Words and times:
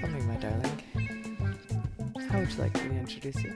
Tell 0.00 0.08
me, 0.10 0.20
my 0.22 0.36
darling. 0.36 0.82
How 2.28 2.38
would 2.38 2.50
you 2.50 2.58
like 2.58 2.74
me 2.74 2.80
to 2.88 2.94
introduce 2.96 3.42
you? 3.42 3.54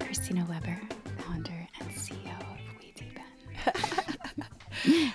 Christina 0.00 0.44
Weber, 0.48 0.78
founder 1.18 1.66
and 1.80 1.90
CEO 1.90 2.40
of 2.40 2.46
WeDeepen. 2.80 3.22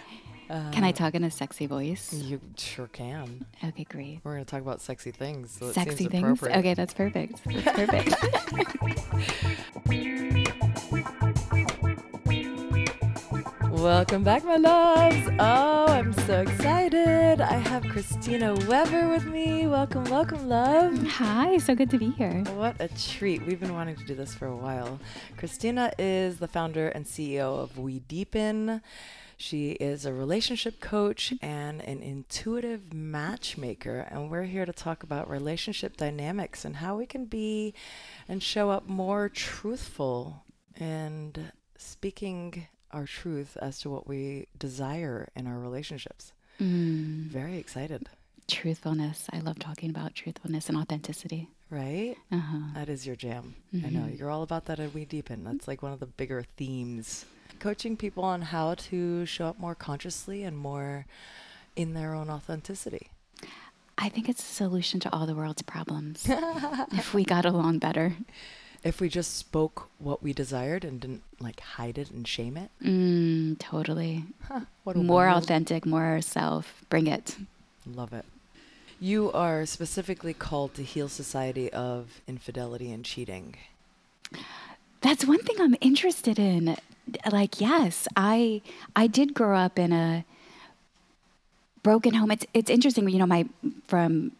Uh, 0.49 0.71
can 0.71 0.85
I 0.85 0.93
talk 0.93 1.13
in 1.13 1.25
a 1.25 1.29
sexy 1.29 1.65
voice? 1.65 2.13
You 2.13 2.39
sure 2.55 2.87
can. 2.87 3.45
Okay, 3.61 3.83
great. 3.83 4.21
We're 4.23 4.31
going 4.35 4.45
to 4.45 4.49
talk 4.49 4.61
about 4.61 4.79
sexy 4.79 5.11
things. 5.11 5.51
So 5.51 5.73
Sexy 5.73 6.07
things? 6.07 6.41
Okay, 6.41 6.73
that's 6.73 6.93
perfect. 6.93 7.43
That's 7.43 7.75
perfect. 7.75 8.15
Welcome 13.87 14.25
back, 14.25 14.43
my 14.43 14.57
loves. 14.57 15.29
Oh, 15.39 15.85
I'm 15.87 16.11
so 16.11 16.41
excited. 16.41 17.39
I 17.39 17.53
have 17.53 17.87
Christina 17.87 18.53
Weber 18.67 19.07
with 19.07 19.27
me. 19.27 19.65
Welcome, 19.65 20.03
welcome, 20.03 20.49
love. 20.49 21.07
Hi, 21.07 21.57
so 21.57 21.73
good 21.73 21.89
to 21.91 21.97
be 21.97 22.09
here. 22.09 22.43
What 22.55 22.75
a 22.81 22.89
treat. 22.89 23.45
We've 23.45 23.61
been 23.61 23.73
wanting 23.73 23.95
to 23.95 24.03
do 24.03 24.13
this 24.13 24.35
for 24.35 24.45
a 24.45 24.55
while. 24.57 24.99
Christina 25.37 25.93
is 25.97 26.39
the 26.39 26.49
founder 26.49 26.89
and 26.89 27.05
CEO 27.05 27.57
of 27.57 27.75
WeDeepen. 27.75 28.81
She 29.37 29.71
is 29.71 30.05
a 30.05 30.11
relationship 30.11 30.81
coach 30.81 31.33
and 31.41 31.79
an 31.79 32.01
intuitive 32.01 32.93
matchmaker. 32.93 34.05
And 34.11 34.29
we're 34.29 34.43
here 34.43 34.65
to 34.65 34.73
talk 34.73 35.01
about 35.01 35.29
relationship 35.29 35.95
dynamics 35.95 36.65
and 36.65 36.75
how 36.75 36.97
we 36.97 37.05
can 37.05 37.23
be 37.23 37.73
and 38.27 38.43
show 38.43 38.69
up 38.69 38.89
more 38.89 39.29
truthful 39.29 40.43
and 40.75 41.53
speaking 41.77 42.67
our 42.97 43.05
truth 43.05 43.55
as 43.61 43.79
to 43.81 43.89
what 43.89 44.07
we 44.07 44.47
desire 44.57 45.29
in 45.35 45.45
our 45.47 45.59
relationships. 45.59 46.33
Mm, 46.59 47.27
Very 47.29 47.57
excited, 47.57 48.09
truthfulness. 48.47 49.27
I 49.31 49.39
love 49.39 49.59
talking 49.59 49.89
about 49.91 50.15
truthfulness 50.15 50.67
and 50.69 50.77
authenticity. 50.77 51.49
right? 51.69 52.15
Uh-huh. 52.31 52.59
That 52.75 52.87
is 52.89 53.05
your 53.05 53.15
jam. 53.17 53.55
I 53.73 53.89
know. 53.89 54.05
Mhm. 54.07 54.17
You're 54.17 54.29
all 54.31 54.41
about 54.41 54.65
that 54.65 54.79
at 54.79 54.91
WeDeepen. 54.91 55.43
That's 55.43 55.67
like 55.67 55.81
one 55.83 55.91
of 55.91 55.99
the 55.99 56.05
bigger 56.05 56.43
themes. 56.55 57.25
Coaching 57.59 57.97
people 57.97 58.23
on 58.23 58.41
how 58.53 58.73
to 58.89 59.25
show 59.25 59.47
up 59.47 59.59
more 59.59 59.75
consciously 59.75 60.43
and 60.43 60.57
more 60.57 61.05
in 61.75 61.93
their 61.93 62.13
own 62.15 62.29
authenticity. 62.29 63.09
I 63.97 64.07
think 64.09 64.29
it's 64.29 64.41
a 64.41 64.53
solution 64.63 64.99
to 65.01 65.11
all 65.13 65.25
the 65.25 65.35
world's 65.35 65.61
problems. 65.63 66.25
if 67.01 67.13
we 67.13 67.25
got 67.25 67.45
along 67.45 67.79
better. 67.79 68.15
If 68.83 69.01
we 69.01 69.09
just 69.09 69.35
spoke 69.37 69.89
what 69.99 70.23
we 70.23 70.33
desired 70.33 70.85
and 70.85 70.99
didn't 71.01 71.23
like 71.39 71.59
hide 71.59 71.97
it 71.97 72.09
and 72.11 72.27
shame 72.27 72.55
it. 72.57 72.69
Mm, 72.83 73.59
totally. 73.59 74.23
Huh, 74.47 74.61
More 74.85 75.25
world. 75.27 75.43
authentic, 75.43 75.85
more 75.85 76.05
ourself. 76.05 76.83
Bring 76.89 77.07
it. 77.07 77.35
Love 77.85 78.13
it. 78.13 78.25
You 78.99 79.31
are 79.31 79.65
specifically 79.65 80.33
called 80.33 80.73
to 80.75 80.83
heal 80.83 81.09
society 81.09 81.71
of 81.73 82.21
infidelity 82.27 82.91
and 82.91 83.03
cheating. 83.05 83.55
That's 85.01 85.25
one 85.25 85.39
thing 85.39 85.55
I'm 85.59 85.75
interested 85.81 86.39
in. 86.39 86.75
Like, 87.31 87.61
yes, 87.61 88.07
I 88.15 88.61
I 88.95 89.07
did 89.07 89.33
grow 89.33 89.55
up 89.57 89.77
in 89.79 89.93
a 89.93 90.25
broken 91.83 92.15
home. 92.15 92.31
It's 92.31 92.45
it's 92.53 92.69
interesting, 92.69 93.07
you 93.09 93.19
know, 93.19 93.25
my 93.27 93.45
from 93.87 94.31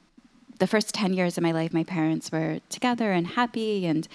the 0.59 0.67
first 0.67 0.93
10 0.93 1.13
years 1.13 1.37
of 1.37 1.43
my 1.43 1.51
life 1.51 1.73
my 1.73 1.83
parents 1.83 2.31
were 2.31 2.59
together 2.69 3.11
and 3.11 3.27
happy 3.27 3.85
and 3.85 4.07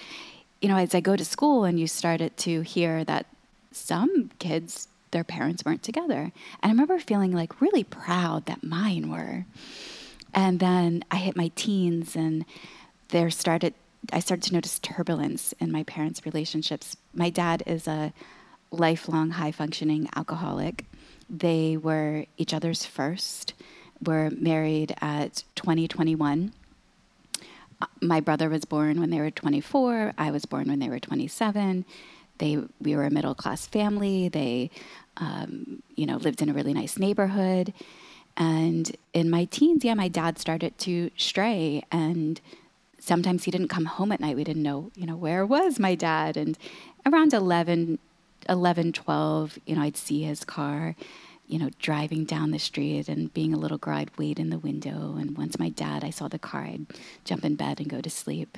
you 0.61 0.69
know, 0.69 0.77
as 0.77 0.95
I 0.95 1.01
go 1.01 1.17
to 1.17 1.25
school 1.25 1.65
and 1.65 1.77
you 1.77 1.87
started 1.87 2.37
to 2.37 2.61
hear 2.61 3.03
that 3.03 3.25
some 3.73 4.31
kids 4.39 4.87
their 5.11 5.25
parents 5.25 5.65
weren't 5.65 5.83
together. 5.83 6.21
And 6.21 6.31
I 6.61 6.69
remember 6.69 6.99
feeling 6.99 7.33
like 7.33 7.61
really 7.61 7.83
proud 7.83 8.45
that 8.45 8.63
mine 8.63 9.11
were. 9.11 9.45
And 10.33 10.61
then 10.61 11.03
I 11.11 11.17
hit 11.17 11.35
my 11.35 11.51
teens 11.55 12.15
and 12.15 12.45
there 13.09 13.29
started 13.29 13.73
I 14.11 14.19
started 14.19 14.43
to 14.47 14.53
notice 14.53 14.79
turbulence 14.79 15.53
in 15.59 15.71
my 15.71 15.83
parents' 15.83 16.25
relationships. 16.25 16.97
My 17.13 17.29
dad 17.29 17.63
is 17.65 17.87
a 17.87 18.11
lifelong 18.69 19.31
high 19.31 19.51
functioning 19.51 20.09
alcoholic. 20.15 20.85
They 21.29 21.77
were 21.77 22.25
each 22.37 22.53
other's 22.53 22.85
first, 22.85 23.53
were 24.07 24.29
married 24.31 24.95
at 25.01 25.43
2021. 25.55 26.53
Uh, 27.81 27.85
My 28.01 28.19
brother 28.19 28.49
was 28.49 28.65
born 28.65 28.99
when 28.99 29.09
they 29.09 29.19
were 29.19 29.31
24. 29.31 30.13
I 30.17 30.31
was 30.31 30.45
born 30.45 30.67
when 30.67 30.79
they 30.79 30.89
were 30.89 30.99
27. 30.99 31.85
They, 32.37 32.59
we 32.81 32.95
were 32.95 33.05
a 33.05 33.11
middle 33.11 33.35
class 33.35 33.65
family. 33.67 34.27
They, 34.29 34.69
um, 35.17 35.83
you 35.95 36.05
know, 36.05 36.17
lived 36.17 36.41
in 36.41 36.49
a 36.49 36.53
really 36.53 36.73
nice 36.73 36.97
neighborhood. 36.97 37.73
And 38.35 38.95
in 39.13 39.29
my 39.29 39.45
teens, 39.45 39.85
yeah, 39.85 39.93
my 39.93 40.07
dad 40.07 40.39
started 40.39 40.77
to 40.79 41.11
stray 41.17 41.83
and 41.91 42.41
sometimes 42.99 43.43
he 43.43 43.51
didn't 43.51 43.67
come 43.67 43.85
home 43.85 44.11
at 44.11 44.19
night. 44.19 44.35
We 44.35 44.43
didn't 44.43 44.63
know, 44.63 44.89
you 44.95 45.05
know, 45.05 45.15
where 45.15 45.45
was 45.45 45.77
my 45.77 45.93
dad? 45.93 46.37
And 46.37 46.57
around 47.05 47.33
11, 47.33 47.99
11, 48.47 48.93
12, 48.93 49.59
you 49.65 49.75
know, 49.75 49.81
I'd 49.81 49.97
see 49.97 50.23
his 50.23 50.45
car, 50.45 50.95
you 51.53 51.59
know, 51.59 51.69
driving 51.77 52.25
down 52.25 52.49
the 52.49 52.57
street 52.57 53.07
and 53.07 53.31
being 53.31 53.53
a 53.53 53.57
little 53.57 53.77
girl, 53.77 53.99
I'd 53.99 54.17
wait 54.17 54.39
in 54.39 54.49
the 54.49 54.57
window. 54.57 55.15
And 55.19 55.37
once 55.37 55.59
my 55.59 55.69
dad, 55.69 56.03
I 56.03 56.09
saw 56.09 56.27
the 56.27 56.39
car, 56.39 56.61
I'd 56.61 56.87
jump 57.25 57.45
in 57.45 57.53
bed 57.53 57.79
and 57.79 57.87
go 57.87 58.01
to 58.01 58.09
sleep. 58.09 58.57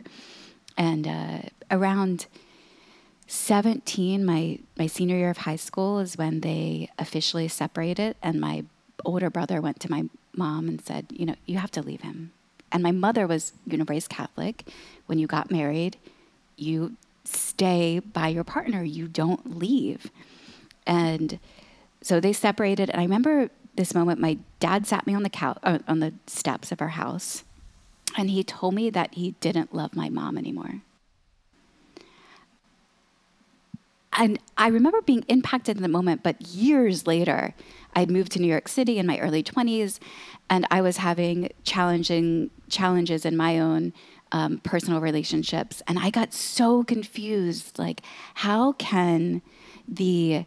And 0.77 1.05
uh, 1.05 1.39
around 1.69 2.27
17, 3.27 4.23
my, 4.23 4.59
my 4.77 4.87
senior 4.87 5.17
year 5.17 5.29
of 5.29 5.39
high 5.39 5.57
school 5.57 5.99
is 5.99 6.17
when 6.17 6.39
they 6.39 6.89
officially 6.97 7.49
separated. 7.49 8.15
And 8.23 8.39
my 8.39 8.63
older 9.03 9.29
brother 9.29 9.59
went 9.59 9.81
to 9.81 9.91
my 9.91 10.05
mom 10.33 10.69
and 10.69 10.79
said, 10.81 11.07
you 11.09 11.25
know, 11.25 11.35
you 11.45 11.57
have 11.57 11.71
to 11.71 11.81
leave 11.81 11.99
him. 11.99 12.31
And 12.71 12.81
my 12.81 12.93
mother 12.93 13.27
was, 13.27 13.51
you 13.67 13.77
know, 13.77 13.85
raised 13.89 14.07
Catholic. 14.07 14.63
When 15.07 15.19
you 15.19 15.27
got 15.27 15.51
married, 15.51 15.97
you 16.55 16.95
stay 17.25 17.99
by 17.99 18.29
your 18.29 18.45
partner, 18.45 18.83
you 18.83 19.09
don't 19.09 19.59
leave. 19.59 20.09
And 20.87 21.39
so 22.05 22.19
they 22.19 22.33
separated. 22.33 22.91
And 22.91 22.99
I 22.99 23.03
remember 23.03 23.49
this 23.77 23.95
moment, 23.95 24.19
my 24.19 24.37
dad 24.59 24.85
sat 24.85 25.07
me 25.07 25.15
on 25.15 25.23
the 25.23 25.29
couch, 25.29 25.57
uh, 25.63 25.79
on 25.87 26.01
the 26.01 26.13
steps 26.27 26.71
of 26.71 26.79
our 26.79 26.89
house, 26.89 27.43
and 28.15 28.29
he 28.29 28.43
told 28.43 28.75
me 28.75 28.91
that 28.91 29.15
he 29.15 29.31
didn't 29.39 29.73
love 29.73 29.95
my 29.95 30.07
mom 30.09 30.37
anymore. 30.37 30.81
And 34.13 34.37
I 34.55 34.67
remember 34.67 35.01
being 35.01 35.25
impacted 35.27 35.77
in 35.77 35.81
the 35.81 35.89
moment, 35.89 36.21
but 36.21 36.39
years 36.43 37.07
later, 37.07 37.55
I'd 37.95 38.11
moved 38.11 38.33
to 38.33 38.39
New 38.39 38.47
York 38.47 38.67
City 38.67 38.99
in 38.99 39.07
my 39.07 39.17
early 39.17 39.41
20s, 39.41 39.97
and 40.47 40.67
I 40.69 40.81
was 40.81 40.97
having 40.97 41.49
challenging 41.63 42.51
challenges 42.69 43.25
in 43.25 43.35
my 43.35 43.57
own 43.57 43.93
um, 44.31 44.59
personal 44.59 45.01
relationships. 45.01 45.81
And 45.87 45.97
I 45.97 46.11
got 46.11 46.35
so 46.35 46.83
confused 46.83 47.79
like, 47.79 48.03
how 48.35 48.73
can 48.73 49.41
the 49.87 50.45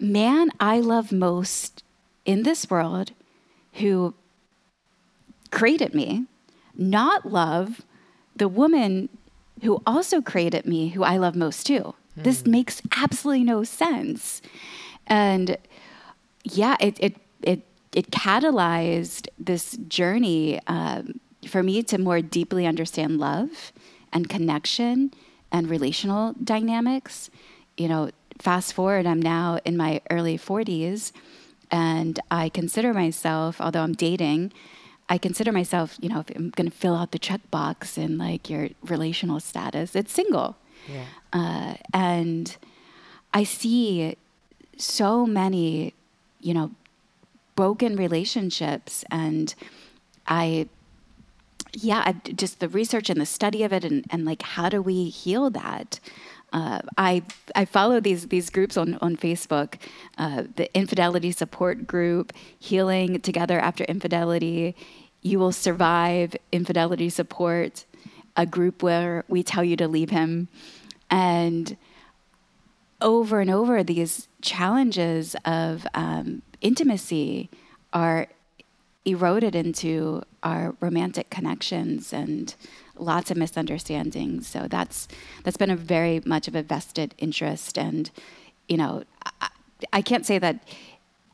man 0.00 0.50
I 0.58 0.80
love 0.80 1.12
most 1.12 1.82
in 2.24 2.42
this 2.42 2.70
world 2.70 3.12
who 3.74 4.14
created 5.50 5.94
me 5.94 6.26
not 6.74 7.30
love 7.30 7.82
the 8.36 8.48
woman 8.48 9.08
who 9.62 9.82
also 9.86 10.22
created 10.22 10.66
me, 10.66 10.88
who 10.88 11.02
I 11.02 11.18
love 11.18 11.36
most 11.36 11.66
too? 11.66 11.94
This 12.16 12.46
makes 12.46 12.82
absolutely 12.96 13.44
no 13.44 13.64
sense. 13.64 14.42
And 15.06 15.56
yeah, 16.44 16.76
it 16.80 16.98
it 17.00 17.16
it 17.42 17.62
it 17.92 18.10
catalyzed 18.10 19.28
this 19.38 19.76
journey 19.88 20.60
um, 20.66 21.20
for 21.46 21.62
me 21.62 21.82
to 21.84 21.98
more 21.98 22.20
deeply 22.20 22.66
understand 22.66 23.18
love 23.18 23.72
and 24.12 24.28
connection 24.28 25.12
and 25.52 25.68
relational 25.68 26.34
dynamics. 26.42 27.30
You 27.76 27.88
know, 27.88 28.10
fast 28.40 28.72
forward, 28.72 29.06
I'm 29.06 29.20
now 29.20 29.58
in 29.64 29.76
my 29.76 30.00
early 30.10 30.38
40s, 30.38 31.12
and 31.70 32.18
I 32.30 32.48
consider 32.48 32.92
myself, 32.92 33.60
although 33.60 33.82
I'm 33.82 33.92
dating, 33.92 34.52
I 35.08 35.18
consider 35.18 35.52
myself, 35.52 35.96
you 36.00 36.08
know, 36.08 36.20
if 36.20 36.30
I'm 36.36 36.50
going 36.50 36.70
to 36.70 36.76
fill 36.76 36.94
out 36.94 37.10
the 37.10 37.18
checkbox 37.18 37.98
in 37.98 38.16
like 38.16 38.48
your 38.48 38.68
relational 38.82 39.40
status, 39.40 39.96
it's 39.96 40.12
single. 40.12 40.56
Yeah. 40.88 41.04
Uh, 41.32 41.74
and 41.92 42.56
I 43.34 43.44
see 43.44 44.16
so 44.76 45.26
many, 45.26 45.94
you 46.40 46.54
know, 46.54 46.70
broken 47.56 47.96
relationships, 47.96 49.04
and 49.10 49.54
I, 50.26 50.68
yeah, 51.74 52.02
I, 52.06 52.12
just 52.30 52.60
the 52.60 52.68
research 52.68 53.10
and 53.10 53.20
the 53.20 53.26
study 53.26 53.64
of 53.64 53.72
it, 53.72 53.84
and, 53.84 54.06
and 54.10 54.24
like 54.24 54.42
how 54.42 54.68
do 54.68 54.80
we 54.80 55.08
heal 55.08 55.50
that? 55.50 56.00
Uh, 56.52 56.80
I 56.98 57.22
I 57.54 57.64
follow 57.64 58.00
these 58.00 58.28
these 58.28 58.50
groups 58.50 58.76
on 58.76 58.98
on 59.00 59.16
Facebook, 59.16 59.74
uh, 60.18 60.44
the 60.56 60.74
infidelity 60.76 61.32
support 61.32 61.86
group, 61.86 62.32
healing 62.58 63.20
together 63.20 63.58
after 63.60 63.84
infidelity. 63.84 64.74
You 65.22 65.38
will 65.38 65.52
survive 65.52 66.34
infidelity 66.50 67.10
support, 67.10 67.84
a 68.36 68.46
group 68.46 68.82
where 68.82 69.24
we 69.28 69.42
tell 69.42 69.62
you 69.62 69.76
to 69.76 69.86
leave 69.86 70.10
him, 70.10 70.48
and 71.10 71.76
over 73.00 73.40
and 73.40 73.50
over 73.50 73.82
these 73.82 74.28
challenges 74.42 75.36
of 75.44 75.86
um, 75.94 76.42
intimacy 76.60 77.48
are 77.92 78.26
eroded 79.04 79.54
into 79.54 80.22
our 80.42 80.74
romantic 80.80 81.30
connections 81.30 82.12
and 82.12 82.54
lots 83.00 83.30
of 83.30 83.36
misunderstandings. 83.36 84.46
So 84.46 84.66
that's 84.68 85.08
that's 85.44 85.56
been 85.56 85.70
a 85.70 85.76
very 85.76 86.20
much 86.24 86.46
of 86.48 86.54
a 86.54 86.62
vested 86.62 87.14
interest, 87.18 87.78
and 87.78 88.10
you 88.68 88.76
know, 88.76 89.04
I, 89.40 89.48
I 89.92 90.02
can't 90.02 90.24
say 90.26 90.38
that. 90.38 90.60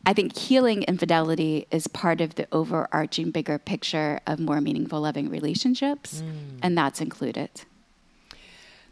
I 0.08 0.12
think 0.12 0.36
healing 0.38 0.84
infidelity 0.84 1.66
is 1.72 1.88
part 1.88 2.20
of 2.20 2.36
the 2.36 2.46
overarching 2.52 3.32
bigger 3.32 3.58
picture 3.58 4.20
of 4.24 4.38
more 4.38 4.60
meaningful, 4.60 5.00
loving 5.00 5.28
relationships, 5.28 6.22
Mm. 6.22 6.60
and 6.62 6.78
that's 6.78 7.00
included. 7.00 7.50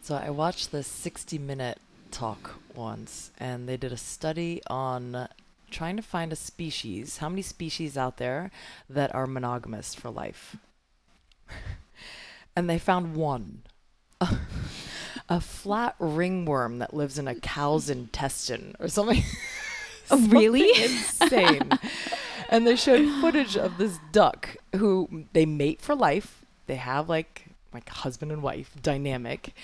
So 0.02 0.16
I 0.16 0.30
watched 0.30 0.72
this 0.72 0.88
60 0.88 1.38
minute 1.38 1.78
talk 2.10 2.56
once, 2.74 3.30
and 3.38 3.68
they 3.68 3.76
did 3.76 3.92
a 3.92 3.96
study 3.96 4.60
on 4.66 5.28
trying 5.70 5.94
to 5.96 6.02
find 6.02 6.32
a 6.32 6.36
species, 6.36 7.18
how 7.18 7.28
many 7.28 7.42
species 7.42 7.96
out 7.96 8.16
there 8.16 8.50
that 8.90 9.14
are 9.14 9.26
monogamous 9.28 9.94
for 9.94 10.10
life. 10.10 10.56
and 12.56 12.68
they 12.68 12.78
found 12.78 13.14
one. 13.14 13.62
a 15.28 15.40
flat 15.40 15.96
ringworm 15.98 16.78
that 16.78 16.94
lives 16.94 17.18
in 17.18 17.28
a 17.28 17.34
cow's 17.34 17.90
intestine 17.90 18.74
or 18.78 18.88
something. 18.88 19.22
Oh, 20.10 20.18
really? 20.28 20.68
Insane. 20.84 21.70
and 22.50 22.66
they 22.66 22.76
showed 22.76 23.08
footage 23.22 23.56
of 23.56 23.78
this 23.78 23.98
duck 24.12 24.56
who 24.76 25.24
they 25.32 25.46
mate 25.46 25.80
for 25.80 25.94
life. 25.94 26.44
They 26.66 26.76
have 26.76 27.08
like 27.08 27.46
like 27.72 27.88
husband 27.88 28.30
and 28.30 28.42
wife 28.42 28.76
dynamic. 28.82 29.54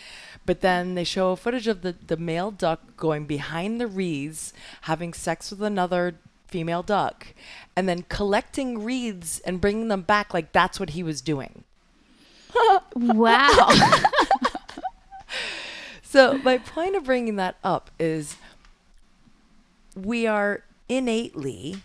But 0.44 0.62
then 0.62 0.94
they 0.94 1.04
show 1.04 1.36
footage 1.36 1.68
of 1.68 1.82
the, 1.82 1.94
the 2.06 2.16
male 2.16 2.50
duck 2.50 2.96
going 2.96 3.26
behind 3.26 3.80
the 3.80 3.86
reeds, 3.86 4.52
having 4.82 5.12
sex 5.12 5.50
with 5.50 5.62
another 5.62 6.16
female 6.48 6.82
duck, 6.82 7.28
and 7.76 7.88
then 7.88 8.04
collecting 8.08 8.82
reeds 8.82 9.40
and 9.40 9.60
bringing 9.60 9.88
them 9.88 10.02
back 10.02 10.34
like 10.34 10.52
that's 10.52 10.80
what 10.80 10.90
he 10.90 11.02
was 11.02 11.20
doing. 11.20 11.64
Wow. 12.94 13.68
So 16.02 16.38
my 16.38 16.58
point 16.58 16.96
of 16.96 17.04
bringing 17.04 17.36
that 17.36 17.54
up 17.62 17.92
is 18.00 18.36
we 19.94 20.26
are 20.26 20.64
innately 20.88 21.76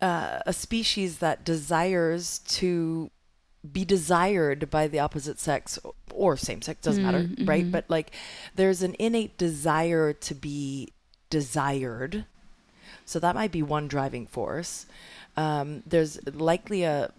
uh, 0.00 0.40
a 0.44 0.52
species 0.52 1.18
that 1.18 1.44
desires 1.44 2.40
to 2.40 3.12
be 3.72 3.84
desired 3.84 4.68
by 4.68 4.88
the 4.88 4.98
opposite 4.98 5.38
sex 5.38 5.78
or 6.12 6.36
same 6.36 6.60
sex 6.60 6.80
doesn't 6.80 7.04
matter 7.04 7.28
right? 7.46 7.70
But 7.70 7.84
like 7.88 8.10
there's 8.56 8.82
an 8.82 8.96
innate 8.98 9.38
desire 9.38 10.12
to 10.12 10.34
be 10.34 10.88
desired. 11.30 12.24
So 13.04 13.20
that 13.20 13.36
might 13.36 13.52
be 13.52 13.62
one 13.62 13.86
driving 13.86 14.26
force. 14.26 14.86
Um, 15.36 15.84
there's 15.86 16.18
likely 16.34 16.82
a 16.82 17.12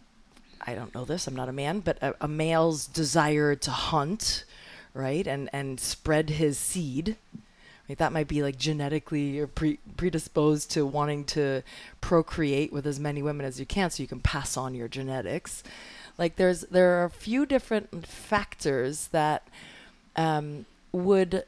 I 0.61 0.75
don't 0.75 0.93
know 0.93 1.05
this, 1.05 1.27
I'm 1.27 1.35
not 1.35 1.49
a 1.49 1.53
man, 1.53 1.79
but 1.79 1.97
a, 2.01 2.15
a 2.21 2.27
male's 2.27 2.85
desire 2.85 3.55
to 3.55 3.71
hunt, 3.71 4.45
right? 4.93 5.25
And 5.25 5.49
and 5.53 5.79
spread 5.79 6.31
his 6.31 6.57
seed. 6.57 7.15
Right? 7.87 7.97
That 7.97 8.13
might 8.13 8.27
be 8.27 8.43
like 8.43 8.57
genetically 8.57 9.43
pre- 9.47 9.79
predisposed 9.97 10.69
to 10.71 10.85
wanting 10.85 11.23
to 11.25 11.63
procreate 12.01 12.71
with 12.71 12.85
as 12.85 12.99
many 12.99 13.23
women 13.23 13.45
as 13.45 13.59
you 13.59 13.65
can 13.65 13.89
so 13.89 14.03
you 14.03 14.07
can 14.07 14.19
pass 14.19 14.55
on 14.57 14.75
your 14.75 14.87
genetics. 14.87 15.63
Like 16.17 16.35
there's 16.35 16.61
there 16.61 16.99
are 16.99 17.05
a 17.05 17.09
few 17.09 17.45
different 17.45 18.05
factors 18.05 19.07
that 19.07 19.47
um, 20.15 20.65
would 20.91 21.45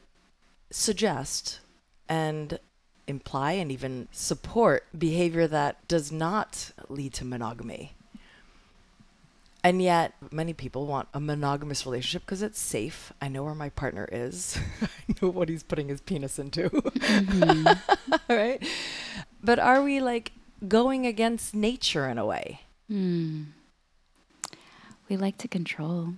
suggest 0.70 1.60
and 2.08 2.58
imply 3.06 3.52
and 3.52 3.70
even 3.70 4.08
support 4.10 4.84
behavior 4.96 5.46
that 5.46 5.86
does 5.88 6.10
not 6.10 6.72
lead 6.88 7.12
to 7.14 7.24
monogamy. 7.24 7.92
And 9.64 9.80
yet, 9.80 10.14
many 10.32 10.52
people 10.52 10.86
want 10.86 11.08
a 11.14 11.20
monogamous 11.20 11.86
relationship 11.86 12.22
because 12.22 12.42
it's 12.42 12.58
safe. 12.58 13.12
I 13.20 13.28
know 13.28 13.44
where 13.44 13.54
my 13.54 13.68
partner 13.68 14.08
is. 14.10 14.58
I 14.82 15.14
know 15.20 15.28
what 15.28 15.48
he's 15.48 15.62
putting 15.62 15.88
his 15.88 16.00
penis 16.00 16.38
into. 16.38 16.68
right? 18.28 18.60
But 19.42 19.60
are 19.60 19.82
we 19.82 20.00
like 20.00 20.32
going 20.66 21.06
against 21.06 21.54
nature 21.54 22.08
in 22.08 22.18
a 22.18 22.26
way? 22.26 22.62
Hmm. 22.88 23.42
We 25.08 25.16
like 25.16 25.38
to 25.38 25.48
control. 25.48 26.14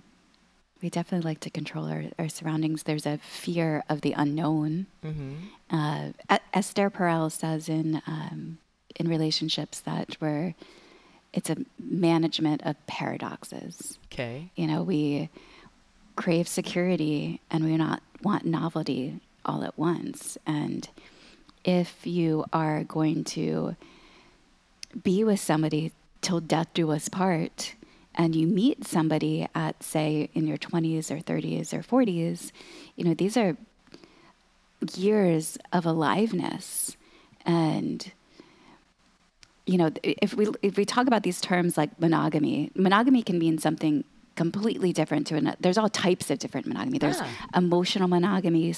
We 0.81 0.89
definitely 0.89 1.29
like 1.29 1.39
to 1.41 1.49
control 1.49 1.85
our, 1.87 2.05
our 2.17 2.29
surroundings. 2.29 2.83
There's 2.83 3.05
a 3.05 3.19
fear 3.19 3.83
of 3.89 4.01
the 4.01 4.13
unknown. 4.13 4.87
Mm-hmm. 5.03 5.33
Uh, 5.69 6.37
Esther 6.53 6.89
Perel 6.89 7.31
says 7.31 7.69
in 7.69 8.01
um, 8.07 8.57
in 8.95 9.07
relationships 9.07 9.79
that 9.81 10.17
we're 10.19 10.55
it's 11.35 11.49
a 11.49 11.57
management 11.77 12.63
of 12.63 12.75
paradoxes. 12.87 13.99
Okay. 14.11 14.49
You 14.55 14.67
know, 14.67 14.81
we 14.81 15.29
crave 16.15 16.47
security 16.47 17.41
and 17.51 17.65
we 17.65 17.75
not 17.75 18.01
want 18.23 18.45
novelty 18.45 19.19
all 19.45 19.63
at 19.63 19.77
once. 19.77 20.37
And 20.47 20.87
if 21.65 22.07
you 22.07 22.45
are 22.53 22.85
going 22.85 23.25
to 23.25 23.75
be 25.03 25.23
with 25.25 25.41
somebody 25.41 25.91
till 26.21 26.39
death 26.39 26.67
do 26.73 26.89
us 26.91 27.09
part, 27.09 27.75
and 28.17 28.33
you 28.33 28.47
meet 28.47 28.87
somebody 28.87 29.45
at, 29.53 29.83
say, 29.83 30.29
in 30.33 30.47
your 30.47 30.57
20s 30.57 31.11
or 31.11 31.17
30s 31.17 31.73
or 31.73 31.83
40s, 31.83 32.53
you 32.95 33.03
know, 33.03 33.13
these 33.13 33.35
are 33.35 33.57
years 34.95 35.57
of 35.73 35.85
aliveness. 35.85 36.95
And, 37.45 38.09
you 39.65 39.77
know, 39.77 39.89
if 40.03 40.33
we, 40.33 40.47
if 40.61 40.77
we 40.77 40.85
talk 40.85 41.07
about 41.07 41.23
these 41.23 41.41
terms 41.41 41.77
like 41.77 41.99
monogamy, 41.99 42.71
monogamy 42.75 43.23
can 43.23 43.39
mean 43.39 43.57
something 43.57 44.03
completely 44.35 44.91
different 44.93 45.25
to 45.27 45.35
another. 45.35 45.57
There's 45.59 45.77
all 45.77 45.89
types 45.89 46.29
of 46.29 46.39
different 46.39 46.67
monogamy. 46.67 46.97
There's 46.99 47.19
Ah. 47.21 47.29
emotional 47.55 48.07
monogamy, 48.07 48.73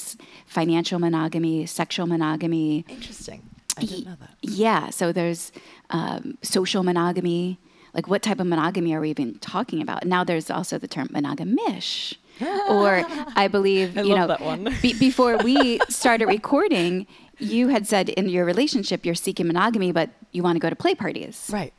financial 0.45 0.99
monogamy, 0.99 1.65
sexual 1.65 2.05
monogamy. 2.07 2.85
Interesting. 2.87 3.41
I 3.77 3.81
didn't 3.81 4.05
know 4.05 4.15
that. 4.19 4.29
Yeah. 4.41 4.89
So 4.91 5.11
there's 5.11 5.51
um, 5.89 6.37
social 6.41 6.83
monogamy. 6.83 7.59
Like, 7.93 8.07
what 8.07 8.21
type 8.21 8.39
of 8.39 8.45
monogamy 8.47 8.93
are 8.93 8.99
we 9.01 9.09
even 9.09 9.39
talking 9.39 9.81
about? 9.81 10.05
Now, 10.05 10.23
there's 10.23 10.49
also 10.51 10.77
the 10.77 10.87
term 10.87 11.07
monogamish. 11.09 12.15
or 12.69 13.03
I 13.35 13.47
believe, 13.47 13.97
I 13.97 14.01
you 14.03 14.15
know, 14.15 14.27
that 14.27 14.41
one. 14.41 14.75
be- 14.83 14.93
before 14.93 15.37
we 15.37 15.79
started 15.89 16.27
recording, 16.27 17.07
you 17.39 17.67
had 17.69 17.87
said 17.87 18.09
in 18.09 18.29
your 18.29 18.45
relationship 18.45 19.05
you're 19.05 19.15
seeking 19.15 19.47
monogamy, 19.47 19.91
but 19.91 20.09
you 20.31 20.43
want 20.43 20.55
to 20.55 20.59
go 20.59 20.69
to 20.69 20.75
play 20.75 20.95
parties. 20.95 21.49
Right. 21.51 21.73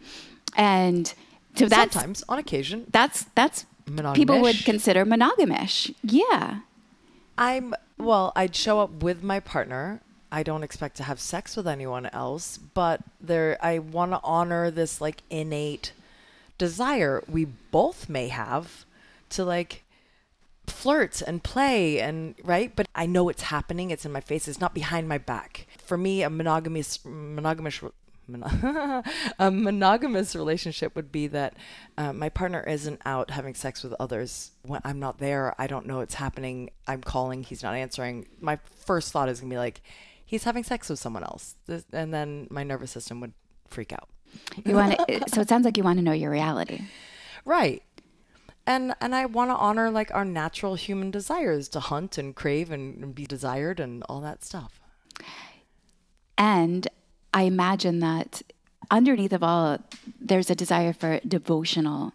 And 0.56 1.12
so 1.55 1.66
that's 1.66 1.94
Sometimes, 1.94 2.24
on 2.29 2.38
occasion, 2.38 2.86
that's 2.91 3.24
that's 3.34 3.67
people 4.15 4.41
would 4.41 4.65
consider 4.65 5.05
monogamish. 5.05 5.94
Yeah. 6.03 6.60
I'm 7.36 7.74
well, 7.98 8.32
I'd 8.36 8.55
show 8.55 8.81
up 8.81 9.03
with 9.03 9.22
my 9.22 9.41
partner. 9.41 10.00
I 10.31 10.43
don't 10.43 10.62
expect 10.62 10.96
to 10.98 11.03
have 11.05 11.20
sex 11.20 11.56
with 11.56 11.67
anyone 11.67 12.06
else, 12.06 12.58
but 12.58 13.00
there 13.20 13.56
I 13.62 13.79
want 13.79 14.12
to 14.12 14.20
honor 14.22 14.70
this 14.70 15.00
like 15.00 15.22
innate 15.31 15.93
desire 16.58 17.22
we 17.29 17.44
both 17.44 18.08
may 18.08 18.29
have 18.29 18.84
to 19.31 19.44
like 19.44 19.84
flirt 20.69 21.22
and 21.22 21.43
play 21.43 22.01
and 22.01 22.34
right? 22.44 22.75
But 22.75 22.89
i 22.94 23.06
know 23.06 23.29
it's 23.29 23.43
happening. 23.43 23.91
It's 23.91 24.05
in 24.05 24.13
my 24.13 24.20
face. 24.20 24.48
It's 24.48 24.60
not 24.60 24.75
behind 24.75 25.08
my 25.08 25.19
back. 25.19 25.67
For 25.79 25.96
me 25.96 26.22
a 26.22 26.31
monogamous 26.31 27.01
monogamous 27.05 27.82
mono- 28.27 29.03
a 29.39 29.51
monogamous 29.51 30.34
relationship 30.37 30.94
would 30.94 31.10
be 31.10 31.27
that 31.29 31.55
uh, 31.96 32.13
my 32.13 32.29
partner 32.29 32.63
isn't 32.63 33.01
out 33.06 33.31
having 33.31 33.55
sex 33.55 33.82
with 33.82 33.94
others 33.98 34.53
when 34.63 34.81
i'm 34.84 35.01
not 35.01 35.19
there. 35.19 35.55
I 35.58 35.67
don't 35.67 35.87
know 35.87 36.01
it's 36.01 36.15
happening. 36.15 36.70
I'm 36.87 37.03
calling. 37.03 37.43
He's 37.43 37.63
not 37.63 37.75
answering. 37.75 38.27
My 38.41 38.58
first 38.87 39.13
thought 39.13 39.29
is 39.29 39.41
gonna 39.41 39.51
be 39.51 39.58
like 39.58 39.82
he's 40.25 40.44
having 40.44 40.63
sex 40.65 40.89
with 40.89 40.98
someone 40.98 41.25
else. 41.25 41.56
This, 41.67 41.84
and 41.93 42.13
then 42.13 42.46
my 42.51 42.63
nervous 42.63 42.91
system 42.91 43.20
would 43.20 43.32
freak 43.69 43.93
out. 43.93 44.08
You 44.65 44.75
want 44.75 44.98
to, 45.08 45.22
so 45.29 45.41
it 45.41 45.48
sounds 45.48 45.65
like 45.65 45.77
you 45.79 45.82
want 45.82 45.98
to 45.98 46.05
know 46.05 46.13
your 46.13 46.31
reality. 46.31 46.82
Right. 47.44 47.82
And 48.69 48.94
and 49.01 49.15
I 49.15 49.25
want 49.25 49.51
to 49.51 49.56
honor 49.56 49.91
like 49.91 50.15
our 50.15 50.27
natural 50.27 50.75
human 50.75 51.10
desires 51.10 51.70
to 51.70 51.81
hunt 51.81 52.19
and 52.19 52.37
crave 52.37 52.70
and, 52.70 53.03
and 53.03 53.15
be 53.15 53.25
desired 53.25 53.81
and 53.81 54.03
all 54.10 54.20
that 54.20 54.44
stuff. 54.44 54.79
And 56.37 56.87
I 57.32 57.43
imagine 57.44 58.01
that 58.01 58.43
underneath 58.91 59.32
of 59.32 59.43
all, 59.43 59.79
there's 60.20 60.51
a 60.51 60.55
desire 60.55 60.93
for 60.93 61.19
devotional 61.27 62.13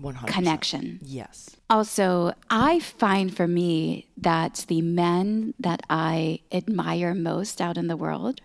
100%. 0.00 0.26
connection. 0.26 0.98
Yes. 1.02 1.56
Also, 1.70 2.32
I 2.50 2.80
find 2.80 3.34
for 3.34 3.46
me 3.46 4.08
that 4.16 4.64
the 4.66 4.82
men 4.82 5.54
that 5.60 5.84
I 5.88 6.40
admire 6.50 7.14
most 7.14 7.60
out 7.60 7.78
in 7.78 7.86
the 7.86 7.96
world 7.96 8.40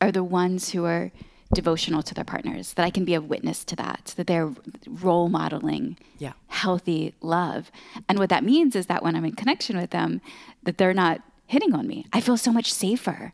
are 0.00 0.10
the 0.10 0.24
ones 0.24 0.70
who 0.70 0.84
are 0.84 1.12
devotional 1.54 2.02
to 2.02 2.14
their 2.14 2.24
partners, 2.24 2.74
that 2.74 2.84
I 2.84 2.90
can 2.90 3.04
be 3.04 3.14
a 3.14 3.20
witness 3.20 3.64
to 3.64 3.76
that, 3.76 4.12
that 4.16 4.26
they're 4.26 4.52
role 4.86 5.28
modeling 5.28 5.96
Yeah. 6.18 6.32
healthy 6.48 7.14
love. 7.22 7.70
And 8.08 8.18
what 8.18 8.28
that 8.28 8.44
means 8.44 8.76
is 8.76 8.86
that 8.86 9.02
when 9.02 9.16
I'm 9.16 9.24
in 9.24 9.32
connection 9.34 9.76
with 9.76 9.90
them, 9.90 10.20
that 10.64 10.76
they're 10.78 10.94
not 10.94 11.22
hitting 11.46 11.74
on 11.74 11.86
me. 11.86 12.04
I 12.12 12.20
feel 12.20 12.36
so 12.36 12.52
much 12.52 12.70
safer. 12.72 13.32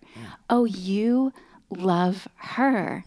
Oh, 0.48 0.64
you 0.64 1.32
love 1.70 2.28
her. 2.36 3.02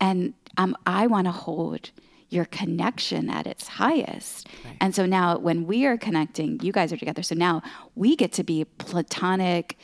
And 0.00 0.32
um, 0.56 0.74
I 0.86 1.06
want 1.06 1.26
to 1.26 1.32
hold 1.32 1.90
your 2.30 2.46
connection 2.46 3.28
at 3.28 3.46
its 3.46 3.68
highest. 3.68 4.48
Right. 4.64 4.76
And 4.80 4.94
so 4.94 5.04
now 5.06 5.38
when 5.38 5.66
we 5.66 5.84
are 5.86 5.98
connecting, 5.98 6.58
you 6.60 6.72
guys 6.72 6.92
are 6.92 6.96
together. 6.96 7.22
So 7.22 7.34
now 7.34 7.62
we 7.94 8.16
get 8.16 8.32
to 8.32 8.42
be 8.42 8.64
platonic 8.64 9.76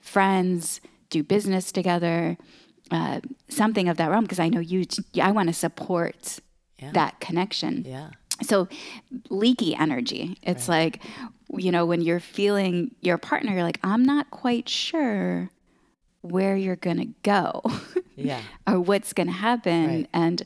friends, 0.00 0.80
do 1.10 1.22
business 1.22 1.72
together, 1.72 2.36
uh, 2.90 3.20
something 3.48 3.88
of 3.88 3.96
that 3.98 4.10
realm. 4.10 4.24
Because 4.24 4.38
I 4.40 4.48
know 4.48 4.60
you, 4.60 4.84
I 5.22 5.30
want 5.32 5.48
to 5.48 5.52
support 5.54 6.38
Yeah. 6.78 6.92
that 6.92 7.20
connection. 7.20 7.84
Yeah. 7.86 8.10
So 8.42 8.68
leaky 9.30 9.74
energy. 9.74 10.38
It's 10.42 10.68
like, 10.68 11.02
you 11.56 11.72
know, 11.72 11.84
when 11.86 12.00
you're 12.02 12.20
feeling 12.20 12.94
your 13.00 13.18
partner, 13.18 13.52
you're 13.52 13.64
like, 13.64 13.80
I'm 13.82 14.04
not 14.04 14.30
quite 14.30 14.68
sure 14.68 15.50
where 16.22 16.56
you're 16.56 16.76
going 16.76 16.98
to 16.98 17.08
go 17.22 17.62
Yeah. 18.16 18.42
or 18.66 18.78
what's 18.80 19.12
going 19.12 19.26
to 19.28 19.32
happen. 19.32 19.86
Right. 19.88 20.08
And 20.12 20.42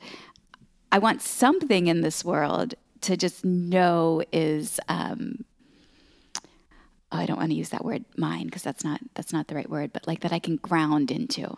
I 0.91 0.99
want 1.01 1.21
something 1.23 1.87
in 1.87 2.01
this 2.03 2.25
world 2.25 2.75
to 3.03 3.17
just 3.17 3.45
know 3.45 4.23
is, 4.33 4.79
um, 4.89 5.45
I 7.11 7.27
don't 7.27 7.37
want 7.37 7.51
to 7.51 7.57
use 7.57 7.71
that 7.71 7.85
word 7.85 8.05
mine 8.17 8.47
because 8.47 8.63
that's 8.63 8.85
not 8.85 9.01
that's 9.15 9.33
not 9.35 9.49
the 9.49 9.55
right 9.55 9.69
word, 9.69 9.93
but 9.93 10.07
like 10.07 10.21
that 10.21 10.33
I 10.33 10.39
can 10.39 10.57
ground 10.57 11.11
into, 11.11 11.55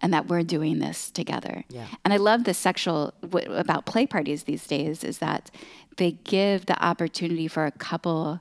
and 0.00 0.12
that 0.12 0.26
we're 0.28 0.42
doing 0.42 0.78
this 0.78 1.10
together. 1.10 1.64
Yeah. 1.70 1.86
And 2.04 2.12
I 2.12 2.18
love 2.18 2.44
the 2.44 2.54
sexual 2.54 3.14
w- 3.22 3.50
about 3.52 3.86
play 3.86 4.06
parties 4.06 4.44
these 4.44 4.66
days 4.66 5.02
is 5.02 5.18
that 5.18 5.50
they 5.96 6.12
give 6.12 6.66
the 6.66 6.82
opportunity 6.84 7.48
for 7.48 7.64
a 7.64 7.70
couple 7.70 8.40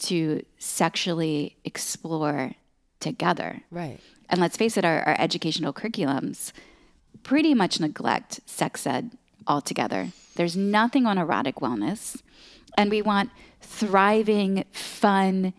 to 0.00 0.44
sexually 0.58 1.56
explore 1.64 2.52
together. 3.00 3.62
Right. 3.70 4.00
And 4.28 4.40
let's 4.40 4.56
face 4.56 4.76
it, 4.76 4.84
our, 4.84 5.02
our 5.02 5.16
educational 5.18 5.72
curriculums 5.72 6.52
pretty 7.22 7.54
much 7.54 7.78
neglect 7.80 8.40
sex 8.46 8.86
ed 8.86 9.16
altogether. 9.46 10.08
There's 10.34 10.56
nothing 10.56 11.06
on 11.06 11.16
erotic 11.18 11.56
wellness. 11.56 12.20
And 12.76 12.90
we 12.90 13.02
want 13.02 13.30
thriving, 13.60 14.64
fun 14.72 15.52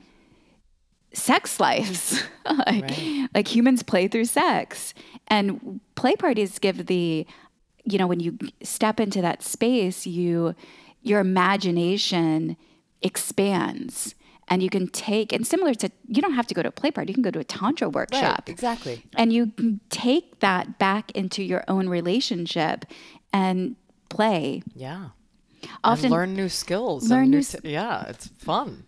sex 1.14 1.60
lives. 1.60 2.22
like, 2.46 2.84
Right. 2.84 3.28
like 3.34 3.48
humans 3.48 3.84
play 3.84 4.08
through 4.08 4.26
sex. 4.26 4.94
And 5.30 5.80
play 5.96 6.16
parties 6.16 6.58
give 6.60 6.88
the, 6.88 7.26
you 7.86 7.98
know, 7.98 8.08
when 8.08 8.20
you 8.20 8.38
step 8.64 9.00
into 9.00 9.22
that 9.22 9.44
space, 9.44 10.06
you 10.08 10.56
your 11.02 11.20
imagination 11.20 12.58
expands 13.02 14.16
and 14.50 14.62
you 14.62 14.70
can 14.70 14.88
take 14.88 15.32
and 15.32 15.48
similar 15.48 15.74
to 15.74 15.90
you 16.08 16.22
don't 16.22 16.34
have 16.34 16.46
to 16.48 16.54
go 16.54 16.62
to 16.62 16.68
a 16.68 16.72
play 16.72 16.92
party 16.92 17.12
you 17.12 17.14
can 17.14 17.24
go 17.24 17.32
to 17.32 17.40
a 17.40 17.44
tantra 17.46 17.88
Right. 17.88 17.96
workshop 17.96 18.50
Exactly. 18.50 19.02
and 19.16 19.32
you 19.32 19.48
can 19.56 19.80
take 19.90 20.40
that 20.42 20.78
back 20.80 21.12
into 21.12 21.42
your 21.44 21.64
own 21.70 21.88
relationship 21.88 22.84
and 23.32 23.78
play 24.10 24.64
Yeah. 24.76 25.10
often 25.84 26.06
and 26.06 26.12
learn 26.12 26.34
new 26.36 26.50
skills. 26.50 27.10
learn 27.10 27.22
and 27.24 27.32
new 27.32 27.38
new 27.38 27.44
t- 27.44 27.60
yeah, 27.72 28.04
it's 28.10 28.28
fun. 28.38 28.84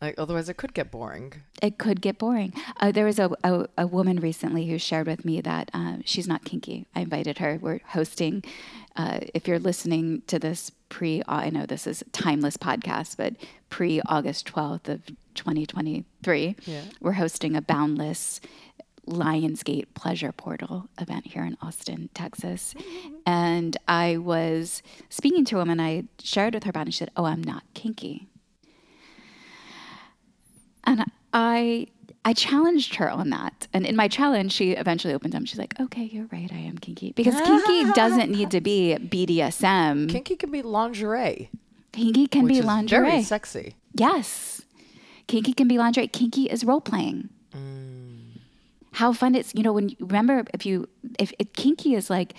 Like 0.00 0.14
otherwise, 0.18 0.48
it 0.48 0.56
could 0.56 0.72
get 0.72 0.90
boring. 0.90 1.34
it 1.62 1.76
could 1.76 2.00
get 2.00 2.16
boring 2.18 2.52
uh, 2.80 2.90
there 2.90 3.04
was 3.04 3.18
a, 3.18 3.30
a, 3.44 3.66
a 3.76 3.86
woman 3.86 4.18
recently 4.18 4.66
who 4.66 4.78
shared 4.78 5.06
with 5.06 5.24
me 5.26 5.40
that 5.42 5.70
uh, 5.74 5.96
she's 6.04 6.26
not 6.26 6.44
kinky 6.44 6.86
i 6.94 7.00
invited 7.00 7.36
her 7.38 7.58
we're 7.60 7.80
hosting 7.88 8.42
uh, 8.96 9.20
if 9.34 9.46
you're 9.46 9.58
listening 9.58 10.22
to 10.26 10.38
this 10.38 10.70
pre 10.88 11.22
i 11.28 11.50
know 11.50 11.66
this 11.66 11.86
is 11.86 12.00
a 12.02 12.06
timeless 12.10 12.56
podcast 12.56 13.16
but 13.18 13.34
pre 13.68 14.00
august 14.06 14.46
12th 14.52 14.88
of 14.88 15.04
2023 15.34 16.56
Yeah. 16.64 16.80
we're 17.00 17.12
hosting 17.12 17.54
a 17.56 17.62
boundless 17.62 18.40
Lionsgate 19.06 19.86
Pleasure 19.94 20.30
Portal 20.30 20.88
event 21.00 21.26
here 21.26 21.42
in 21.44 21.56
Austin, 21.62 22.10
Texas. 22.14 22.74
And 23.26 23.76
I 23.88 24.18
was 24.18 24.82
speaking 25.08 25.44
to 25.46 25.56
a 25.56 25.58
woman, 25.58 25.80
I 25.80 26.04
shared 26.22 26.54
with 26.54 26.64
her 26.64 26.70
about 26.70 26.82
it, 26.82 26.86
and 26.88 26.94
she 26.94 26.98
said, 26.98 27.10
Oh, 27.16 27.24
I'm 27.24 27.42
not 27.42 27.64
kinky. 27.74 28.28
And 30.84 31.04
I 31.32 31.86
I 32.24 32.32
challenged 32.34 32.96
her 32.96 33.10
on 33.10 33.30
that. 33.30 33.66
And 33.72 33.86
in 33.86 33.96
my 33.96 34.08
challenge, 34.08 34.52
she 34.52 34.72
eventually 34.72 35.14
opened 35.14 35.34
up. 35.34 35.46
She's 35.46 35.58
like, 35.58 35.78
okay, 35.80 36.02
you're 36.02 36.28
right. 36.30 36.50
I 36.52 36.58
am 36.58 36.76
kinky. 36.78 37.12
Because 37.12 37.34
kinky 37.40 37.90
doesn't 37.94 38.30
need 38.30 38.50
to 38.50 38.60
be 38.60 38.96
BDSM. 39.00 40.08
Kinky 40.08 40.36
can 40.36 40.50
be 40.50 40.62
lingerie, 40.62 41.50
Kinky 41.92 42.26
can 42.26 42.44
which 42.44 42.52
be 42.52 42.58
is 42.58 42.64
lingerie. 42.64 43.08
very 43.10 43.22
sexy. 43.22 43.74
Yes. 43.94 44.62
Kinky 45.26 45.52
can 45.52 45.66
be 45.66 45.78
lingerie. 45.78 46.08
Kinky 46.08 46.44
is 46.50 46.64
role 46.64 46.80
playing. 46.80 47.30
Mm. 47.54 48.40
How 48.92 49.12
fun 49.12 49.34
it's, 49.34 49.54
you 49.54 49.62
know, 49.62 49.72
when 49.72 49.88
you 49.88 49.96
remember 50.00 50.44
if 50.52 50.66
you, 50.66 50.88
if 51.18 51.32
it, 51.38 51.54
kinky 51.54 51.94
is 51.94 52.10
like 52.10 52.34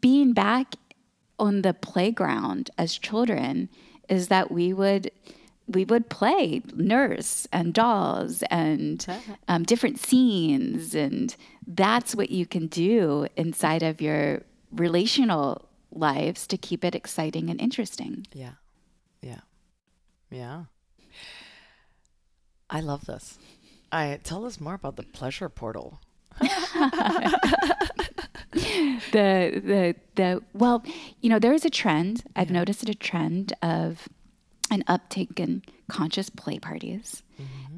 being 0.00 0.32
back 0.32 0.74
on 1.38 1.62
the 1.62 1.74
playground 1.74 2.70
as 2.76 2.96
children, 2.98 3.68
is 4.08 4.28
that 4.28 4.50
we 4.50 4.72
would, 4.72 5.10
we 5.66 5.84
would 5.84 6.08
play 6.08 6.62
nurse 6.74 7.46
and 7.52 7.72
dolls 7.72 8.42
and 8.50 9.06
um, 9.48 9.62
different 9.62 9.98
scenes. 9.98 10.94
And 10.94 11.34
that's 11.66 12.14
what 12.14 12.30
you 12.30 12.46
can 12.46 12.66
do 12.66 13.26
inside 13.36 13.82
of 13.82 14.00
your 14.00 14.42
relational 14.72 15.68
lives 15.90 16.46
to 16.48 16.56
keep 16.56 16.84
it 16.84 16.94
exciting 16.94 17.48
and 17.50 17.60
interesting. 17.60 18.26
Yeah. 18.32 18.52
Yeah. 19.22 19.40
Yeah. 20.30 20.64
I 22.68 22.80
love 22.80 23.06
this. 23.06 23.38
I 23.92 24.18
tell 24.22 24.44
us 24.44 24.60
more 24.60 24.74
about 24.74 24.96
the 24.96 25.02
pleasure 25.04 25.48
portal. 25.48 26.00
the 26.40 26.50
the 29.12 29.94
the 30.16 30.42
well 30.52 30.82
you 31.20 31.30
know 31.30 31.38
there 31.38 31.52
is 31.52 31.64
a 31.64 31.70
trend 31.70 32.24
i've 32.34 32.50
noticed 32.50 32.88
a 32.88 32.94
trend 32.94 33.52
of 33.62 34.08
an 34.74 34.84
uptake 34.86 35.38
in 35.40 35.62
conscious 35.88 36.28
play 36.28 36.58
parties. 36.58 37.22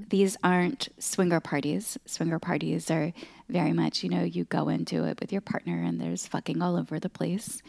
These 0.08 0.36
aren't 0.42 0.88
swinger 0.98 1.40
parties. 1.40 1.98
Swinger 2.06 2.38
parties 2.38 2.90
are 2.90 3.12
very 3.48 3.72
much 3.72 4.02
you 4.02 4.10
know 4.10 4.22
you 4.22 4.44
go 4.44 4.68
into 4.68 5.04
it 5.04 5.20
with 5.20 5.32
your 5.32 5.40
partner 5.40 5.82
and 5.82 6.00
there's 6.00 6.26
fucking 6.26 6.62
all 6.62 6.76
over 6.76 6.98
the 6.98 7.08
place. 7.08 7.62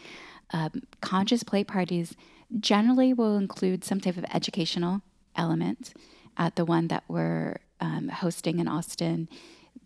Um, 0.50 0.82
conscious 1.00 1.42
play 1.42 1.64
parties 1.64 2.16
generally 2.58 3.12
will 3.12 3.36
include 3.36 3.84
some 3.84 4.00
type 4.00 4.16
of 4.16 4.24
educational 4.32 5.02
element. 5.36 5.92
At 6.36 6.56
the 6.56 6.64
one 6.64 6.88
that 6.88 7.04
we're 7.08 7.56
um, 7.80 8.08
hosting 8.08 8.58
in 8.58 8.68
austin 8.68 9.28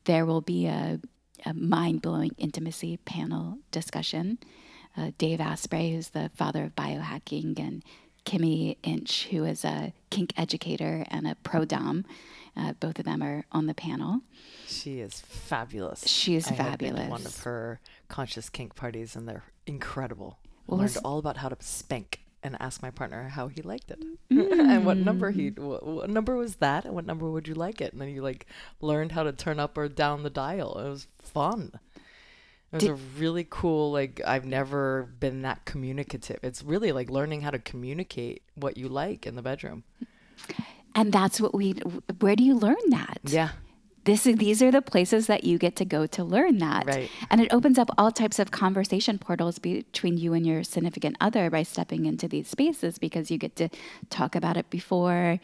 there 0.04 0.26
will 0.26 0.40
be 0.40 0.66
a, 0.66 1.00
a 1.46 1.54
mind-blowing 1.54 2.32
intimacy 2.38 2.96
panel 2.98 3.58
discussion. 3.70 4.38
Uh, 4.96 5.10
dave 5.16 5.40
asprey 5.40 5.92
who's 5.92 6.10
the 6.10 6.30
father 6.34 6.64
of 6.64 6.76
biohacking 6.76 7.58
and 7.58 7.82
kimmy 8.24 8.76
inch 8.82 9.28
who 9.30 9.44
is 9.44 9.64
a 9.64 9.92
kink 10.10 10.32
educator 10.36 11.04
and 11.08 11.26
a 11.26 11.34
pro 11.36 11.64
dom 11.64 12.04
uh, 12.56 12.72
both 12.74 12.98
of 12.98 13.04
them 13.04 13.22
are 13.22 13.44
on 13.52 13.66
the 13.66 13.74
panel 13.74 14.20
She 14.66 15.00
is 15.00 15.20
fabulous. 15.20 16.06
She 16.06 16.34
is 16.36 16.46
fabulous. 16.48 17.00
I 17.00 17.04
to 17.04 17.10
one 17.10 17.26
of 17.26 17.38
her 17.44 17.80
conscious 18.08 18.48
kink 18.50 18.74
parties, 18.74 19.16
and 19.16 19.26
they're 19.28 19.44
incredible. 19.66 20.38
What 20.66 20.78
Learned 20.78 20.96
all 21.04 21.18
about 21.18 21.36
how 21.38 21.48
to 21.48 21.56
spank 21.60 22.20
and 22.42 22.56
ask 22.60 22.82
my 22.82 22.90
partner 22.90 23.28
how 23.28 23.48
he 23.48 23.62
liked 23.62 23.90
it 23.90 24.02
and 24.30 24.84
what 24.84 24.96
number 24.96 25.30
he 25.30 25.50
Mm. 25.52 25.58
what, 25.60 25.86
what 25.86 26.10
number 26.10 26.36
was 26.36 26.56
that 26.56 26.84
and 26.84 26.94
what 26.94 27.06
number 27.06 27.30
would 27.30 27.46
you 27.48 27.54
like 27.54 27.80
it 27.80 27.92
and 27.92 28.00
then 28.02 28.08
you 28.08 28.20
like 28.22 28.46
learned 28.80 29.12
how 29.12 29.22
to 29.22 29.32
turn 29.32 29.60
up 29.60 29.78
or 29.78 29.88
down 29.88 30.22
the 30.24 30.30
dial 30.30 30.76
it 30.78 30.88
was 30.90 31.06
fun 31.20 31.70
it 32.72 32.76
was 32.76 32.84
Did- 32.84 32.90
a 32.90 32.94
really 33.18 33.46
cool 33.50 33.92
like 33.92 34.20
i've 34.26 34.46
never 34.46 35.10
been 35.20 35.42
that 35.42 35.64
communicative. 35.66 36.38
It's 36.42 36.62
really 36.62 36.90
like 36.92 37.10
learning 37.10 37.42
how 37.42 37.50
to 37.50 37.58
communicate 37.58 38.42
what 38.54 38.76
you 38.78 38.88
like 38.88 39.26
in 39.26 39.36
the 39.36 39.42
bedroom. 39.42 39.84
And 40.94 41.12
that's 41.12 41.40
what 41.40 41.54
we 41.54 41.72
where 42.20 42.36
do 42.36 42.44
you 42.44 42.54
learn 42.54 42.90
that? 42.90 43.18
Yeah. 43.24 43.50
This 44.04 44.26
is 44.26 44.36
these 44.36 44.62
are 44.62 44.70
the 44.70 44.82
places 44.82 45.26
that 45.28 45.44
you 45.44 45.58
get 45.58 45.76
to 45.76 45.84
go 45.84 46.06
to 46.06 46.24
learn 46.24 46.58
that. 46.58 46.86
Right. 46.86 47.10
and 47.30 47.40
it 47.40 47.52
opens 47.52 47.78
up 47.78 47.90
all 47.98 48.10
types 48.10 48.38
of 48.38 48.50
conversation 48.50 49.18
portals 49.18 49.58
between 49.58 50.16
you 50.16 50.32
and 50.32 50.46
your 50.46 50.64
significant 50.64 51.16
other 51.20 51.50
by 51.50 51.62
stepping 51.62 52.06
into 52.06 52.26
these 52.26 52.48
spaces 52.48 52.98
because 52.98 53.30
you 53.30 53.38
get 53.38 53.54
to 53.56 53.68
talk 54.10 54.34
about 54.34 54.56
it 54.56 54.70
before. 54.70 55.38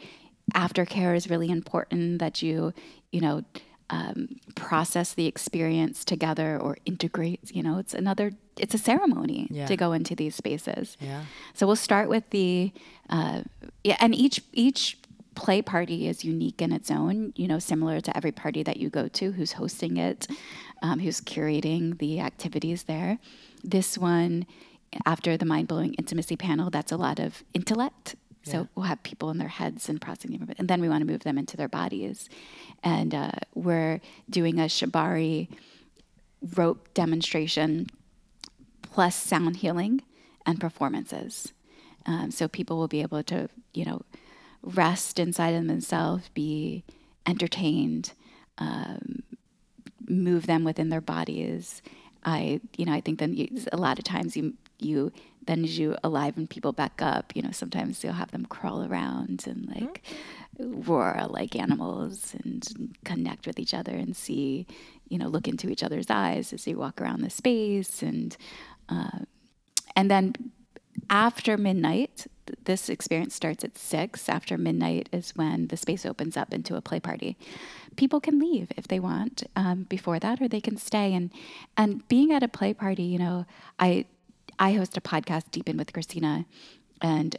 Aftercare 0.55 1.15
is 1.15 1.29
really 1.29 1.49
important 1.49 2.19
that 2.19 2.41
you 2.41 2.73
you 3.11 3.21
know 3.21 3.43
um, 3.89 4.27
process 4.55 5.13
the 5.13 5.25
experience 5.25 6.05
together 6.05 6.57
or 6.61 6.77
integrate 6.85 7.39
you 7.55 7.63
know 7.63 7.77
it's 7.79 7.93
another 7.93 8.31
it's 8.57 8.73
a 8.73 8.77
ceremony 8.77 9.47
Yeah. 9.49 9.65
to 9.67 9.75
go 9.75 9.93
into 9.93 10.15
these 10.15 10.35
spaces 10.35 10.97
yeah 10.99 11.23
so 11.53 11.65
we'll 11.67 11.75
start 11.75 12.07
with 12.09 12.29
the 12.29 12.71
uh, 13.09 13.41
yeah, 13.83 13.97
and 13.99 14.13
each 14.13 14.41
each 14.53 14.97
play 15.35 15.61
party 15.61 16.07
is 16.07 16.25
unique 16.25 16.61
in 16.61 16.71
its 16.73 16.91
own. 16.91 17.31
You 17.35 17.47
know, 17.47 17.59
similar 17.59 18.01
to 18.01 18.15
every 18.17 18.31
party 18.33 18.61
that 18.63 18.75
you 18.77 18.89
go 18.89 19.07
to, 19.07 19.31
who's 19.31 19.53
hosting 19.53 19.95
it, 19.97 20.27
um, 20.81 20.99
who's 20.99 21.21
curating 21.21 21.97
the 21.97 22.19
activities 22.19 22.83
there. 22.83 23.19
This 23.63 23.97
one, 23.97 24.45
after 25.05 25.37
the 25.37 25.45
mind 25.45 25.67
blowing 25.69 25.93
intimacy 25.93 26.35
panel, 26.35 26.69
that's 26.69 26.91
a 26.91 26.97
lot 26.97 27.19
of 27.19 27.43
intellect. 27.53 28.15
So 28.43 28.51
Yeah. 28.51 28.65
we'll 28.75 28.85
have 28.85 29.03
people 29.03 29.29
in 29.29 29.37
their 29.37 29.49
heads 29.49 29.89
and 29.89 29.99
processing, 29.99 30.55
and 30.57 30.67
then 30.67 30.81
we 30.81 30.89
want 30.89 31.01
to 31.01 31.11
move 31.11 31.23
them 31.23 31.37
into 31.37 31.57
their 31.57 31.67
bodies, 31.67 32.29
and 32.83 33.13
uh, 33.13 33.31
we're 33.53 33.99
doing 34.29 34.59
a 34.59 34.63
shibari 34.65 35.49
rope 36.55 36.93
demonstration 36.93 37.87
plus 38.81 39.15
sound 39.15 39.57
healing 39.57 40.01
and 40.45 40.59
performances. 40.59 41.53
Um, 42.05 42.31
so 42.31 42.47
people 42.47 42.77
will 42.77 42.87
be 42.87 43.01
able 43.01 43.23
to, 43.23 43.49
you 43.73 43.85
know, 43.85 44.01
rest 44.63 45.19
inside 45.19 45.53
of 45.53 45.67
themselves, 45.67 46.29
be 46.33 46.83
entertained, 47.25 48.13
um, 48.57 49.23
move 50.07 50.47
them 50.47 50.63
within 50.63 50.89
their 50.89 51.01
bodies. 51.01 51.81
I, 52.23 52.61
you 52.77 52.85
know, 52.85 52.93
I 52.93 53.01
think 53.01 53.19
then 53.19 53.33
you, 53.33 53.47
a 53.71 53.77
lot 53.77 53.99
of 53.99 54.05
times 54.05 54.35
you, 54.35 54.53
you, 54.79 55.11
then 55.49 55.63
you 55.63 55.97
you 56.03 56.15
and 56.15 56.49
people 56.49 56.71
back 56.71 57.01
up, 57.01 57.35
you 57.35 57.41
know, 57.41 57.51
sometimes 57.51 58.03
you'll 58.03 58.13
have 58.13 58.31
them 58.31 58.45
crawl 58.45 58.85
around 58.85 59.45
and 59.47 59.67
like 59.67 60.03
mm-hmm. 60.59 60.81
roar 60.83 61.25
like 61.27 61.55
animals 61.55 62.35
and 62.43 62.93
connect 63.03 63.47
with 63.47 63.57
each 63.57 63.73
other 63.73 63.93
and 63.93 64.15
see, 64.15 64.67
you 65.07 65.17
know, 65.17 65.27
look 65.27 65.47
into 65.47 65.69
each 65.69 65.83
other's 65.83 66.09
eyes 66.09 66.53
as 66.53 66.67
you 66.67 66.77
walk 66.77 67.01
around 67.01 67.21
the 67.21 67.29
space 67.31 68.03
and, 68.03 68.37
uh, 68.89 69.19
and 69.95 70.11
then 70.11 70.35
after 71.09 71.57
midnight, 71.57 72.27
this 72.65 72.89
experience 72.89 73.33
starts 73.33 73.63
at 73.63 73.77
six. 73.77 74.29
After 74.29 74.57
midnight 74.57 75.09
is 75.11 75.35
when 75.35 75.67
the 75.67 75.77
space 75.77 76.05
opens 76.05 76.37
up 76.37 76.53
into 76.53 76.75
a 76.75 76.81
play 76.81 76.99
party. 76.99 77.37
People 77.95 78.19
can 78.19 78.39
leave 78.39 78.71
if 78.77 78.87
they 78.87 78.99
want 78.99 79.43
um, 79.55 79.83
before 79.83 80.19
that, 80.19 80.41
or 80.41 80.47
they 80.47 80.61
can 80.61 80.77
stay. 80.77 81.13
And 81.13 81.31
and 81.77 82.07
being 82.07 82.31
at 82.31 82.43
a 82.43 82.47
play 82.47 82.73
party, 82.73 83.03
you 83.03 83.19
know, 83.19 83.45
I 83.79 84.05
I 84.59 84.73
host 84.73 84.97
a 84.97 85.01
podcast, 85.01 85.51
Deep 85.51 85.69
In 85.69 85.77
with 85.77 85.93
Christina, 85.93 86.45
and 87.01 87.37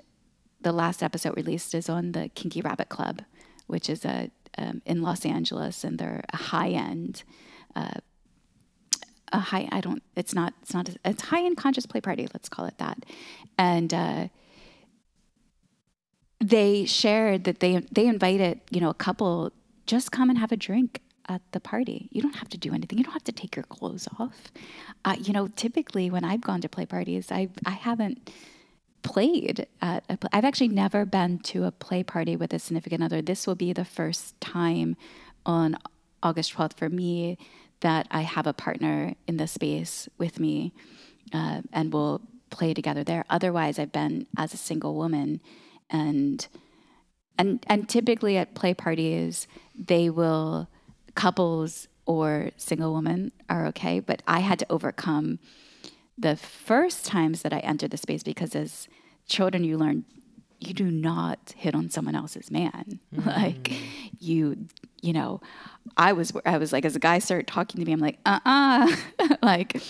the 0.63 0.73
last 0.73 1.03
episode 1.03 1.37
released 1.37 1.75
is 1.75 1.89
on 1.89 2.13
the 2.13 2.31
Kinky 2.31 2.63
Rabbit 2.63 2.89
Club, 2.89 3.23
which 3.67 3.91
is 3.91 4.05
a 4.05 4.31
um, 4.59 4.83
in 4.85 5.03
Los 5.03 5.25
Angeles, 5.25 5.85
and 5.85 5.99
they're 5.99 6.25
a 6.33 6.37
high 6.37 6.71
end. 6.71 7.23
Uh, 7.77 8.01
a 9.33 9.39
high 9.39 9.69
I 9.71 9.81
don't 9.81 10.03
it's 10.17 10.35
not 10.35 10.55
it's 10.63 10.75
not 10.75 10.89
a, 10.89 10.97
it's 11.05 11.23
high 11.23 11.45
end 11.45 11.57
conscious 11.57 11.87
play 11.87 12.01
party 12.01 12.27
let's 12.35 12.49
call 12.49 12.65
it 12.65 12.79
that 12.79 13.07
and 13.57 13.95
uh, 13.95 14.27
they 16.41 16.85
shared 16.85 17.45
that 17.45 17.61
they 17.61 17.77
they 17.93 18.09
invited 18.09 18.61
you 18.71 18.81
know 18.81 18.91
a 18.91 18.95
couple 18.95 19.53
just 19.87 20.11
come 20.11 20.31
and 20.31 20.39
have 20.41 20.51
a 20.51 20.57
drink 20.57 21.01
at 21.31 21.41
the 21.53 21.61
party. 21.61 22.09
You 22.13 22.21
don't 22.21 22.37
have 22.37 22.49
to 22.51 22.59
do 22.59 22.75
anything. 22.75 22.99
You 22.99 23.05
don't 23.05 23.13
have 23.15 23.25
to 23.25 23.33
take 23.33 23.57
your 23.57 23.63
clothes 23.65 24.07
off. 24.19 24.53
Uh, 25.05 25.17
you 25.19 25.33
know 25.33 25.49
typically 25.49 26.11
when 26.11 26.25
I've 26.25 26.43
gone 26.43 26.61
to 26.61 26.69
play 26.69 26.85
parties 26.85 27.31
I 27.33 27.49
I 27.65 27.71
haven't 27.71 28.31
played 29.03 29.67
at 29.81 30.05
a, 30.11 30.19
I've 30.33 30.45
actually 30.45 30.69
never 30.69 31.07
been 31.07 31.39
to 31.51 31.65
a 31.65 31.71
play 31.71 32.03
party 32.03 32.37
with 32.37 32.53
a 32.53 32.59
significant 32.59 33.03
other. 33.03 33.23
This 33.23 33.47
will 33.47 33.55
be 33.55 33.73
the 33.73 33.85
first 33.85 34.39
time 34.41 34.97
on 35.47 35.79
August 36.23 36.55
12th 36.55 36.77
for 36.77 36.91
me 36.91 37.39
that 37.81 38.07
I 38.11 38.23
have 38.23 38.47
a 38.47 38.53
partner 38.53 39.15
in 39.27 39.39
the 39.39 39.47
space 39.47 40.07
with 40.19 40.39
me 40.39 40.75
uh, 41.33 41.63
and 41.73 41.93
we'll 41.93 42.21
play 42.51 42.75
together 42.75 43.05
there. 43.05 43.25
Otherwise, 43.31 43.79
I've 43.79 43.93
been 43.93 44.27
as 44.37 44.53
a 44.53 44.57
single 44.57 44.95
woman, 44.95 45.41
and 45.89 46.47
and 47.39 47.65
and 47.69 47.89
typically 47.89 48.37
at 48.37 48.55
play 48.55 48.75
parties, 48.75 49.47
they 49.75 50.11
will 50.11 50.69
couples 51.15 51.89
or 52.07 52.51
single 52.57 52.95
women 52.95 53.33
are 53.49 53.67
okay, 53.67 54.01
but 54.01 54.23
I 54.27 54.41
had 54.41 54.59
to 54.61 54.67
overcome 54.71 55.39
the 56.19 56.37
first 56.37 57.07
times 57.07 57.43
that 57.43 57.53
I 57.53 57.59
entered 57.61 57.91
the 57.91 57.97
space 57.97 58.23
because 58.23 58.55
as 58.55 58.89
children, 59.27 59.65
you 59.65 59.79
learn 59.79 60.05
you 60.61 60.75
do 60.75 60.91
not 60.91 61.55
hit 61.57 61.75
on 61.75 61.89
someone 61.89 62.15
else's 62.15 62.51
man. 62.51 63.01
Mm. 63.15 63.27
like 63.27 63.73
you, 64.21 64.69
you 65.03 65.13
know, 65.13 65.41
I 65.97 66.13
was, 66.13 66.33
I 66.47 66.59
was 66.59 66.73
like, 66.73 66.85
as 66.85 66.95
a 66.95 67.01
guy 67.01 67.19
started 67.19 67.49
talking 67.49 67.81
to 67.81 67.87
me, 67.87 67.93
I'm 67.93 67.99
like, 67.99 68.19
uh 68.25 68.39
uh-uh. 68.47 68.97
uh 69.19 69.37
like, 69.43 69.83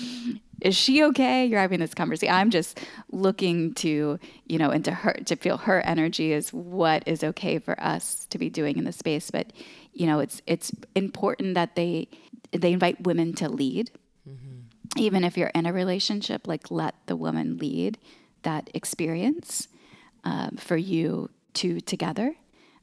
is 0.62 0.74
she 0.74 1.04
okay? 1.04 1.44
You're 1.44 1.60
having 1.60 1.80
this 1.80 1.92
conversation. 1.92 2.34
I'm 2.34 2.48
just 2.48 2.80
looking 3.12 3.74
to, 3.74 4.18
you 4.46 4.58
know, 4.58 4.70
into 4.70 4.90
her, 4.90 5.12
to 5.12 5.36
feel 5.36 5.58
her 5.58 5.80
energy 5.82 6.32
is 6.32 6.50
what 6.52 7.02
is 7.06 7.22
okay 7.22 7.58
for 7.58 7.78
us 7.82 8.26
to 8.30 8.38
be 8.38 8.48
doing 8.48 8.78
in 8.78 8.84
the 8.84 8.92
space. 8.92 9.30
But, 9.30 9.52
you 9.92 10.06
know, 10.06 10.20
it's, 10.20 10.40
it's 10.46 10.72
important 10.94 11.54
that 11.54 11.76
they, 11.76 12.08
they 12.52 12.72
invite 12.72 13.02
women 13.02 13.32
to 13.34 13.48
lead. 13.48 13.90
Mm-hmm. 14.28 14.98
Even 14.98 15.24
if 15.24 15.36
you're 15.36 15.48
in 15.48 15.66
a 15.66 15.72
relationship, 15.72 16.46
like 16.46 16.70
let 16.70 16.94
the 17.06 17.16
woman 17.16 17.58
lead 17.58 17.98
that 18.42 18.70
experience 18.74 19.68
um, 20.24 20.56
for 20.56 20.76
you 20.76 21.30
two 21.54 21.80
together. 21.80 22.34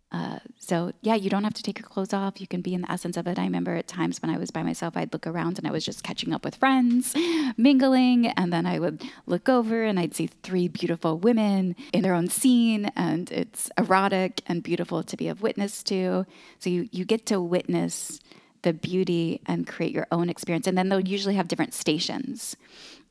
Uh, 0.09 0.39
so 0.57 0.93
yeah, 1.01 1.15
you 1.15 1.29
don't 1.29 1.43
have 1.43 1.53
to 1.53 1.63
take 1.63 1.79
your 1.79 1.87
clothes 1.87 2.13
off. 2.13 2.39
You 2.39 2.47
can 2.47 2.61
be 2.61 2.73
in 2.73 2.81
the 2.81 2.91
essence 2.91 3.17
of 3.17 3.27
it. 3.27 3.37
I 3.37 3.43
remember 3.43 3.75
at 3.75 3.87
times 3.87 4.21
when 4.21 4.29
I 4.29 4.37
was 4.37 4.51
by 4.51 4.63
myself, 4.63 4.95
I'd 4.95 5.11
look 5.11 5.27
around 5.27 5.57
and 5.57 5.67
I 5.67 5.71
was 5.71 5.83
just 5.83 6.03
catching 6.03 6.31
up 6.31 6.45
with 6.45 6.55
friends, 6.55 7.13
mingling, 7.57 8.27
and 8.27 8.53
then 8.53 8.65
I 8.65 8.79
would 8.79 9.03
look 9.25 9.49
over 9.49 9.83
and 9.83 9.99
I'd 9.99 10.15
see 10.15 10.27
three 10.27 10.69
beautiful 10.69 11.17
women 11.17 11.75
in 11.91 12.03
their 12.03 12.13
own 12.13 12.29
scene, 12.29 12.85
and 12.95 13.29
it's 13.31 13.69
erotic 13.77 14.41
and 14.47 14.63
beautiful 14.63 15.03
to 15.03 15.17
be 15.17 15.27
of 15.27 15.41
witness 15.41 15.83
to. 15.83 16.25
So 16.59 16.69
you 16.69 16.87
you 16.91 17.03
get 17.03 17.25
to 17.27 17.41
witness 17.41 18.19
the 18.61 18.73
beauty 18.73 19.41
and 19.45 19.67
create 19.67 19.91
your 19.91 20.07
own 20.11 20.29
experience, 20.29 20.67
and 20.67 20.77
then 20.77 20.87
they'll 20.87 20.99
usually 21.01 21.35
have 21.35 21.49
different 21.49 21.73
stations. 21.73 22.55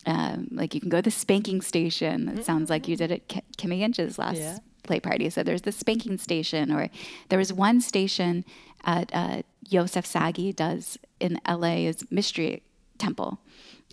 Um, 0.06 0.48
like 0.52 0.74
you 0.74 0.80
can 0.80 0.88
go 0.88 0.98
to 0.98 1.02
the 1.02 1.10
spanking 1.10 1.60
station. 1.60 2.28
It 2.28 2.32
mm-hmm. 2.32 2.42
sounds 2.42 2.70
like 2.70 2.88
you 2.88 2.96
did 2.96 3.10
at 3.10 3.28
K- 3.28 3.42
Kimmy 3.58 3.80
Inch's 3.80 4.18
last 4.18 4.38
yeah. 4.38 4.58
Play 4.86 5.00
party. 5.00 5.28
So 5.30 5.42
there's 5.42 5.62
the 5.62 5.72
spanking 5.72 6.18
station, 6.18 6.72
or 6.72 6.88
there 7.28 7.38
was 7.38 7.52
one 7.52 7.80
station 7.80 8.44
at 8.84 9.10
uh, 9.14 9.42
Yosef 9.68 10.06
Sagi 10.06 10.52
does 10.52 10.98
in 11.20 11.40
LA 11.48 11.86
is 11.86 12.10
Mystery 12.10 12.62
Temple, 12.98 13.38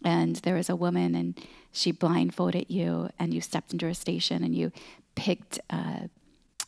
and 0.03 0.37
there 0.37 0.55
was 0.55 0.69
a 0.69 0.75
woman 0.75 1.15
and 1.15 1.39
she 1.71 1.91
blindfolded 1.91 2.69
you, 2.69 3.09
and 3.17 3.33
you 3.33 3.41
stepped 3.41 3.73
into 3.73 3.87
a 3.87 3.95
station 3.95 4.43
and 4.43 4.55
you 4.55 4.71
picked 5.15 5.59
uh, 5.71 6.07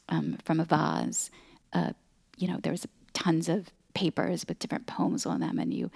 um, 0.09 0.37
from 0.43 0.59
a 0.59 0.65
vase. 0.65 1.29
Uh, 1.73 1.91
you 2.37 2.47
know, 2.47 2.59
there 2.61 2.71
was 2.71 2.87
tons 3.13 3.47
of 3.47 3.69
papers 3.93 4.45
with 4.47 4.59
different 4.59 4.87
poems 4.87 5.25
on 5.25 5.39
them, 5.41 5.59
and 5.59 5.73
you 5.73 5.91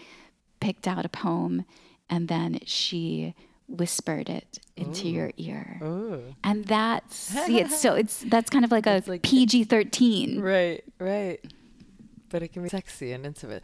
picked 0.60 0.88
out 0.88 1.06
a 1.06 1.10
poem 1.10 1.66
and 2.10 2.28
then 2.28 2.60
she 2.66 3.34
whispered 3.70 4.30
it 4.30 4.60
into 4.76 5.08
Ooh. 5.08 5.12
your 5.12 5.32
ear. 5.38 5.80
Ooh. 5.84 6.36
And 6.44 6.66
that's 6.66 7.16
see 7.16 7.60
it's 7.60 7.80
so 7.80 7.94
it's 8.02 8.24
that's 8.28 8.50
kind 8.50 8.66
of 8.66 8.72
like 8.72 8.88
it's 8.88 9.08
a 9.08 9.12
like, 9.12 9.22
PG 9.22 9.66
thirteen. 9.66 10.42
Right, 10.42 10.84
right. 11.00 11.40
But 12.30 12.44
it 12.44 12.50
can 12.50 12.64
be 12.64 12.70
sexy 12.70 13.12
and 13.12 13.26
intimate. 13.26 13.64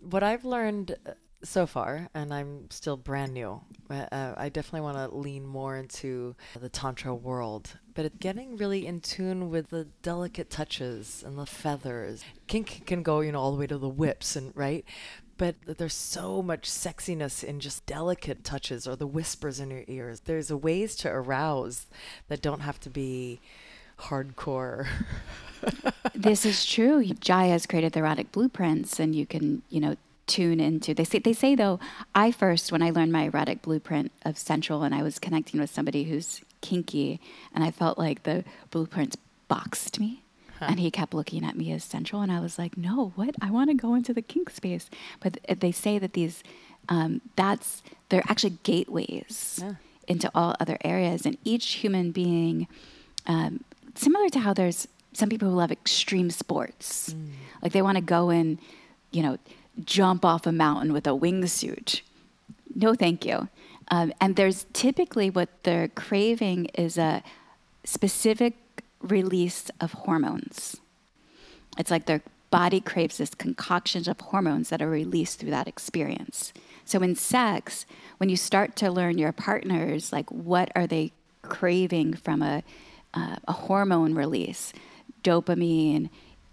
What 0.00 0.22
I've 0.22 0.44
learned 0.44 0.96
uh, 1.06 1.12
so 1.42 1.66
far, 1.66 2.08
and 2.14 2.32
I'm 2.32 2.70
still 2.70 2.96
brand 2.96 3.34
new. 3.34 3.60
Uh, 3.90 4.06
uh 4.10 4.34
I 4.36 4.48
definitely 4.48 4.80
want 4.82 4.96
to 4.96 5.16
lean 5.16 5.46
more 5.46 5.76
into 5.76 6.34
the 6.58 6.68
tantra 6.68 7.14
world, 7.14 7.78
but 7.94 8.04
it's 8.04 8.16
getting 8.18 8.56
really 8.56 8.86
in 8.86 9.00
tune 9.00 9.50
with 9.50 9.70
the 9.70 9.84
delicate 10.02 10.50
touches 10.50 11.22
and 11.26 11.38
the 11.38 11.46
feathers. 11.46 12.24
Kink 12.46 12.86
can 12.86 13.02
go, 13.02 13.20
you 13.20 13.32
know, 13.32 13.40
all 13.40 13.52
the 13.52 13.58
way 13.58 13.66
to 13.66 13.78
the 13.78 13.88
whips 13.88 14.36
and 14.36 14.52
right, 14.56 14.84
but 15.38 15.54
there's 15.64 15.94
so 15.94 16.42
much 16.42 16.68
sexiness 16.68 17.42
in 17.42 17.60
just 17.60 17.86
delicate 17.86 18.44
touches 18.44 18.86
or 18.86 18.96
the 18.96 19.06
whispers 19.06 19.60
in 19.60 19.70
your 19.70 19.84
ears. 19.86 20.20
There's 20.20 20.52
ways 20.52 20.94
to 20.96 21.08
arouse 21.08 21.86
that 22.28 22.42
don't 22.42 22.60
have 22.60 22.78
to 22.80 22.90
be 22.90 23.40
hardcore. 24.00 24.86
this 26.14 26.44
is 26.44 26.66
true. 26.66 27.02
Jaiya 27.04 27.50
has 27.50 27.66
created 27.66 27.92
the 27.92 28.00
erotic 28.00 28.32
blueprints, 28.32 29.00
and 29.00 29.14
you 29.14 29.26
can, 29.26 29.62
you 29.68 29.80
know, 29.80 29.96
tune 30.26 30.60
into. 30.60 30.92
They 30.92 31.04
say 31.04 31.18
they 31.20 31.32
say 31.32 31.54
though. 31.54 31.80
I 32.14 32.30
first, 32.30 32.70
when 32.70 32.82
I 32.82 32.90
learned 32.90 33.12
my 33.12 33.24
erotic 33.24 33.62
blueprint 33.62 34.12
of 34.24 34.38
Sensual, 34.38 34.82
and 34.82 34.94
I 34.94 35.02
was 35.02 35.18
connecting 35.18 35.60
with 35.60 35.70
somebody 35.70 36.04
who's 36.04 36.42
kinky, 36.60 37.20
and 37.54 37.64
I 37.64 37.70
felt 37.70 37.98
like 37.98 38.24
the 38.24 38.44
blueprints 38.70 39.16
boxed 39.48 39.98
me. 39.98 40.22
Huh. 40.58 40.66
And 40.70 40.80
he 40.80 40.90
kept 40.90 41.14
looking 41.14 41.44
at 41.44 41.56
me 41.56 41.72
as 41.72 41.84
sensual, 41.84 42.20
and 42.20 42.32
I 42.32 42.40
was 42.40 42.58
like, 42.58 42.76
"No, 42.76 43.12
what? 43.14 43.34
I 43.40 43.50
want 43.50 43.70
to 43.70 43.74
go 43.74 43.94
into 43.94 44.12
the 44.12 44.22
kink 44.22 44.50
space." 44.50 44.90
But 45.20 45.38
they 45.58 45.72
say 45.72 45.98
that 45.98 46.14
these, 46.14 46.42
um, 46.88 47.20
that's 47.36 47.82
they're 48.08 48.24
actually 48.28 48.58
gateways 48.62 49.60
yeah. 49.62 49.74
into 50.06 50.30
all 50.34 50.56
other 50.58 50.78
areas, 50.84 51.24
and 51.26 51.38
each 51.44 51.74
human 51.74 52.10
being, 52.10 52.66
um, 53.26 53.64
similar 53.94 54.28
to 54.30 54.40
how 54.40 54.52
there's 54.52 54.88
some 55.12 55.28
people 55.28 55.50
who 55.50 55.56
love 55.56 55.72
extreme 55.72 56.30
sports, 56.30 57.12
mm. 57.12 57.30
like 57.62 57.72
they 57.72 57.82
want 57.82 57.96
to 57.96 58.02
go 58.02 58.30
and, 58.30 58.58
you 59.10 59.22
know, 59.22 59.38
jump 59.84 60.24
off 60.24 60.46
a 60.46 60.52
mountain 60.52 60.92
with 60.92 61.06
a 61.06 61.10
wingsuit. 61.10 62.02
No, 62.74 62.94
thank 62.94 63.24
you. 63.24 63.48
Um, 63.90 64.12
and 64.20 64.36
there's 64.36 64.66
typically 64.72 65.30
what 65.30 65.48
they're 65.64 65.88
craving 65.88 66.66
is 66.74 66.98
a 66.98 67.22
specific 67.84 68.56
release 69.00 69.70
of 69.80 69.92
hormones. 69.92 70.76
It's 71.78 71.90
like 71.90 72.06
their 72.06 72.22
body 72.50 72.80
craves 72.80 73.18
this 73.18 73.34
concoction 73.34 74.08
of 74.08 74.20
hormones 74.20 74.70
that 74.70 74.80
are 74.80 74.88
released 74.88 75.38
through 75.38 75.50
that 75.50 75.68
experience. 75.68 76.52
So 76.84 77.00
in 77.00 77.14
sex, 77.14 77.84
when 78.16 78.28
you 78.28 78.36
start 78.36 78.74
to 78.76 78.90
learn 78.90 79.18
your 79.18 79.32
partners, 79.32 80.12
like 80.12 80.30
what 80.30 80.70
are 80.74 80.86
they 80.86 81.12
craving 81.42 82.14
from 82.14 82.42
a, 82.42 82.62
uh, 83.14 83.36
a 83.46 83.52
hormone 83.52 84.14
release, 84.14 84.72
dopamine, 85.22 86.08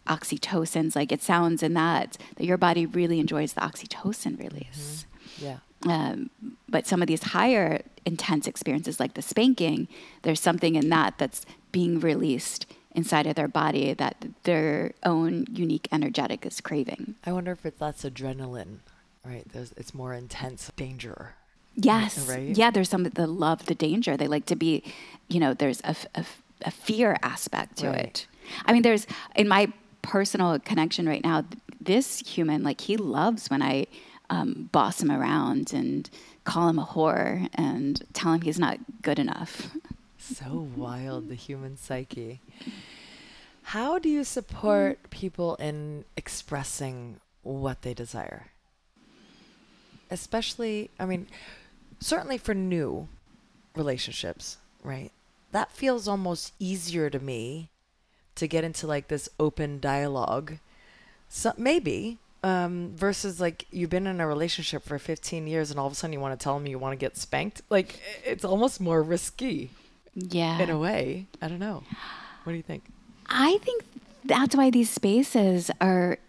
oxytocins, 0.07 0.95
like 0.95 1.11
it 1.11 1.21
sounds 1.21 1.63
in 1.63 1.73
that 1.73 2.17
that 2.35 2.45
your 2.45 2.57
body 2.57 2.85
really 2.85 3.19
enjoys 3.19 3.53
the 3.53 3.61
oxytocin 3.61 4.37
release. 4.37 5.05
Mm-hmm. 5.37 5.45
Yeah. 5.45 5.57
Um, 5.83 6.29
but 6.69 6.87
some 6.87 7.01
of 7.01 7.07
these 7.07 7.23
higher 7.23 7.81
intense 8.05 8.47
experiences, 8.47 8.99
like 8.99 9.13
the 9.13 9.21
spanking, 9.21 9.87
there's 10.23 10.39
something 10.39 10.75
in 10.75 10.89
that 10.89 11.17
that's 11.17 11.45
being 11.71 11.99
released 11.99 12.65
inside 12.91 13.27
of 13.27 13.35
their 13.35 13.47
body 13.47 13.93
that 13.93 14.25
their 14.43 14.93
own 15.03 15.45
unique 15.51 15.87
energetic 15.91 16.45
is 16.45 16.61
craving. 16.61 17.15
I 17.25 17.33
wonder 17.33 17.51
if 17.51 17.65
it's 17.65 17.77
that's 17.79 18.03
adrenaline, 18.03 18.77
right? 19.25 19.43
There's 19.51 19.73
it's 19.73 19.93
more 19.93 20.13
intense 20.13 20.71
danger. 20.75 21.33
Yes. 21.75 22.29
Right? 22.29 22.55
Yeah, 22.55 22.71
there's 22.71 22.89
some 22.89 23.03
that 23.03 23.17
love 23.29 23.65
the 23.65 23.75
danger. 23.75 24.15
They 24.15 24.27
like 24.27 24.45
to 24.45 24.55
be, 24.55 24.81
you 25.27 25.39
know, 25.39 25.53
there's 25.53 25.81
a 25.83 25.95
a 26.63 26.71
fear 26.71 27.17
aspect 27.21 27.77
to 27.79 27.89
Right. 27.89 27.99
it. 27.99 28.27
I 28.65 28.71
mean, 28.71 28.81
there's 28.81 29.05
in 29.35 29.47
my 29.49 29.71
personal 30.01 30.57
connection 30.59 31.05
right 31.07 31.23
now, 31.23 31.43
this 31.81 32.19
human, 32.19 32.63
like, 32.63 32.79
he 32.81 32.95
loves 32.95 33.49
when 33.49 33.61
I 33.61 33.87
um, 34.29 34.69
boss 34.71 35.01
him 35.01 35.11
around 35.11 35.73
and 35.73 36.09
call 36.43 36.69
him 36.69 36.79
a 36.79 36.85
whore 36.85 37.49
and 37.53 38.03
tell 38.13 38.33
him 38.33 38.41
he's 38.41 38.59
not 38.59 38.79
good 39.01 39.19
enough. 39.19 39.69
So 40.17 40.67
wild, 40.75 41.29
the 41.29 41.35
human 41.35 41.77
psyche. 41.77 42.41
How 43.61 43.99
do 43.99 44.09
you 44.09 44.23
support 44.23 45.11
people 45.11 45.53
in 45.57 46.03
expressing 46.17 47.19
what 47.43 47.83
they 47.83 47.93
desire? 47.93 48.47
Especially, 50.09 50.89
I 50.99 51.05
mean, 51.05 51.27
certainly 51.99 52.39
for 52.39 52.55
new 52.55 53.07
relationships, 53.75 54.57
right? 54.83 55.11
That 55.51 55.71
feels 55.71 56.07
almost 56.07 56.53
easier 56.57 57.11
to 57.11 57.19
me 57.19 57.69
to 58.33 58.47
get 58.47 58.63
into 58.63 58.87
like 58.87 59.09
this 59.09 59.29
open 59.39 59.79
dialogue. 59.79 60.57
So 61.29 61.53
maybe 61.55 62.17
um, 62.45 62.91
versus 62.95 63.41
like 63.41 63.65
you've 63.71 63.89
been 63.89 64.05
in 64.07 64.21
a 64.21 64.27
relationship 64.27 64.83
for 64.83 64.99
15 64.99 65.47
years 65.47 65.71
and 65.71 65.79
all 65.79 65.87
of 65.87 65.93
a 65.93 65.95
sudden 65.95 66.13
you 66.13 66.19
want 66.19 66.39
to 66.39 66.41
tell 66.43 66.53
them 66.57 66.67
you 66.67 66.77
want 66.79 66.93
to 66.93 66.97
get 66.97 67.17
spanked. 67.17 67.61
Like 67.69 67.99
it's 68.23 68.45
almost 68.45 68.79
more 68.79 69.01
risky 69.01 69.71
Yeah. 70.13 70.59
in 70.61 70.69
a 70.69 70.77
way. 70.77 71.25
I 71.41 71.47
don't 71.47 71.59
know. 71.59 71.83
What 72.43 72.51
do 72.53 72.57
you 72.57 72.63
think? 72.63 72.83
I 73.27 73.57
think 73.63 73.83
that's 74.23 74.55
why 74.55 74.69
these 74.69 74.89
spaces 74.91 75.71
are 75.81 76.19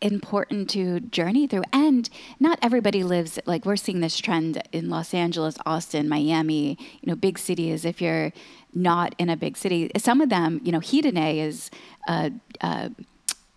important 0.00 0.68
to 0.70 1.00
journey 1.00 1.46
through. 1.46 1.64
And 1.72 2.08
not 2.38 2.58
everybody 2.62 3.02
lives 3.02 3.38
like 3.46 3.64
we're 3.64 3.76
seeing 3.76 4.00
this 4.00 4.18
trend 4.18 4.62
in 4.72 4.90
Los 4.90 5.12
Angeles, 5.14 5.56
Austin, 5.66 6.08
Miami, 6.08 6.76
you 7.00 7.06
know, 7.08 7.16
big 7.16 7.38
cities. 7.38 7.84
If 7.84 8.00
you're 8.00 8.32
not 8.74 9.14
in 9.18 9.28
a 9.28 9.36
big 9.36 9.56
city, 9.56 9.90
some 9.96 10.20
of 10.20 10.28
them, 10.28 10.60
you 10.62 10.70
know, 10.70 10.80
Hedone 10.80 11.38
is 11.38 11.70
uh, 12.06 12.30
uh, 12.60 12.90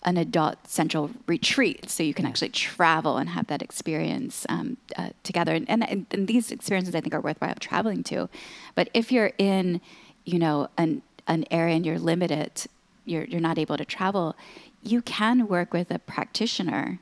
an 0.03 0.17
adult 0.17 0.67
central 0.67 1.11
retreat, 1.27 1.89
so 1.89 2.01
you 2.03 2.13
can 2.13 2.25
actually 2.25 2.49
travel 2.49 3.17
and 3.17 3.29
have 3.29 3.47
that 3.47 3.61
experience 3.61 4.45
um, 4.49 4.77
uh, 4.97 5.09
together. 5.23 5.53
And, 5.53 5.69
and 5.69 6.05
and 6.11 6.27
these 6.27 6.51
experiences, 6.51 6.95
I 6.95 7.01
think, 7.01 7.13
are 7.13 7.21
worthwhile 7.21 7.55
traveling 7.55 8.03
to. 8.05 8.29
But 8.75 8.89
if 8.93 9.11
you're 9.11 9.31
in, 9.37 9.81
you 10.25 10.39
know, 10.39 10.69
an 10.77 11.03
an 11.27 11.45
area 11.51 11.75
and 11.75 11.85
you're 11.85 11.99
limited, 11.99 12.65
you're 13.05 13.25
you're 13.25 13.41
not 13.41 13.57
able 13.57 13.77
to 13.77 13.85
travel, 13.85 14.35
you 14.81 15.01
can 15.01 15.47
work 15.47 15.73
with 15.73 15.91
a 15.91 15.99
practitioner 15.99 16.99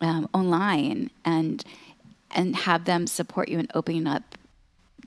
um, 0.00 0.28
online 0.32 1.10
and 1.24 1.64
and 2.30 2.56
have 2.56 2.84
them 2.84 3.06
support 3.06 3.48
you 3.48 3.58
in 3.58 3.68
opening 3.74 4.06
up 4.06 4.36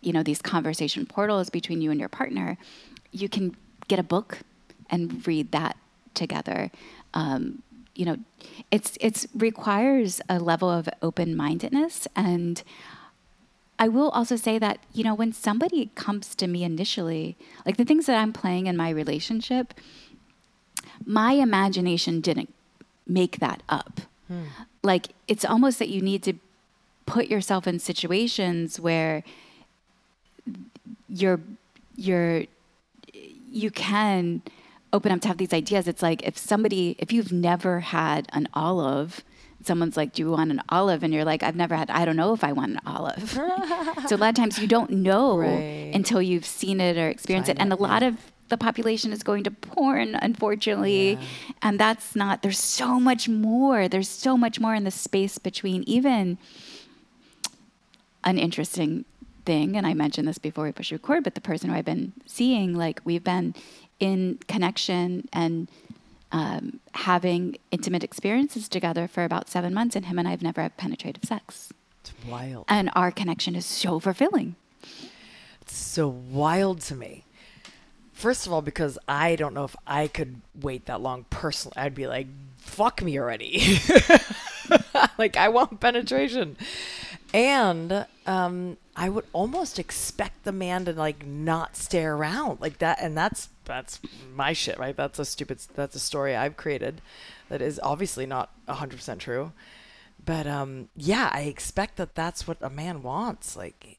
you 0.01 0.13
know 0.13 0.23
these 0.23 0.41
conversation 0.41 1.05
portals 1.05 1.49
between 1.49 1.81
you 1.81 1.89
and 1.89 1.99
your 1.99 2.09
partner 2.09 2.57
you 3.11 3.29
can 3.29 3.55
get 3.87 3.99
a 3.99 4.03
book 4.03 4.39
and 4.89 5.25
read 5.25 5.51
that 5.51 5.77
together 6.13 6.69
um, 7.13 7.61
you 7.95 8.05
know 8.05 8.17
it's 8.71 8.97
it's 8.99 9.27
requires 9.35 10.21
a 10.29 10.39
level 10.39 10.69
of 10.69 10.89
open-mindedness 11.01 12.07
and 12.15 12.63
I 13.79 13.87
will 13.87 14.09
also 14.09 14.35
say 14.35 14.59
that, 14.59 14.79
you 14.93 15.03
know, 15.03 15.15
when 15.15 15.33
somebody 15.33 15.89
comes 15.95 16.35
to 16.35 16.47
me 16.47 16.63
initially, 16.63 17.35
like 17.65 17.77
the 17.77 17.83
things 17.83 18.05
that 18.05 18.17
I'm 18.17 18.31
playing 18.31 18.67
in 18.67 18.77
my 18.77 18.89
relationship, 18.89 19.73
my 21.05 21.33
imagination 21.33 22.21
didn't 22.21 22.53
make 23.07 23.39
that 23.39 23.63
up. 23.67 24.01
Like 24.83 25.09
it's 25.27 25.43
almost 25.43 25.79
that 25.79 25.89
you 25.89 26.01
need 26.01 26.23
to 26.23 26.33
put 27.05 27.27
yourself 27.27 27.67
in 27.67 27.79
situations 27.79 28.79
where 28.79 29.23
you're 31.09 31.41
you're 31.95 32.43
you 33.51 33.69
can 33.71 34.41
open 34.93 35.11
up 35.11 35.21
to 35.21 35.27
have 35.27 35.37
these 35.37 35.53
ideas. 35.53 35.87
It's 35.87 36.01
like 36.01 36.23
if 36.23 36.37
somebody 36.37 36.95
if 36.99 37.11
you've 37.11 37.31
never 37.31 37.81
had 37.81 38.27
an 38.31 38.47
olive, 38.53 39.23
someone's 39.63 39.97
like, 39.97 40.13
Do 40.13 40.21
you 40.21 40.31
want 40.31 40.51
an 40.51 40.61
olive? 40.69 41.03
And 41.03 41.13
you're 41.13 41.25
like, 41.25 41.43
I've 41.43 41.55
never 41.55 41.75
had 41.75 41.89
I 41.89 42.05
don't 42.05 42.15
know 42.15 42.33
if 42.33 42.43
I 42.43 42.53
want 42.53 42.73
an 42.73 42.79
olive. 42.85 43.29
so 44.07 44.15
a 44.15 44.17
lot 44.17 44.29
of 44.29 44.35
times 44.35 44.59
you 44.59 44.67
don't 44.67 44.91
know 44.91 45.37
Right. 45.37 45.91
until 45.93 46.21
you've 46.21 46.45
seen 46.45 46.79
it 46.79 46.97
or 46.97 47.09
experienced 47.09 47.49
it. 47.49 47.57
And 47.59 47.73
a 47.73 47.75
lot 47.75 48.01
yeah. 48.01 48.09
of 48.09 48.31
the 48.49 48.57
population 48.57 49.11
is 49.11 49.23
going 49.23 49.43
to 49.45 49.51
porn, 49.51 50.15
unfortunately. 50.15 51.13
Yeah. 51.13 51.19
And 51.63 51.79
that's 51.79 52.15
not, 52.15 52.43
there's 52.43 52.59
so 52.59 52.99
much 52.99 53.27
more. 53.27 53.87
There's 53.87 54.09
so 54.09 54.37
much 54.37 54.59
more 54.59 54.75
in 54.75 54.83
the 54.83 54.91
space 54.91 55.39
between 55.39 55.83
even 55.87 56.37
an 58.23 58.37
interesting 58.37 59.05
thing. 59.45 59.75
And 59.75 59.87
I 59.87 59.93
mentioned 59.93 60.27
this 60.27 60.37
before 60.37 60.65
we 60.65 60.71
push 60.71 60.91
record, 60.91 61.23
but 61.23 61.35
the 61.35 61.41
person 61.41 61.69
who 61.69 61.75
I've 61.75 61.85
been 61.85 62.13
seeing, 62.25 62.75
like, 62.75 63.01
we've 63.03 63.23
been 63.23 63.55
in 64.03 64.37
connection 64.49 65.29
and 65.31 65.69
um, 66.33 66.81
having 66.93 67.55
intimate 67.71 68.03
experiences 68.03 68.67
together 68.67 69.07
for 69.07 69.23
about 69.23 69.49
seven 69.49 69.73
months, 69.73 69.95
and 69.95 70.07
him 70.07 70.19
and 70.19 70.27
I 70.27 70.31
have 70.31 70.41
never 70.41 70.61
had 70.61 70.75
penetrative 70.75 71.23
sex. 71.23 71.71
It's 72.01 72.11
wild. 72.27 72.65
And 72.67 72.89
our 72.95 73.11
connection 73.11 73.55
is 73.55 73.65
so 73.65 74.01
fulfilling. 74.01 74.57
It's 75.61 75.77
so 75.77 76.09
wild 76.09 76.81
to 76.81 76.95
me. 76.95 77.23
First 78.11 78.45
of 78.45 78.51
all, 78.51 78.61
because 78.61 78.99
I 79.07 79.37
don't 79.37 79.53
know 79.53 79.63
if 79.63 79.75
I 79.87 80.09
could 80.09 80.41
wait 80.61 80.87
that 80.87 80.99
long 80.99 81.25
personally. 81.29 81.77
I'd 81.77 81.95
be 81.95 82.07
like, 82.07 82.27
fuck 82.57 83.01
me 83.01 83.17
already. 83.17 83.79
like, 85.17 85.37
I 85.37 85.47
want 85.47 85.79
penetration. 85.79 86.57
And 87.33 88.05
um, 88.27 88.75
I 88.95 89.09
would 89.09 89.25
almost 89.33 89.79
expect 89.79 90.43
the 90.43 90.51
man 90.51 90.85
to 90.85 90.93
like 90.93 91.25
not 91.25 91.75
stare 91.75 92.15
around 92.15 92.61
like 92.61 92.77
that. 92.79 92.99
And 93.01 93.17
that's 93.17 93.49
that's 93.65 93.99
my 94.33 94.53
shit, 94.53 94.77
right? 94.77 94.95
That's 94.95 95.19
a 95.19 95.25
stupid. 95.25 95.59
That's 95.75 95.95
a 95.95 95.99
story 95.99 96.35
I've 96.35 96.57
created 96.57 97.01
that 97.49 97.61
is 97.61 97.79
obviously 97.83 98.25
not 98.25 98.51
hundred 98.67 98.97
percent 98.97 99.21
true. 99.21 99.51
But 100.25 100.47
um, 100.47 100.89
yeah, 100.95 101.29
I 101.33 101.41
expect 101.41 101.97
that 101.97 102.15
that's 102.15 102.47
what 102.47 102.57
a 102.61 102.69
man 102.69 103.03
wants. 103.03 103.57
Like, 103.57 103.97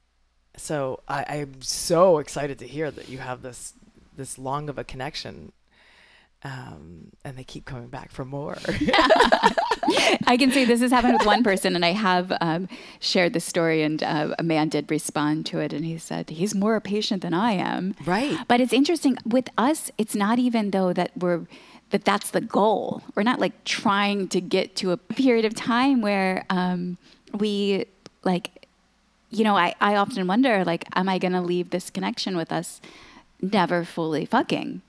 so 0.57 1.01
I, 1.07 1.25
I'm 1.27 1.61
so 1.61 2.17
excited 2.17 2.57
to 2.59 2.67
hear 2.67 2.89
that 2.91 3.09
you 3.09 3.19
have 3.19 3.41
this 3.41 3.73
this 4.15 4.37
long 4.37 4.69
of 4.69 4.77
a 4.77 4.83
connection, 4.83 5.51
um, 6.45 7.11
and 7.25 7.37
they 7.37 7.43
keep 7.43 7.65
coming 7.65 7.87
back 7.87 8.11
for 8.11 8.23
more. 8.23 8.57
I 10.27 10.37
can 10.37 10.51
say 10.51 10.63
this 10.63 10.79
has 10.79 10.91
happened 10.91 11.13
with 11.13 11.25
one 11.25 11.43
person, 11.43 11.75
and 11.75 11.83
I 11.83 11.91
have 11.91 12.31
um, 12.39 12.69
shared 12.99 13.33
the 13.33 13.39
story, 13.39 13.81
and 13.81 14.01
uh, 14.03 14.35
a 14.37 14.43
man 14.43 14.69
did 14.69 14.89
respond 14.91 15.47
to 15.47 15.59
it, 15.59 15.73
and 15.73 15.83
he 15.83 15.97
said 15.97 16.29
he's 16.29 16.53
more 16.53 16.79
patient 16.79 17.23
than 17.23 17.33
I 17.33 17.53
am. 17.53 17.95
Right. 18.05 18.37
But 18.47 18.61
it's 18.61 18.73
interesting 18.73 19.17
with 19.25 19.49
us. 19.57 19.89
It's 19.97 20.15
not 20.15 20.37
even 20.37 20.69
though 20.69 20.93
that 20.93 21.11
we're 21.17 21.47
that 21.89 22.05
that's 22.05 22.29
the 22.29 22.41
goal. 22.41 23.01
We're 23.15 23.23
not 23.23 23.39
like 23.39 23.63
trying 23.63 24.27
to 24.29 24.39
get 24.39 24.75
to 24.77 24.91
a 24.91 24.97
period 24.97 25.45
of 25.45 25.55
time 25.55 26.01
where 26.01 26.45
um, 26.51 26.97
we 27.33 27.85
like, 28.23 28.67
you 29.31 29.43
know, 29.43 29.55
I, 29.55 29.73
I 29.81 29.95
often 29.95 30.27
wonder 30.27 30.63
like, 30.63 30.85
am 30.95 31.09
I 31.09 31.17
going 31.17 31.33
to 31.33 31.41
leave 31.41 31.69
this 31.69 31.89
connection 31.89 32.37
with 32.37 32.51
us 32.51 32.81
never 33.41 33.83
fully 33.83 34.25
fucking? 34.25 34.81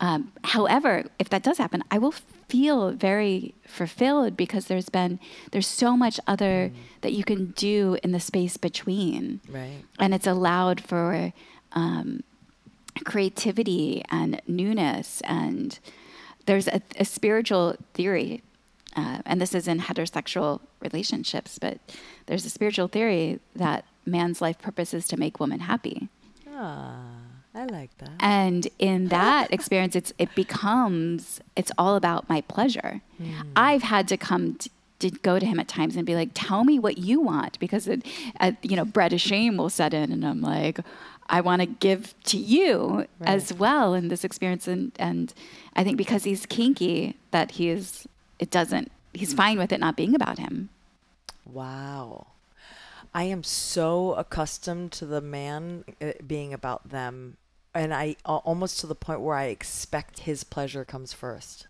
Um, 0.00 0.32
however, 0.44 1.04
if 1.18 1.28
that 1.30 1.42
does 1.42 1.58
happen, 1.58 1.82
I 1.90 1.98
will 1.98 2.12
feel 2.12 2.92
very 2.92 3.54
fulfilled 3.66 4.36
because 4.36 4.66
there's 4.66 4.88
been 4.88 5.18
there's 5.50 5.66
so 5.66 5.96
much 5.96 6.20
other 6.26 6.70
that 7.00 7.12
you 7.12 7.24
can 7.24 7.46
do 7.52 7.98
in 8.02 8.12
the 8.12 8.20
space 8.20 8.56
between, 8.56 9.40
right. 9.48 9.82
and 9.98 10.14
it's 10.14 10.26
allowed 10.26 10.80
for 10.80 11.32
um, 11.72 12.22
creativity 13.04 14.02
and 14.10 14.40
newness. 14.46 15.20
And 15.22 15.78
there's 16.46 16.68
a, 16.68 16.80
a 16.96 17.04
spiritual 17.04 17.76
theory, 17.94 18.42
uh, 18.96 19.18
and 19.26 19.40
this 19.40 19.54
is 19.54 19.66
in 19.66 19.80
heterosexual 19.80 20.60
relationships, 20.80 21.58
but 21.58 21.78
there's 22.26 22.46
a 22.46 22.50
spiritual 22.50 22.88
theory 22.88 23.40
that 23.54 23.84
man's 24.06 24.40
life 24.40 24.58
purpose 24.58 24.94
is 24.94 25.08
to 25.08 25.16
make 25.16 25.40
woman 25.40 25.60
happy. 25.60 26.08
Ah, 26.54 27.02
I 27.58 27.64
like 27.64 27.96
that. 27.98 28.10
And 28.20 28.68
in 28.78 29.08
that 29.08 29.52
experience, 29.56 29.96
it's 29.96 30.12
it 30.18 30.32
becomes 30.34 31.40
it's 31.56 31.72
all 31.76 31.96
about 31.96 32.28
my 32.28 32.40
pleasure. 32.42 33.00
I've 33.56 33.82
had 33.82 34.06
to 34.08 34.16
come 34.16 34.54
to, 34.54 34.70
to 35.00 35.10
go 35.10 35.40
to 35.40 35.44
him 35.44 35.58
at 35.58 35.66
times 35.66 35.96
and 35.96 36.06
be 36.06 36.14
like, 36.14 36.30
"Tell 36.34 36.62
me 36.62 36.78
what 36.78 36.98
you 36.98 37.20
want," 37.20 37.58
because 37.58 37.88
it, 37.88 38.06
uh, 38.38 38.52
you 38.62 38.76
know, 38.76 38.84
bread 38.84 39.12
of 39.12 39.20
shame 39.20 39.56
will 39.56 39.70
set 39.70 39.92
in, 39.92 40.12
and 40.12 40.24
I'm 40.24 40.40
like, 40.40 40.78
"I 41.28 41.40
want 41.40 41.60
to 41.60 41.66
give 41.66 42.14
to 42.24 42.38
you 42.38 43.06
as 43.22 43.52
well 43.52 43.92
in 43.92 44.06
this 44.06 44.22
experience." 44.22 44.68
And 44.68 44.92
and 44.98 45.34
I 45.74 45.82
think 45.82 45.96
because 45.96 46.22
he's 46.22 46.46
kinky, 46.46 47.16
that 47.32 47.52
he 47.52 47.70
is 47.70 48.06
it 48.38 48.50
doesn't 48.50 48.92
he's 49.12 49.34
fine 49.34 49.58
with 49.58 49.72
it 49.72 49.80
not 49.80 49.96
being 49.96 50.14
about 50.14 50.38
him. 50.38 50.68
Wow. 51.44 52.28
I 53.14 53.24
am 53.24 53.42
so 53.42 54.12
accustomed 54.14 54.92
to 54.92 55.06
the 55.06 55.20
man 55.20 55.84
uh, 56.00 56.12
being 56.26 56.52
about 56.52 56.90
them, 56.90 57.36
and 57.74 57.94
I 57.94 58.16
almost 58.24 58.80
to 58.80 58.86
the 58.86 58.94
point 58.94 59.20
where 59.20 59.36
I 59.36 59.46
expect 59.46 60.20
his 60.20 60.44
pleasure 60.44 60.84
comes 60.84 61.12
first. 61.12 61.68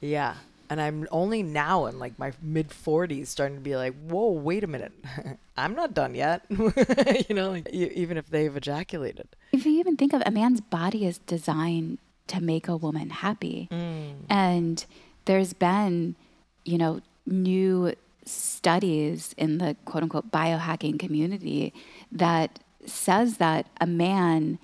Yeah, 0.00 0.36
and 0.68 0.80
I'm 0.80 1.06
only 1.10 1.42
now 1.42 1.86
in 1.86 1.98
like 1.98 2.18
my 2.18 2.32
mid 2.42 2.70
40s 2.70 3.28
starting 3.28 3.56
to 3.56 3.62
be 3.62 3.76
like, 3.76 3.94
whoa, 4.08 4.30
wait 4.30 4.64
a 4.64 4.66
minute, 4.66 4.92
I'm 5.56 5.74
not 5.74 5.94
done 5.94 6.14
yet. 6.14 6.42
you 6.50 7.34
know, 7.34 7.50
like, 7.50 7.68
even 7.70 8.16
if 8.16 8.28
they've 8.28 8.54
ejaculated. 8.54 9.28
If 9.52 9.64
you 9.64 9.78
even 9.78 9.96
think 9.96 10.12
of 10.12 10.22
a 10.26 10.30
man's 10.30 10.60
body 10.60 11.06
is 11.06 11.18
designed 11.18 11.98
to 12.28 12.40
make 12.40 12.68
a 12.68 12.76
woman 12.76 13.10
happy. 13.10 13.68
Mm. 13.70 14.14
And 14.28 14.84
there's 15.26 15.52
been, 15.52 16.16
you 16.64 16.78
know, 16.78 17.00
new 17.24 17.94
studies 18.24 19.34
in 19.36 19.58
the 19.58 19.76
quote 19.84 20.02
unquote 20.02 20.30
biohacking 20.32 20.98
community 20.98 21.72
that 22.10 22.58
says 22.88 23.38
that 23.38 23.66
a 23.80 23.86
man, 23.86 24.58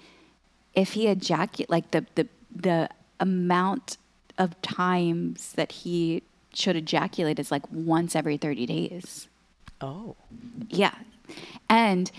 if 0.75 0.93
he 0.93 1.09
ejaculate, 1.09 1.71
like 1.71 1.91
the, 1.91 2.07
the, 2.15 2.29
the 2.55 2.89
amount 3.21 3.99
of 4.39 4.61
times 4.63 5.53
that 5.53 5.73
he 5.73 6.23
should 6.55 6.77
ejaculate 6.77 7.39
is 7.39 7.51
like 7.51 7.63
once 7.71 8.15
every 8.15 8.37
30 8.37 8.67
days. 8.67 9.29
Oh, 9.81 10.17
Yeah. 10.69 10.95
And 11.69 12.11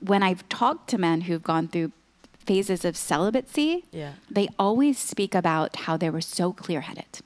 when 0.00 0.22
I've 0.22 0.48
talked 0.48 0.88
to 0.90 0.98
men 0.98 1.22
who've 1.22 1.42
gone 1.42 1.68
through 1.68 1.92
phases 2.38 2.84
of 2.84 2.96
celibacy, 2.96 3.84
yeah, 3.90 4.12
they 4.30 4.48
always 4.58 4.98
speak 4.98 5.34
about 5.34 5.76
how 5.76 5.96
they 5.96 6.10
were 6.10 6.20
so 6.20 6.52
clear 6.52 6.82
headed 6.82 7.20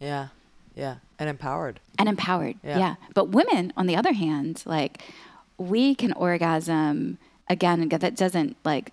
yeah, 0.00 0.28
yeah, 0.74 0.96
and 1.18 1.28
empowered. 1.28 1.80
and 1.98 2.08
empowered. 2.08 2.56
Yeah. 2.62 2.78
Yeah. 2.78 2.94
But 3.14 3.30
women, 3.30 3.72
on 3.76 3.86
the 3.86 3.96
other 3.96 4.12
hand, 4.12 4.62
like 4.66 5.02
we 5.58 5.94
can 5.94 6.12
orgasm 6.12 7.18
again 7.48 7.80
and 7.80 7.90
that 7.90 8.16
doesn't 8.16 8.56
like 8.64 8.90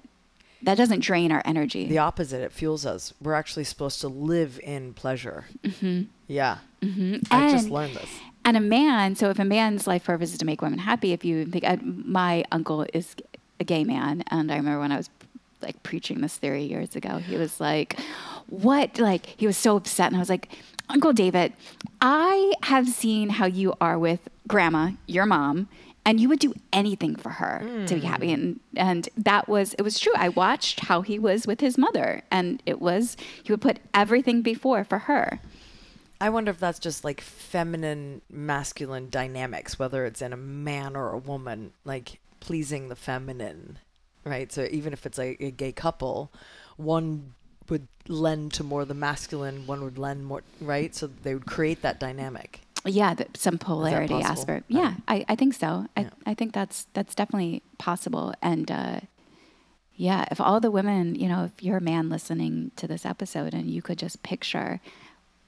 that 0.64 0.78
doesn't 0.78 1.00
drain 1.00 1.32
our 1.32 1.42
energy. 1.44 1.88
The 1.88 1.98
opposite, 1.98 2.42
it 2.42 2.52
fuels 2.52 2.86
us. 2.86 3.14
We're 3.22 3.34
actually 3.34 3.64
supposed 3.64 4.02
to 4.02 4.08
live 4.08 4.60
in 4.64 4.94
pleasure. 4.94 5.46
Mm-hmm. 5.64 6.04
Yeah. 6.28 6.60
Mm-hmm. 6.82 7.18
I 7.32 7.52
just 7.52 7.70
learned 7.70 7.96
this. 7.96 8.10
And 8.46 8.58
a 8.58 8.60
man, 8.60 9.16
so 9.16 9.30
if 9.30 9.40
a 9.40 9.46
man's 9.46 9.88
life 9.88 10.04
purpose 10.04 10.34
is 10.34 10.38
to 10.40 10.46
make 10.46 10.62
women 10.62 10.80
happy, 10.80 11.14
if 11.14 11.26
you 11.26 11.46
think, 11.46 11.64
uh, 11.64 11.78
my 11.82 12.44
uncle 12.52 12.86
is 12.94 13.16
a 13.60 13.64
gay 13.64 13.84
man, 13.84 14.24
and 14.28 14.52
I 14.52 14.58
remember 14.58 14.80
when 14.80 14.92
I 14.92 14.98
was 14.98 15.10
like 15.62 15.82
preaching 15.84 16.22
this 16.22 16.38
theory 16.38 16.64
years 16.64 16.96
ago, 16.96 17.18
he 17.18 17.38
was 17.38 17.60
like, 17.60 18.00
What? 18.48 19.00
Like, 19.00 19.26
he 19.38 19.46
was 19.46 19.58
so 19.58 19.76
upset. 19.78 20.08
And 20.08 20.16
I 20.16 20.20
was 20.20 20.30
like, 20.30 20.50
Uncle 20.90 21.14
David, 21.14 21.54
I 22.02 22.54
have 22.64 22.88
seen 22.88 23.30
how 23.30 23.46
you 23.46 23.74
are 23.80 23.98
with 23.98 24.28
grandma, 24.48 24.92
your 25.08 25.26
mom. 25.26 25.70
And 26.04 26.20
you 26.20 26.30
would 26.30 26.40
do 26.40 26.54
anything 26.74 27.16
for 27.16 27.30
her 27.30 27.86
to 27.86 27.96
be 27.96 28.02
happy, 28.02 28.30
mm. 28.30 28.34
and 28.34 28.60
and 28.76 29.10
that 29.18 29.48
was 29.48 29.76
it 29.76 29.84
was 29.84 30.00
true. 30.00 30.14
I 30.16 30.30
watched 30.30 30.82
how 30.82 31.04
he 31.04 31.20
was 31.20 31.46
with 31.46 31.62
his 31.62 31.78
mother, 31.78 32.24
and 32.32 32.62
it 32.66 32.82
was 32.82 33.18
he 33.44 33.54
would 33.54 33.62
put 33.62 33.80
everything 33.94 34.42
before 34.42 34.84
for 34.84 35.00
her. 35.00 35.40
I 36.22 36.30
wonder 36.30 36.52
if 36.52 36.60
that's 36.60 36.78
just 36.78 37.04
like 37.04 37.20
feminine, 37.20 38.22
masculine 38.30 39.10
dynamics, 39.10 39.80
whether 39.80 40.06
it's 40.06 40.22
in 40.22 40.34
a 40.34 40.38
man 40.38 40.96
or 40.96 41.12
a 41.12 41.18
woman, 41.18 41.74
like 41.84 42.20
pleasing 42.40 42.90
the 42.90 42.96
feminine, 42.96 43.80
right? 44.24 44.52
So 44.52 44.68
even 44.70 44.94
if 44.94 45.08
it's 45.08 45.18
a, 45.18 45.36
a 45.44 45.50
gay 45.50 45.72
couple, 45.72 46.32
one 46.78 47.34
would 47.70 47.88
lend 48.08 48.54
to 48.54 48.64
more 48.64 48.86
the 48.86 48.94
masculine, 48.94 49.66
one 49.66 49.84
would 49.84 49.98
lend 49.98 50.26
more, 50.26 50.44
right? 50.60 50.94
So 50.94 51.08
they 51.08 51.34
would 51.34 51.48
create 51.48 51.82
that 51.82 52.00
dynamic. 52.00 52.62
Yeah, 52.86 53.14
th- 53.14 53.30
some 53.36 53.58
polarity 53.58 54.16
aspect. 54.16 54.66
Yeah, 54.70 54.96
I, 55.08 55.26
I 55.28 55.36
think 55.36 55.54
so. 55.54 55.86
I, 55.96 56.02
Yeah. 56.02 56.10
I 56.26 56.34
think 56.34 56.54
that's 56.54 56.88
that's 56.94 57.14
definitely 57.14 57.62
possible. 57.78 58.34
And 58.42 58.72
uh, 58.72 59.00
yeah, 59.96 60.26
if 60.32 60.42
all 60.42 60.60
the 60.60 60.72
women, 60.72 61.16
you 61.16 61.28
know, 61.30 61.44
if 61.46 61.64
you're 61.64 61.78
a 61.78 61.82
man 61.82 62.10
listening 62.10 62.72
to 62.78 62.88
this 62.88 63.06
episode 63.06 63.54
and 63.54 63.70
you 63.70 63.82
could 63.82 64.00
just 64.00 64.24
picture 64.24 64.80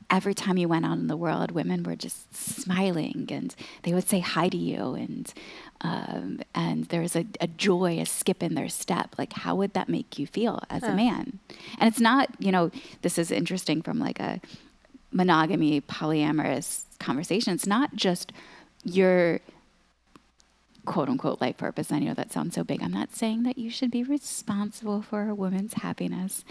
every 0.09 0.33
time 0.33 0.57
you 0.57 0.67
went 0.67 0.85
out 0.85 0.97
in 0.97 1.07
the 1.07 1.17
world, 1.17 1.51
women 1.51 1.81
were 1.81 1.95
just 1.95 2.35
smiling 2.35 3.25
and 3.31 3.55
they 3.81 3.93
would 3.93 4.07
say 4.07 4.19
hi 4.19 4.47
to 4.49 4.57
you 4.57 4.93
and 4.93 5.33
um, 5.81 6.39
and 6.53 6.85
there's 6.85 7.15
a, 7.15 7.25
a 7.41 7.47
joy, 7.47 7.99
a 7.99 8.05
skip 8.05 8.43
in 8.43 8.53
their 8.53 8.69
step. 8.69 9.15
Like, 9.17 9.33
how 9.33 9.55
would 9.55 9.73
that 9.73 9.89
make 9.89 10.19
you 10.19 10.27
feel 10.27 10.61
as 10.69 10.83
a 10.83 10.93
man? 10.95 11.39
And 11.77 11.87
it's 11.89 11.99
not, 11.99 12.29
you 12.39 12.51
know, 12.51 12.69
this 13.01 13.17
is 13.17 13.31
interesting 13.31 13.81
from 13.81 13.97
like 13.99 14.19
a 14.19 14.39
monogamy, 15.13 15.81
polyamorous 15.81 16.83
conversation. 16.99 17.53
It's 17.53 17.67
not 17.67 17.95
just 17.95 18.31
your 18.83 19.39
quote 20.85 21.09
unquote 21.09 21.39
life 21.39 21.57
purpose. 21.57 21.91
I 21.91 21.99
know 21.99 22.13
that 22.13 22.31
sounds 22.31 22.55
so 22.55 22.63
big. 22.63 22.81
I'm 22.81 22.91
not 22.91 23.15
saying 23.15 23.43
that 23.43 23.57
you 23.57 23.69
should 23.69 23.91
be 23.91 24.03
responsible 24.03 25.01
for 25.01 25.29
a 25.29 25.35
woman's 25.35 25.75
happiness. 25.75 26.43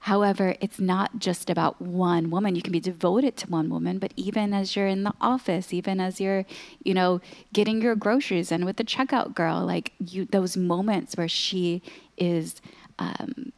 However, 0.00 0.54
it's 0.60 0.78
not 0.78 1.18
just 1.18 1.50
about 1.50 1.82
one 1.82 2.30
woman. 2.30 2.54
You 2.54 2.62
can 2.62 2.72
be 2.72 2.80
devoted 2.80 3.36
to 3.38 3.50
one 3.50 3.68
woman, 3.68 3.98
but 3.98 4.12
even 4.16 4.54
as 4.54 4.76
you're 4.76 4.86
in 4.86 5.02
the 5.02 5.12
office, 5.20 5.74
even 5.74 6.00
as 6.00 6.20
you're, 6.20 6.46
you 6.82 6.94
know, 6.94 7.20
getting 7.52 7.82
your 7.82 7.96
groceries 7.96 8.52
and 8.52 8.64
with 8.64 8.76
the 8.76 8.84
checkout 8.84 9.34
girl, 9.34 9.66
like 9.66 9.92
you, 9.98 10.24
those 10.24 10.56
moments 10.56 11.16
where 11.16 11.28
she 11.28 11.82
is 12.16 12.60
um, 12.98 13.52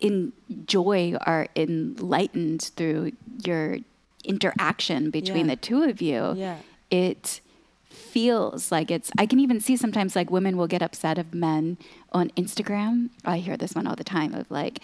in 0.00 0.32
joy 0.66 1.14
are 1.26 1.48
enlightened 1.56 2.62
through 2.76 3.12
your 3.44 3.78
interaction 4.24 5.10
between 5.10 5.46
Yeah. 5.46 5.54
the 5.54 5.56
two 5.56 5.82
of 5.82 6.00
you 6.02 6.34
Yeah. 6.36 6.56
it 6.90 7.40
feels 7.88 8.70
like 8.72 8.90
it's 8.90 9.10
i 9.18 9.26
can 9.26 9.38
even 9.40 9.60
see 9.60 9.76
sometimes 9.76 10.14
like 10.16 10.30
women 10.30 10.56
will 10.56 10.66
get 10.66 10.82
upset 10.82 11.16
of 11.18 11.32
men 11.34 11.76
on 12.12 12.30
instagram 12.30 13.10
i 13.24 13.38
hear 13.38 13.56
this 13.56 13.74
one 13.74 13.86
all 13.86 13.96
the 13.96 14.04
time 14.04 14.34
of 14.34 14.50
like 14.50 14.80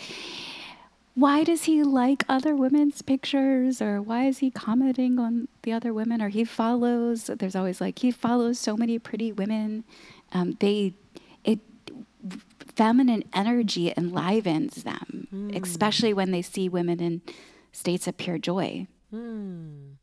why 1.14 1.42
does 1.44 1.64
he 1.64 1.82
like 1.82 2.24
other 2.28 2.54
women's 2.54 3.00
pictures 3.02 3.80
or 3.80 4.02
why 4.02 4.26
is 4.26 4.38
he 4.38 4.50
commenting 4.50 5.18
on 5.18 5.48
the 5.62 5.72
other 5.72 5.92
women 5.94 6.20
or 6.20 6.28
he 6.28 6.44
follows 6.44 7.26
there's 7.38 7.56
always 7.56 7.80
like 7.80 7.98
he 8.00 8.10
follows 8.10 8.58
so 8.58 8.76
many 8.76 8.98
pretty 8.98 9.32
women 9.32 9.84
um, 10.32 10.56
they 10.60 10.92
feminine 12.76 13.24
energy 13.32 13.92
enlivens 13.96 14.84
them 14.84 15.26
hmm. 15.30 15.50
especially 15.54 16.12
when 16.12 16.30
they 16.30 16.42
see 16.42 16.68
women 16.68 17.00
in 17.00 17.22
states 17.72 18.06
of 18.06 18.16
pure 18.16 18.38
joy 18.38 18.86
hmm. 19.10 19.94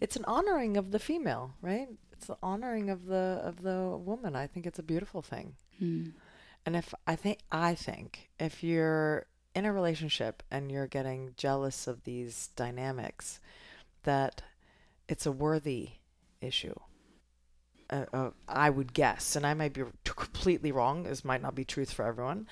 It's 0.00 0.16
an 0.16 0.24
honoring 0.24 0.76
of 0.76 0.92
the 0.92 0.98
female, 0.98 1.54
right? 1.60 1.88
It's 2.12 2.26
the 2.26 2.38
honoring 2.42 2.88
of 2.88 3.06
the 3.06 3.40
of 3.44 3.62
the 3.62 3.96
woman. 3.96 4.34
I 4.34 4.46
think 4.46 4.66
it's 4.66 4.78
a 4.78 4.82
beautiful 4.82 5.20
thing. 5.20 5.54
Hmm. 5.78 6.08
And 6.64 6.74
if 6.74 6.94
I 7.06 7.16
think 7.16 7.40
I 7.52 7.74
think 7.74 8.30
if 8.38 8.64
you're 8.64 9.26
in 9.54 9.66
a 9.66 9.72
relationship 9.72 10.42
and 10.50 10.72
you're 10.72 10.86
getting 10.86 11.34
jealous 11.36 11.86
of 11.86 12.04
these 12.04 12.48
dynamics, 12.56 13.40
that 14.04 14.42
it's 15.06 15.26
a 15.26 15.32
worthy 15.32 15.90
issue. 16.40 16.74
Uh, 17.90 18.04
uh, 18.12 18.30
I 18.48 18.70
would 18.70 18.94
guess, 18.94 19.34
and 19.34 19.44
I 19.44 19.52
might 19.54 19.72
be 19.72 19.82
completely 20.04 20.70
wrong. 20.70 21.02
This 21.02 21.24
might 21.24 21.42
not 21.42 21.56
be 21.56 21.64
truth 21.64 21.92
for 21.92 22.04
everyone, 22.04 22.46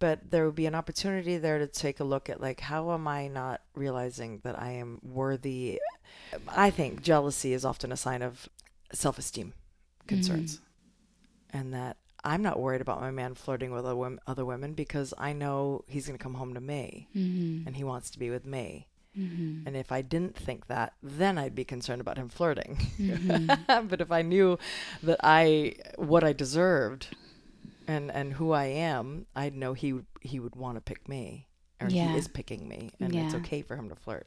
but 0.00 0.30
there 0.32 0.44
would 0.46 0.56
be 0.56 0.66
an 0.66 0.74
opportunity 0.74 1.38
there 1.38 1.58
to 1.60 1.66
take 1.68 2.00
a 2.00 2.04
look 2.04 2.28
at 2.28 2.40
like 2.40 2.58
how 2.60 2.90
am 2.92 3.06
I 3.06 3.28
not 3.28 3.60
realizing 3.74 4.40
that 4.42 4.58
I 4.60 4.72
am 4.72 4.98
worthy. 5.02 5.80
I 6.48 6.70
think 6.70 7.02
jealousy 7.02 7.52
is 7.52 7.64
often 7.64 7.92
a 7.92 7.96
sign 7.96 8.22
of 8.22 8.48
self-esteem 8.92 9.52
concerns, 10.08 10.60
and 11.50 11.72
that 11.72 11.96
I'm 12.24 12.42
not 12.42 12.58
worried 12.58 12.80
about 12.80 13.00
my 13.00 13.12
man 13.12 13.34
flirting 13.34 13.70
with 13.70 13.84
other 13.84 13.96
women, 13.96 14.18
other 14.26 14.44
women 14.44 14.74
because 14.74 15.14
I 15.16 15.32
know 15.32 15.84
he's 15.86 16.06
going 16.06 16.18
to 16.18 16.22
come 16.22 16.34
home 16.34 16.54
to 16.54 16.60
me, 16.60 17.08
and 17.66 17.76
he 17.76 17.84
wants 17.84 18.10
to 18.10 18.18
be 18.18 18.28
with 18.30 18.44
me. 18.44 18.88
And 19.14 19.76
if 19.76 19.90
I 19.92 20.02
didn't 20.02 20.36
think 20.36 20.66
that, 20.68 20.94
then 21.02 21.36
I'd 21.36 21.54
be 21.54 21.64
concerned 21.64 22.00
about 22.00 22.16
him 22.16 22.28
flirting. 22.28 22.78
but 23.66 24.00
if 24.00 24.10
I 24.12 24.22
knew 24.22 24.58
that 25.02 25.18
I 25.22 25.74
what 25.96 26.22
I 26.24 26.32
deserved 26.32 27.08
and 27.88 28.10
and 28.10 28.34
who 28.34 28.52
I 28.52 28.66
am, 28.66 29.26
I'd 29.34 29.54
know 29.56 29.72
he 29.74 29.92
would 29.92 30.06
he 30.20 30.38
would 30.40 30.54
want 30.56 30.76
to 30.76 30.80
pick 30.80 31.08
me, 31.08 31.48
or 31.80 31.88
Yeah. 31.88 32.12
he 32.12 32.18
is 32.18 32.28
picking 32.28 32.68
me, 32.68 32.92
and 33.00 33.14
it's 33.14 33.34
okay 33.36 33.62
for 33.62 33.76
him 33.76 33.88
to 33.88 33.96
flirt 33.96 34.26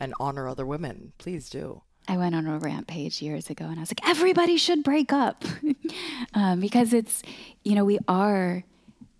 and 0.00 0.12
honor 0.20 0.48
other 0.48 0.66
women. 0.66 1.12
Please 1.18 1.48
do. 1.48 1.82
I 2.08 2.16
went 2.16 2.34
on 2.34 2.46
a 2.46 2.58
rant 2.58 2.86
page 2.86 3.20
years 3.20 3.50
ago 3.50 3.64
and 3.64 3.78
I 3.78 3.80
was 3.80 3.90
like, 3.90 4.06
everybody 4.08 4.56
should 4.58 4.84
break 4.84 5.12
up 5.12 5.44
um, 6.34 6.60
because 6.60 6.92
it's, 6.92 7.22
you 7.64 7.74
know, 7.74 7.84
we 7.84 7.98
are 8.06 8.62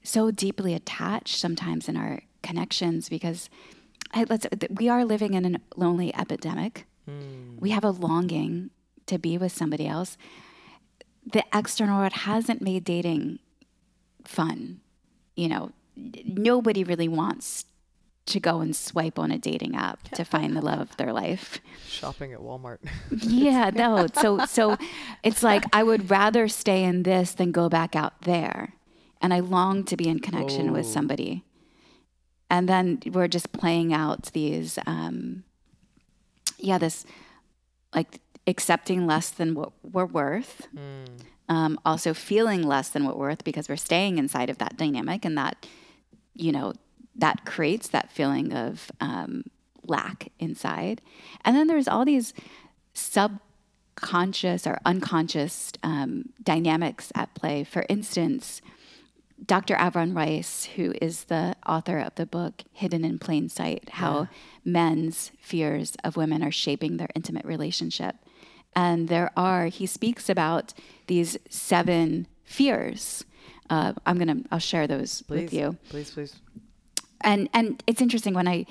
so 0.05 0.31
deeply 0.31 0.73
attached 0.73 1.37
sometimes 1.37 1.89
in 1.89 1.97
our 1.97 2.21
connections 2.45 3.09
because 3.09 3.51
I, 4.15 4.25
let's, 4.29 4.47
we 4.71 4.89
are 4.89 5.05
living 5.05 5.35
in 5.35 5.57
a 5.57 5.61
lonely 5.77 6.15
epidemic. 6.15 6.87
Hmm. 7.07 7.57
We 7.59 7.71
have 7.71 7.85
a 7.85 7.91
longing 7.91 8.71
to 9.07 9.19
be 9.19 9.39
with 9.39 9.53
somebody 9.53 9.87
else. 9.87 10.17
The 11.31 11.45
external 11.55 11.99
world 12.01 12.13
hasn't 12.13 12.63
made 12.63 12.85
dating 12.85 13.39
fun. 14.25 14.81
You 15.35 15.49
know, 15.49 15.73
nobody 16.25 16.85
really 16.85 17.09
wants 17.09 17.65
to 18.27 18.41
go 18.41 18.61
and 18.61 18.75
swipe 18.75 19.19
on 19.21 19.31
a 19.31 19.39
dating 19.39 19.77
app 19.77 20.03
to 20.11 20.25
find 20.25 20.57
the 20.57 20.61
love 20.61 20.81
of 20.81 20.97
their 20.97 21.13
life. 21.13 21.61
Shopping 21.87 22.33
at 22.33 22.41
Walmart. 22.41 22.79
Yeah, 23.11 23.71
no. 23.73 24.07
So 24.21 24.45
so 24.47 24.77
it's 25.23 25.43
like 25.45 25.65
I 25.73 25.83
would 25.85 26.11
rather 26.11 26.49
stay 26.49 26.83
in 26.83 27.05
this 27.05 27.35
than 27.35 27.53
go 27.53 27.69
back 27.69 27.95
out 27.95 28.23
there. 28.23 28.75
And 29.21 29.33
I 29.33 29.41
long 29.41 29.85
to 29.85 29.97
be 29.97 30.09
in 30.09 30.19
connection 30.19 30.73
with 30.73 30.87
Oh. 30.87 30.91
somebody. 30.91 31.45
And 32.49 32.69
then 32.69 33.01
we're 33.07 33.29
just 33.29 33.53
playing 33.53 33.93
out 33.93 34.31
these 34.33 34.79
um 34.87 35.45
yeah, 36.59 36.79
this 36.79 37.05
like 37.95 38.21
accepting 38.47 39.07
less 39.07 39.31
than 39.31 39.55
what 39.55 39.73
we're 39.83 40.07
worth. 40.07 40.69
Um, 41.49 41.79
also 41.85 42.13
feeling 42.13 42.63
less 42.63 42.89
than 42.89 43.05
what 43.05 43.17
we're 43.17 43.29
worth 43.29 43.45
because 43.45 43.69
we're 43.69 43.77
staying 43.77 44.19
inside 44.19 44.51
of 44.51 44.59
that 44.59 44.77
dynamic 44.77 45.25
and 45.25 45.39
that, 45.39 45.67
you 46.35 46.51
know, 46.51 46.73
that 47.15 47.45
creates 47.45 47.89
that 47.89 48.11
feeling 48.11 48.53
of 48.53 48.91
um, 49.01 49.45
lack 49.85 50.33
inside. 50.41 51.01
And 51.45 51.57
then 51.57 51.69
there's 51.69 51.87
all 51.87 52.05
these 52.05 52.35
subconscious 52.95 54.67
or 54.67 54.79
unconscious 54.85 55.73
um, 55.85 56.31
dynamics 56.43 57.13
at 57.15 57.33
play. 57.35 57.63
For 57.63 57.87
instance, 57.89 58.61
Dr. 59.45 59.75
Avrum 59.77 60.13
Weiss, 60.15 60.65
who 60.77 60.95
is 61.03 61.25
the 61.25 61.55
author 61.67 61.99
of 61.99 62.15
the 62.15 62.27
book 62.27 62.63
Hidden 62.73 63.05
in 63.05 63.19
Plain 63.19 63.49
Sight 63.49 63.89
How 63.91 64.29
Men's 64.65 65.31
Fears 65.39 65.95
of 66.03 66.17
Women 66.17 66.43
Are 66.43 66.51
Shaping 66.51 66.97
Their 66.97 67.11
Intimate 67.15 67.45
Relationship. 67.45 68.17
And 68.75 69.09
there 69.09 69.31
are, 69.37 69.67
he 69.67 69.87
speaks 69.87 70.29
about 70.29 70.73
these 71.07 71.37
seven 71.51 72.27
fears. 72.45 73.25
Uh, 73.69 73.93
I'm 74.07 74.17
going 74.19 74.43
to, 74.43 74.49
I'll 74.51 74.59
share 74.59 74.87
those 74.87 75.23
Please. 75.23 75.43
with 75.43 75.53
you 75.53 75.77
Please, 75.91 76.11
please. 76.11 76.37
and 77.23 77.49
and 77.53 77.83
it's 77.87 78.01
interesting 78.01 78.33
when 78.35 78.47
I 78.47 78.65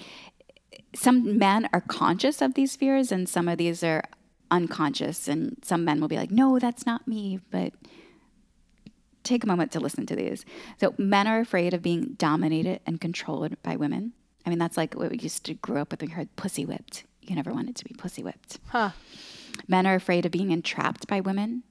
some 0.93 1.38
men 1.38 1.67
are 1.73 1.82
conscious 1.82 2.41
of 2.41 2.54
these 2.54 2.75
fears 2.78 3.12
and 3.12 3.28
some 3.28 3.49
of 3.49 3.58
these 3.58 3.84
are 3.84 4.04
unconscious 4.51 5.28
and 5.28 5.58
some 5.63 5.84
men 5.84 5.99
will 5.99 6.08
be 6.08 6.15
like 6.15 6.32
no 6.32 6.58
that's 6.60 6.86
not 6.86 7.06
me 7.08 7.39
but 7.51 7.73
take 9.25 9.43
a 9.43 9.47
moment 9.47 9.71
to 9.71 9.79
listen 9.79 10.05
to 10.05 10.15
these 10.15 10.45
so 10.79 10.93
men 10.97 11.27
are 11.27 11.39
afraid 11.39 11.73
of 11.73 11.81
being 11.81 12.13
dominated 12.17 12.79
and 12.85 13.01
controlled 13.01 13.61
by 13.63 13.75
women 13.75 14.13
i 14.45 14.49
mean 14.49 14.59
that's 14.59 14.77
like 14.77 14.93
what 14.93 15.11
we 15.11 15.17
used 15.17 15.43
to 15.45 15.53
grow 15.55 15.81
up 15.81 15.91
with 15.91 16.01
we 16.01 16.07
heard 16.07 16.33
pussy 16.35 16.65
whipped 16.65 17.03
you 17.21 17.35
never 17.35 17.51
wanted 17.51 17.75
to 17.75 17.83
be 17.85 17.93
pussy 17.97 18.23
whipped 18.23 18.59
Huh. 18.69 18.91
Men 19.67 19.85
are 19.88 19.95
afraid 19.95 20.25
of 20.25 20.31
being 20.31 20.51
entrapped 20.51 21.07
by 21.07 21.19
women. 21.21 21.63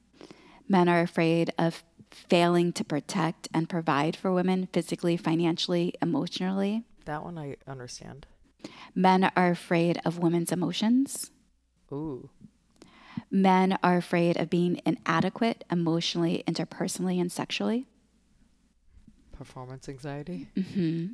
Men 0.68 0.88
are 0.88 1.00
afraid 1.00 1.52
of 1.58 1.84
failing 2.10 2.72
to 2.72 2.84
protect 2.84 3.48
and 3.52 3.68
provide 3.68 4.16
for 4.16 4.32
women 4.32 4.68
physically, 4.72 5.16
financially, 5.16 5.92
emotionally. 6.00 6.84
That 7.04 7.22
one 7.24 7.36
I 7.38 7.56
understand. 7.66 8.26
Men 8.94 9.30
are 9.36 9.50
afraid 9.50 10.00
of 10.04 10.18
women's 10.18 10.50
emotions. 10.52 11.30
Ooh. 11.92 12.30
Men 13.34 13.76
are 13.82 13.96
afraid 13.96 14.36
of 14.36 14.48
being 14.48 14.80
inadequate 14.86 15.64
emotionally, 15.68 16.44
interpersonally, 16.46 17.20
and 17.20 17.32
sexually. 17.32 17.88
Performance 19.32 19.88
anxiety. 19.88 20.50
Mm-hmm. 20.56 21.06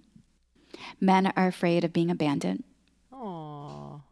Men 1.00 1.32
are 1.34 1.46
afraid 1.46 1.82
of 1.82 1.94
being 1.94 2.10
abandoned. 2.10 2.64
Aww. 3.10 4.02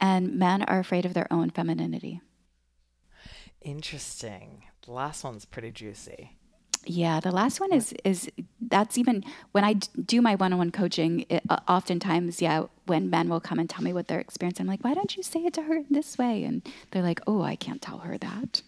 And 0.00 0.38
men 0.38 0.62
are 0.62 0.78
afraid 0.78 1.04
of 1.04 1.12
their 1.12 1.30
own 1.30 1.50
femininity. 1.50 2.22
Interesting. 3.60 4.64
The 4.86 4.92
last 4.92 5.22
one's 5.22 5.44
pretty 5.44 5.70
juicy. 5.70 6.37
Yeah, 6.84 7.20
the 7.20 7.30
last 7.32 7.60
one 7.60 7.72
is 7.72 7.92
is 8.04 8.30
that's 8.60 8.96
even 8.98 9.24
when 9.52 9.64
I 9.64 9.74
do 9.74 10.22
my 10.22 10.34
one-on-one 10.36 10.70
coaching. 10.70 11.24
It, 11.28 11.42
uh, 11.48 11.58
oftentimes, 11.68 12.40
yeah, 12.40 12.64
when 12.86 13.10
men 13.10 13.28
will 13.28 13.40
come 13.40 13.58
and 13.58 13.68
tell 13.68 13.82
me 13.82 13.92
what 13.92 14.08
their 14.08 14.20
experience, 14.20 14.60
I'm 14.60 14.66
like, 14.66 14.82
why 14.84 14.94
don't 14.94 15.16
you 15.16 15.22
say 15.22 15.40
it 15.44 15.52
to 15.54 15.62
her 15.62 15.82
this 15.90 16.16
way? 16.18 16.44
And 16.44 16.62
they're 16.90 17.02
like, 17.02 17.20
oh, 17.26 17.42
I 17.42 17.56
can't 17.56 17.82
tell 17.82 17.98
her 17.98 18.16
that." 18.18 18.62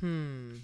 Hmm. 0.00 0.56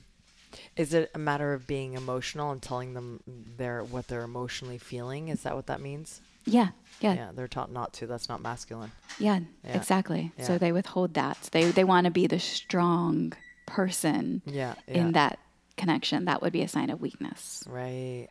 Is 0.77 0.93
it 0.95 1.11
a 1.15 1.19
matter 1.19 1.53
of 1.53 1.67
being 1.67 1.95
emotional 1.95 2.51
and 2.51 2.61
telling 2.61 2.95
them 2.95 3.21
their 3.57 3.83
what 3.85 4.09
they're 4.09 4.23
emotionally 4.25 4.79
feeling? 4.79 5.29
Is 5.29 5.43
that 5.43 5.55
what 5.55 5.67
that 5.67 5.81
means? 5.81 6.21
Yeah, 6.45 6.69
yeah, 7.01 7.13
yeah, 7.13 7.15
Yeah, 7.15 7.31
they're 7.35 7.49
taught 7.49 7.71
not 7.71 7.93
to. 7.95 8.07
That's 8.07 8.29
not 8.29 8.41
masculine. 8.43 8.91
yeah, 9.19 9.41
Yeah. 9.65 9.77
exactly. 9.77 10.33
Yeah. 10.39 10.45
So 10.45 10.59
they 10.59 10.73
withhold 10.73 11.15
that. 11.15 11.49
They 11.53 11.71
they 11.71 11.85
want 11.85 12.07
to 12.07 12.11
be 12.11 12.27
the 12.27 12.41
strong 12.41 13.33
person 13.67 14.43
Yeah. 14.45 14.75
yeah. 14.89 14.95
in 14.99 15.13
that 15.13 15.39
connection. 15.81 16.27
That 16.27 16.43
would 16.43 16.53
be 16.53 16.62
a 16.62 16.69
sign 16.69 16.90
of 16.90 17.01
weakness. 17.01 17.64
Right. 17.66 18.29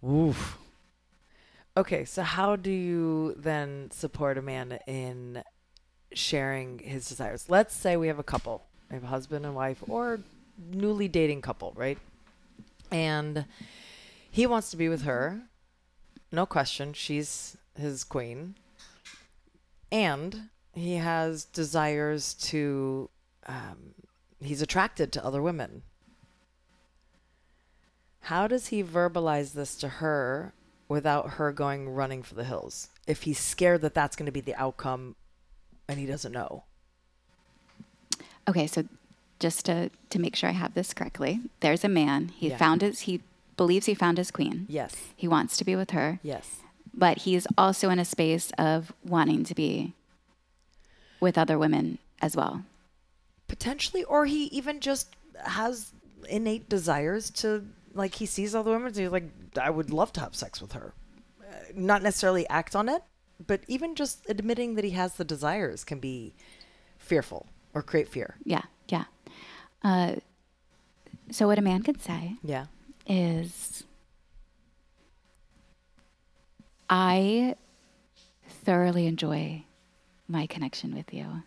Woof. 0.00 0.58
Okay, 1.76 2.04
so 2.04 2.22
how 2.22 2.56
do 2.56 2.72
you 2.72 3.34
then 3.36 3.90
support 3.92 4.36
a 4.36 4.42
man 4.42 4.80
in 4.86 5.44
sharing 6.12 6.80
his 6.80 7.08
desires? 7.08 7.46
Let's 7.48 7.74
say 7.74 7.96
we 7.96 8.08
have 8.08 8.18
a 8.18 8.24
couple, 8.24 8.64
we 8.90 8.94
have 8.94 9.04
a 9.04 9.08
husband 9.08 9.46
and 9.46 9.54
wife, 9.54 9.82
or 9.88 10.20
newly 10.72 11.06
dating 11.06 11.40
couple, 11.42 11.72
right? 11.76 11.98
And 12.90 13.44
he 14.28 14.44
wants 14.46 14.70
to 14.72 14.76
be 14.76 14.88
with 14.88 15.02
her. 15.02 15.42
No 16.32 16.46
question, 16.46 16.92
she's 16.94 17.56
his 17.78 18.02
queen. 18.02 18.56
And 19.92 20.50
he 20.74 20.94
has 20.94 21.44
desires 21.44 22.34
to, 22.34 23.08
um, 23.46 23.94
he's 24.40 24.62
attracted 24.62 25.12
to 25.12 25.24
other 25.24 25.40
women. 25.40 25.82
How 28.22 28.46
does 28.46 28.68
he 28.68 28.82
verbalize 28.82 29.52
this 29.52 29.76
to 29.76 29.88
her 29.88 30.52
without 30.88 31.30
her 31.34 31.52
going 31.52 31.88
running 31.88 32.22
for 32.22 32.34
the 32.34 32.44
hills? 32.44 32.88
If 33.06 33.22
he's 33.22 33.38
scared 33.38 33.80
that 33.82 33.94
that's 33.94 34.16
going 34.16 34.26
to 34.26 34.32
be 34.32 34.40
the 34.40 34.54
outcome 34.56 35.16
and 35.88 35.98
he 35.98 36.06
doesn't 36.06 36.32
know. 36.32 36.64
Okay, 38.46 38.66
so 38.66 38.84
just 39.40 39.64
to 39.66 39.90
to 40.10 40.18
make 40.18 40.34
sure 40.36 40.48
I 40.48 40.52
have 40.52 40.74
this 40.74 40.92
correctly, 40.94 41.40
there's 41.60 41.84
a 41.84 41.88
man. 41.88 42.28
He 42.28 42.48
Yeah. 42.48 42.56
found 42.58 42.82
his. 42.82 43.00
He 43.00 43.22
believes 43.56 43.86
he 43.86 43.94
found 43.94 44.18
his 44.18 44.30
queen. 44.30 44.66
Yes. 44.68 44.94
He 45.16 45.28
wants 45.28 45.56
to 45.58 45.64
be 45.64 45.76
with 45.76 45.90
her. 45.90 46.18
Yes. 46.22 46.56
but 46.94 47.18
he's 47.18 47.46
also 47.56 47.90
in 47.90 47.98
a 48.00 48.04
space 48.04 48.50
of 48.58 48.92
wanting 49.04 49.44
to 49.44 49.54
be 49.54 49.92
with 51.20 51.38
other 51.38 51.56
women 51.56 51.98
as 52.20 52.34
well. 52.34 52.64
Potentially, 53.46 54.02
or 54.04 54.26
he 54.26 54.46
even 54.46 54.80
just 54.80 55.14
has 55.44 55.92
innate 56.28 56.68
desires 56.68 57.30
to, 57.30 57.68
like, 57.94 58.14
he 58.16 58.26
sees 58.26 58.54
all 58.54 58.62
the 58.62 58.70
women, 58.70 58.92
so 58.94 59.00
he's 59.00 59.10
like, 59.10 59.30
I 59.60 59.70
would 59.70 59.90
love 59.90 60.12
to 60.14 60.20
have 60.20 60.34
sex 60.34 60.60
with 60.60 60.72
her. 60.72 60.94
Uh, 61.40 61.54
not 61.74 62.02
necessarily 62.02 62.48
act 62.48 62.76
on 62.76 62.88
it, 62.88 63.02
but 63.46 63.62
even 63.68 63.94
just 63.94 64.28
admitting 64.28 64.74
that 64.74 64.84
he 64.84 64.90
has 64.90 65.14
the 65.14 65.24
desires 65.24 65.84
can 65.84 65.98
be 66.00 66.34
fearful 66.98 67.46
or 67.74 67.82
create 67.82 68.08
fear. 68.08 68.36
Yeah, 68.44 68.62
yeah. 68.88 69.04
Uh, 69.82 70.16
so 71.30 71.46
what 71.46 71.58
a 71.58 71.62
man 71.62 71.82
could 71.82 72.00
say 72.02 72.34
Yeah. 72.42 72.66
is, 73.06 73.84
I 76.90 77.54
thoroughly 78.48 79.06
enjoy 79.06 79.64
my 80.26 80.46
connection 80.46 80.94
with 80.94 81.12
you. 81.12 81.42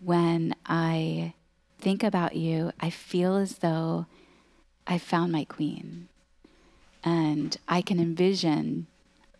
When 0.00 0.54
I 0.66 1.34
think 1.78 2.02
about 2.02 2.36
you, 2.36 2.72
I 2.80 2.90
feel 2.90 3.36
as 3.36 3.58
though 3.58 4.06
I 4.86 4.98
found 4.98 5.32
my 5.32 5.44
queen. 5.44 6.08
And 7.02 7.56
I 7.68 7.82
can 7.82 8.00
envision 8.00 8.86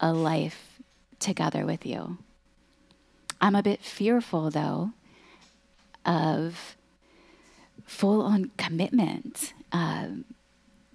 a 0.01 0.13
life 0.13 0.81
together 1.19 1.65
with 1.67 1.85
you. 1.87 2.19
I'm 3.41 3.55
a 3.55 3.63
bit 3.63 3.83
fearful, 3.83 4.51
though, 4.51 4.93
of 6.05 6.77
full 7.85 8.23
on 8.23 8.51
commitment 8.57 9.53
um, 9.73 10.25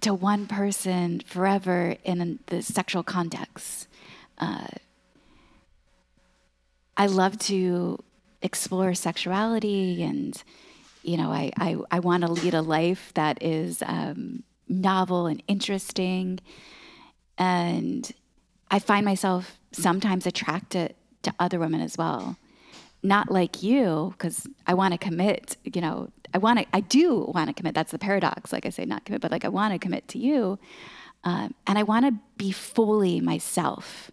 to 0.00 0.12
one 0.12 0.46
person 0.46 1.20
forever 1.20 1.96
in 2.04 2.38
the 2.46 2.62
sexual 2.62 3.02
context. 3.02 3.86
Uh, 4.38 4.68
I 6.96 7.06
love 7.06 7.38
to 7.40 8.02
explore 8.42 8.94
sexuality 8.94 10.02
and, 10.02 10.42
you 11.02 11.16
know, 11.16 11.30
I, 11.30 11.50
I, 11.56 11.76
I 11.90 11.98
want 12.00 12.24
to 12.24 12.32
lead 12.32 12.54
a 12.54 12.62
life 12.62 13.12
that 13.14 13.42
is 13.42 13.82
um, 13.84 14.42
novel 14.68 15.26
and 15.26 15.42
interesting. 15.48 16.40
And 17.38 18.10
I 18.70 18.78
find 18.78 19.04
myself 19.04 19.58
sometimes 19.72 20.26
attracted 20.26 20.94
to 21.22 21.34
other 21.38 21.58
women 21.58 21.80
as 21.80 21.96
well. 21.98 22.36
Not 23.02 23.30
like 23.30 23.62
you, 23.62 24.14
because 24.16 24.46
I 24.66 24.74
want 24.74 24.92
to 24.92 24.98
commit, 24.98 25.56
you 25.64 25.80
know, 25.80 26.10
I 26.34 26.38
want 26.38 26.60
to, 26.60 26.66
I 26.72 26.80
do 26.80 27.30
want 27.34 27.48
to 27.48 27.52
commit. 27.52 27.74
That's 27.74 27.90
the 27.90 27.98
paradox. 27.98 28.52
Like 28.52 28.64
I 28.64 28.70
say, 28.70 28.84
not 28.84 29.04
commit, 29.04 29.20
but 29.20 29.30
like 29.30 29.44
I 29.44 29.48
want 29.48 29.72
to 29.72 29.78
commit 29.78 30.08
to 30.08 30.18
you. 30.18 30.58
Um, 31.24 31.54
and 31.66 31.78
I 31.78 31.82
want 31.82 32.06
to 32.06 32.14
be 32.36 32.52
fully 32.52 33.20
myself 33.20 34.10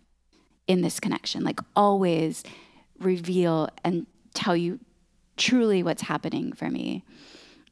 in 0.68 0.82
this 0.82 1.00
connection, 1.00 1.44
like 1.44 1.60
always 1.76 2.44
reveal 3.00 3.70
and 3.84 4.06
tell 4.34 4.56
you 4.56 4.80
truly 5.40 5.82
what's 5.82 6.04
happening 6.04 6.54
for 6.54 6.70
me. 6.70 7.04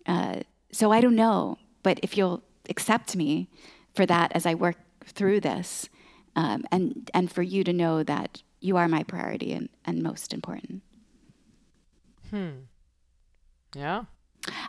Uh, 0.08 0.40
so 0.72 0.92
I 0.92 1.02
don't 1.02 1.16
know, 1.16 1.58
but 1.84 2.00
if 2.02 2.18
you'll 2.18 2.42
accept 2.70 3.16
me 3.16 3.50
for 3.94 4.06
that 4.06 4.32
as 4.34 4.46
I 4.46 4.56
work 4.56 4.78
through 5.06 5.42
this, 5.42 5.90
um, 6.36 6.64
and 6.72 7.10
and 7.14 7.32
for 7.32 7.42
you 7.42 7.64
to 7.64 7.74
know 7.74 8.04
that 8.04 8.42
you 8.60 8.78
are 8.78 8.88
my 8.88 9.04
priority 9.04 9.54
and, 9.54 9.70
and 9.86 10.02
most 10.02 10.34
important. 10.34 10.82
Hmm. 12.30 12.50
Yeah. 13.76 14.06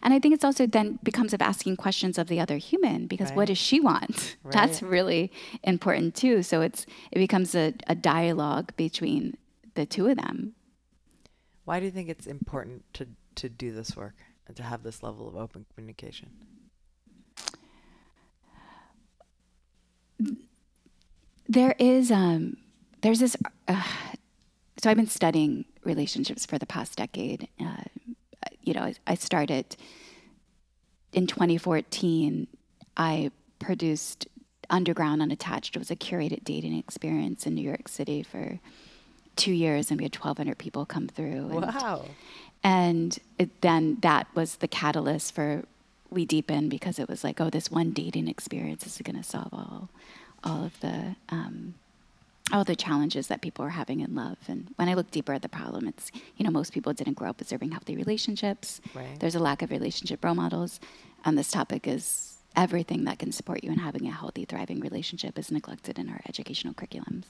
And 0.03 0.12
I 0.12 0.18
think 0.18 0.34
it's 0.34 0.44
also 0.44 0.66
then 0.66 0.99
becomes 1.03 1.32
of 1.32 1.40
asking 1.40 1.76
questions 1.76 2.18
of 2.18 2.28
the 2.28 2.40
other 2.40 2.57
human 2.57 3.07
because 3.07 3.30
what 3.32 3.46
does 3.46 3.59
she 3.59 3.80
want? 3.80 4.36
That's 4.51 4.82
really 4.82 5.30
important 5.62 6.14
too. 6.14 6.42
So 6.42 6.62
it's 6.62 6.84
it 7.12 7.18
becomes 7.18 7.55
a, 7.55 7.74
a 7.86 7.94
dialogue 7.94 8.72
between 8.76 9.36
the 9.74 9.86
two 9.86 10.09
of 10.09 10.16
them. 10.16 10.55
Why 11.68 11.80
do 11.80 11.84
you 11.84 11.92
think 11.92 12.08
it's 12.08 12.26
important 12.26 12.82
to 12.94 13.08
to 13.34 13.50
do 13.50 13.72
this 13.72 13.94
work 13.94 14.14
and 14.46 14.56
to 14.56 14.62
have 14.62 14.82
this 14.82 15.02
level 15.02 15.28
of 15.28 15.36
open 15.36 15.66
communication? 15.74 16.30
There 21.46 21.74
is 21.78 22.10
um 22.10 22.56
there's 23.02 23.18
this 23.18 23.36
uh, 23.68 23.82
so 24.78 24.88
I've 24.88 24.96
been 24.96 25.08
studying 25.08 25.66
relationships 25.84 26.46
for 26.46 26.56
the 26.56 26.64
past 26.64 26.96
decade. 26.96 27.48
Uh, 27.60 27.84
you 28.62 28.72
know, 28.72 28.84
I, 28.84 28.94
I 29.06 29.14
started 29.14 29.76
in 31.12 31.26
2014. 31.26 32.46
I 32.96 33.30
produced 33.58 34.26
Underground 34.70 35.20
Unattached. 35.20 35.76
It 35.76 35.80
was 35.80 35.90
a 35.90 35.96
curated 35.96 36.44
dating 36.44 36.78
experience 36.78 37.46
in 37.46 37.54
New 37.54 37.60
York 37.60 37.88
City 37.88 38.22
for 38.22 38.58
two 39.39 39.53
years, 39.53 39.91
and 39.91 39.99
we 39.99 40.05
had 40.05 40.14
1,200 40.14 40.59
people 40.59 40.84
come 40.84 41.09
through. 41.09 41.49
And, 41.51 41.64
Wow. 41.64 42.05
and 42.62 43.18
it, 43.39 43.61
then 43.62 43.97
that 44.03 44.26
was 44.34 44.57
the 44.57 44.68
catalyst 44.68 45.34
for 45.34 45.64
WeDeepen 46.12 46.68
because 46.68 46.99
it 46.99 47.09
was 47.09 47.24
like, 47.24 47.41
oh, 47.41 47.49
this 47.51 47.70
one 47.70 47.93
dating 47.93 48.28
experience 48.28 48.86
is 48.86 48.99
going 49.03 49.16
to 49.16 49.22
solve 49.22 49.49
all, 49.53 49.89
all 50.45 50.64
of 50.64 50.78
the, 50.80 51.16
um, 51.30 51.74
all 52.53 52.64
the 52.64 52.76
challenges 52.76 53.26
that 53.28 53.43
people 53.43 53.64
are 53.64 53.70
having 53.70 54.01
in 54.01 54.14
love. 54.14 54.39
And 54.49 54.68
when 54.76 54.89
I 54.89 54.95
look 54.95 55.11
deeper 55.11 55.32
at 55.34 55.43
the 55.43 55.49
problem, 55.51 55.86
it's 55.86 56.11
you 56.36 56.45
know 56.45 56.51
most 56.51 56.72
people 56.72 56.93
didn't 56.95 57.14
grow 57.14 57.28
up 57.30 57.41
observing 57.41 57.72
healthy 57.72 57.95
relationships. 57.95 58.80
Right. 58.95 59.18
There's 59.20 59.34
a 59.34 59.39
lack 59.41 59.61
of 59.62 59.70
relationship 59.70 60.24
role 60.24 60.34
models, 60.34 60.80
and 61.26 61.36
this 61.36 61.51
topic 61.51 61.86
is 61.86 62.39
everything 62.57 63.05
that 63.05 63.18
can 63.18 63.32
support 63.32 63.62
you 63.62 63.70
in 63.70 63.78
having 63.78 64.07
a 64.09 64.11
healthy, 64.11 64.45
thriving 64.47 64.80
relationship 64.80 65.39
is 65.39 65.51
neglected 65.53 65.99
in 65.99 66.09
our 66.09 66.20
educational 66.26 66.72
curriculums. 66.72 67.24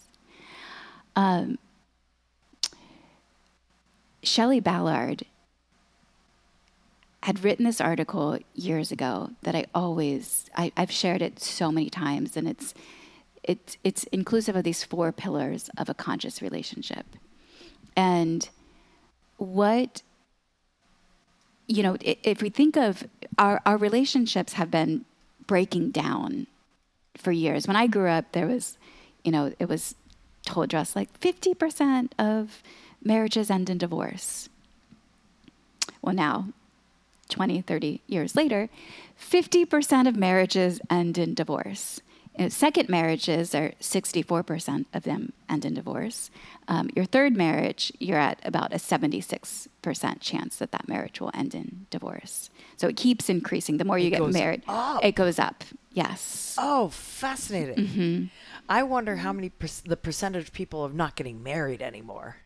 Um, 1.16 1.58
Shelley 4.22 4.60
Ballard 4.60 5.24
had 7.22 7.42
written 7.44 7.64
this 7.64 7.80
article 7.80 8.38
years 8.54 8.92
ago 8.92 9.30
that 9.42 9.54
I 9.54 9.66
always 9.74 10.48
I, 10.56 10.72
I've 10.76 10.90
shared 10.90 11.22
it 11.22 11.40
so 11.40 11.70
many 11.70 11.90
times, 11.90 12.36
and 12.36 12.48
it's 12.48 12.74
it's 13.42 13.76
it's 13.84 14.04
inclusive 14.04 14.56
of 14.56 14.64
these 14.64 14.84
four 14.84 15.12
pillars 15.12 15.70
of 15.76 15.88
a 15.88 15.94
conscious 15.94 16.40
relationship, 16.40 17.06
and 17.96 18.48
what 19.36 20.02
you 21.66 21.82
know 21.82 21.96
if 22.00 22.40
we 22.40 22.50
think 22.50 22.76
of 22.76 23.04
our 23.36 23.60
our 23.66 23.76
relationships 23.76 24.54
have 24.54 24.70
been 24.70 25.04
breaking 25.46 25.90
down 25.90 26.46
for 27.16 27.32
years. 27.32 27.66
When 27.66 27.76
I 27.76 27.88
grew 27.88 28.08
up, 28.08 28.32
there 28.32 28.46
was 28.46 28.78
you 29.24 29.32
know 29.32 29.52
it 29.58 29.68
was 29.68 29.94
told 30.46 30.70
to 30.70 30.78
us 30.78 30.94
like 30.94 31.16
fifty 31.18 31.52
percent 31.52 32.14
of 32.18 32.62
marriages 33.02 33.50
end 33.50 33.70
in 33.70 33.78
divorce. 33.78 34.48
Well, 36.02 36.14
now 36.14 36.48
20, 37.28 37.60
30 37.62 38.00
years 38.06 38.34
later, 38.36 38.68
50% 39.20 40.08
of 40.08 40.16
marriages 40.16 40.80
end 40.90 41.18
in 41.18 41.34
divorce. 41.34 42.00
Uh, 42.38 42.48
Second 42.48 42.88
marriages 42.88 43.52
are 43.54 43.72
64% 43.80 44.86
of 44.94 45.02
them 45.02 45.32
end 45.48 45.64
in 45.64 45.74
divorce. 45.74 46.30
Um, 46.68 46.88
your 46.94 47.04
third 47.04 47.36
marriage, 47.36 47.92
you're 47.98 48.18
at 48.18 48.38
about 48.44 48.72
a 48.72 48.76
76% 48.76 49.66
chance 50.20 50.56
that 50.56 50.70
that 50.70 50.86
marriage 50.88 51.20
will 51.20 51.32
end 51.34 51.54
in 51.54 51.86
divorce. 51.90 52.48
So 52.76 52.86
it 52.88 52.96
keeps 52.96 53.28
increasing. 53.28 53.78
The 53.78 53.84
more 53.84 53.98
you 53.98 54.06
It 54.06 54.10
get 54.10 54.30
married, 54.30 54.62
up. 54.68 55.04
it 55.04 55.16
goes 55.16 55.38
up. 55.40 55.64
Yes. 55.92 56.54
Oh, 56.58 56.88
fascinating. 56.90 57.86
Mm-hmm. 57.86 58.24
I 58.68 58.84
wonder 58.84 59.16
how 59.16 59.32
many 59.32 59.48
per- 59.48 59.66
the 59.84 59.96
percentage 59.96 60.44
of 60.44 60.52
people 60.52 60.84
of 60.84 60.94
not 60.94 61.16
getting 61.16 61.42
married 61.42 61.82
anymore. 61.82 62.36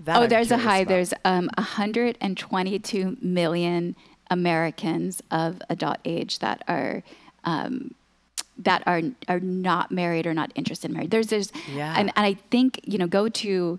That 0.00 0.16
oh, 0.22 0.26
there's 0.26 0.50
a 0.50 0.58
high. 0.58 0.78
about. 0.78 0.88
There's 0.88 1.14
um, 1.24 1.50
122 1.56 3.18
million 3.20 3.96
Americans 4.30 5.22
of 5.30 5.60
adult 5.68 5.98
age 6.04 6.38
that 6.40 6.62
are 6.68 7.02
um, 7.44 7.94
that 8.58 8.82
are 8.86 9.02
are 9.28 9.40
not 9.40 9.90
married 9.90 10.26
or 10.26 10.34
not 10.34 10.52
interested 10.54 10.90
in 10.90 10.94
marriage. 10.94 11.10
There's 11.10 11.28
there's 11.28 11.52
Yeah. 11.72 11.94
and, 11.96 12.12
and 12.16 12.26
I 12.26 12.34
think 12.34 12.80
you 12.84 12.98
know 12.98 13.06
go 13.06 13.28
to 13.28 13.78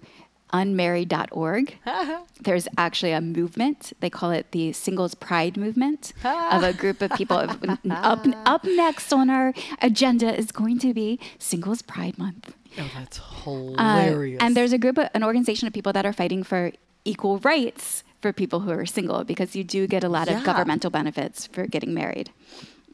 unmarried.org. 0.52 1.78
There's 2.42 2.68
actually 2.78 3.12
a 3.12 3.22
movement. 3.22 3.94
They 4.00 4.10
call 4.10 4.32
it 4.32 4.52
the 4.52 4.74
Singles 4.74 5.14
Pride 5.14 5.58
movement 5.58 6.14
of 6.24 6.64
a 6.64 6.74
group 6.74 7.02
of 7.02 7.12
people. 7.12 7.38
up 7.92 8.26
up 8.46 8.64
next 8.64 9.14
on 9.14 9.30
our 9.30 9.54
agenda 9.82 10.36
is 10.36 10.52
going 10.52 10.80
to 10.80 10.94
be 10.94 11.20
Singles 11.38 11.82
Pride 11.82 12.18
Month. 12.18 12.56
Oh, 12.78 12.90
that's 12.94 13.20
Uh, 13.20 13.24
hilarious. 13.44 14.42
and 14.42 14.56
there's 14.56 14.74
a 14.74 14.78
group, 14.78 14.98
of, 14.98 15.10
an 15.14 15.24
organization 15.24 15.68
of 15.68 15.74
people 15.74 15.94
that 15.94 16.06
are 16.06 16.14
fighting 16.14 16.44
for 16.44 16.72
equal 17.06 17.40
rights 17.40 18.04
for 18.22 18.32
people 18.34 18.60
who 18.62 18.72
are 18.72 18.86
single 18.86 19.24
because 19.24 19.56
you 19.56 19.64
do 19.64 19.88
get 19.88 20.04
a 20.04 20.10
lot 20.10 20.28
Yeah. 20.28 20.38
of 20.40 20.44
governmental 20.44 20.90
benefits 20.92 21.48
for 21.48 21.66
getting 21.68 21.94
married. 21.94 22.32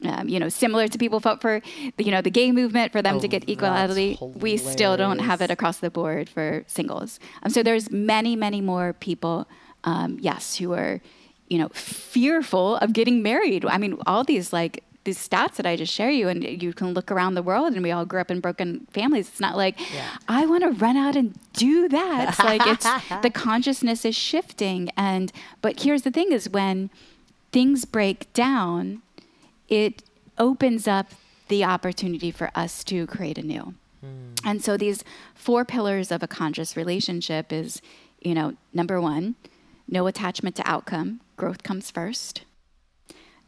Um, 0.04 0.28
you 0.30 0.40
know, 0.40 0.50
similar 0.50 0.88
to 0.88 0.98
people 0.98 1.20
fought 1.20 1.42
for, 1.42 1.62
the, 1.98 2.04
you 2.04 2.12
know, 2.12 2.22
the 2.22 2.30
gay 2.30 2.52
movement 2.52 2.92
for 2.92 3.02
them 3.02 3.16
Oh, 3.16 3.20
to 3.20 3.28
get 3.28 3.50
equality. 3.50 4.18
We 4.36 4.58
still 4.58 4.98
don't 4.98 5.20
have 5.20 5.42
it 5.42 5.50
across 5.50 5.78
the 5.80 5.90
board 5.90 6.30
for 6.30 6.64
singles. 6.68 7.20
Um, 7.44 7.50
so 7.50 7.64
there's 7.64 7.90
many, 7.90 8.36
many 8.36 8.62
more 8.62 8.94
people, 8.94 9.48
um, 9.84 10.18
yes, 10.22 10.58
who 10.58 10.74
are, 10.74 11.02
you 11.50 11.58
know, 11.58 11.70
fearful 11.74 12.76
of 12.78 12.94
getting 12.94 13.24
married. 13.24 13.66
I 13.66 13.78
mean, 13.78 13.98
all 14.06 14.24
these 14.24 14.52
like 14.54 14.84
these 15.06 15.18
stats 15.18 15.56
that 15.56 15.66
I 15.66 15.76
just 15.76 15.94
share 15.94 16.10
you, 16.12 16.28
and 16.28 16.44
you 16.44 16.74
can 16.74 16.94
look 16.94 17.12
around 17.12 17.36
the 17.36 17.44
world, 17.44 17.74
and 17.74 17.82
we 17.82 17.92
all 17.92 18.06
grew 18.06 18.20
up 18.20 18.30
in 18.30 18.42
broken 18.42 18.88
families. 18.92 19.30
It's 19.30 19.40
not 19.40 19.56
like 19.56 19.80
Yeah. 19.94 20.18
I 20.28 20.46
want 20.46 20.64
to 20.64 20.72
run 20.72 20.98
out 20.98 21.16
and 21.16 21.40
do 21.54 21.88
that. 21.88 22.30
It's 22.30 22.40
like 22.40 22.62
it's 22.66 22.88
the 23.22 23.30
consciousness 23.30 24.04
is 24.04 24.16
shifting, 24.16 24.90
and 24.98 25.32
but 25.62 25.82
here's 25.82 26.02
the 26.02 26.12
thing: 26.12 26.32
is 26.32 26.50
when 26.50 26.90
things 27.52 27.86
break 27.86 28.32
down, 28.34 29.02
it 29.70 30.04
opens 30.38 30.88
up 30.88 31.08
the 31.48 31.64
opportunity 31.64 32.32
for 32.32 32.52
us 32.56 32.84
to 32.84 33.08
create 33.08 33.38
anew. 33.38 33.76
Hmm. 34.02 34.34
And 34.44 34.64
so 34.64 34.76
these 34.76 35.04
four 35.34 35.64
pillars 35.64 36.12
of 36.12 36.22
a 36.24 36.28
conscious 36.28 36.76
relationship 36.76 37.54
is, 37.54 37.82
you 38.22 38.34
know, 38.34 38.56
number 38.74 39.00
one, 39.00 39.36
no 39.88 40.08
attachment 40.08 40.56
to 40.58 40.68
outcome. 40.70 41.22
Growth 41.38 41.64
comes 41.64 41.92
first. 41.92 42.42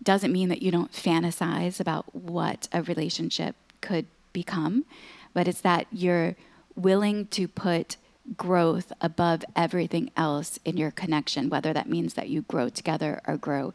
Doesn't 0.01 0.31
mean 0.31 0.49
that 0.49 0.61
you 0.61 0.71
don't 0.71 0.91
fantasize 0.91 1.79
about 1.79 2.13
what 2.15 2.67
a 2.71 2.83
relationship 2.83 3.55
could 3.81 4.05
become, 4.33 4.85
but 5.33 5.47
it's 5.47 5.61
that 5.61 5.87
you're 5.91 6.35
willing 6.75 7.27
to 7.27 7.47
put 7.47 7.97
growth 8.35 8.91
above 9.01 9.43
everything 9.55 10.11
else 10.17 10.59
in 10.65 10.77
your 10.77 10.91
connection, 10.91 11.49
whether 11.49 11.73
that 11.73 11.89
means 11.89 12.15
that 12.15 12.29
you 12.29 12.41
grow 12.43 12.69
together 12.69 13.21
or 13.27 13.37
grow 13.37 13.73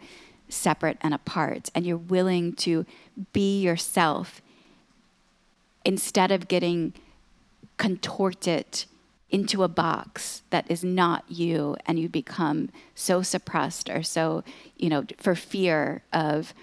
separate 0.48 0.98
and 1.00 1.14
apart. 1.14 1.70
And 1.74 1.86
you're 1.86 1.96
willing 1.96 2.52
to 2.56 2.84
be 3.32 3.60
yourself 3.60 4.42
instead 5.84 6.30
of 6.30 6.48
getting 6.48 6.92
contorted 7.78 8.84
into 9.32 9.62
a 9.62 9.68
box 9.68 10.42
that 10.50 10.70
is 10.70 10.84
not 10.84 11.24
you 11.28 11.76
and 11.86 11.98
you 11.98 12.08
become 12.08 12.68
so 12.94 13.22
suppressed 13.22 13.90
or 13.90 14.02
so 14.02 14.44
you 14.76 14.88
know 14.88 15.04
for 15.16 15.34
fear 15.34 16.02
of 16.12 16.54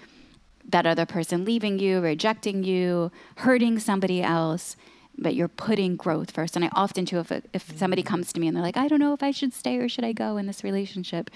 that 0.66 0.86
other 0.86 1.04
person 1.04 1.44
leaving 1.44 1.78
you 1.78 2.00
rejecting 2.00 2.64
you 2.64 3.10
hurting 3.38 3.78
somebody 3.78 4.22
else 4.22 4.76
but 5.18 5.34
you're 5.34 5.48
putting 5.48 5.96
growth 5.96 6.30
first. 6.30 6.56
And 6.56 6.64
i 6.64 6.70
often 6.72 7.04
too 7.04 7.18
if, 7.18 7.30
if 7.30 7.44
mm-hmm. 7.52 7.76
somebody 7.76 8.02
comes 8.02 8.32
to 8.32 8.40
me 8.40 8.46
and 8.46 8.56
they're 8.56 8.62
like 8.62 8.76
i 8.76 8.88
don't 8.88 9.00
know 9.00 9.12
if 9.12 9.22
i 9.22 9.32
should 9.32 9.52
stay 9.52 9.76
or 9.76 9.88
should 9.88 10.04
i 10.04 10.12
go 10.12 10.36
in 10.36 10.46
this 10.46 10.64
relationship 10.64 11.28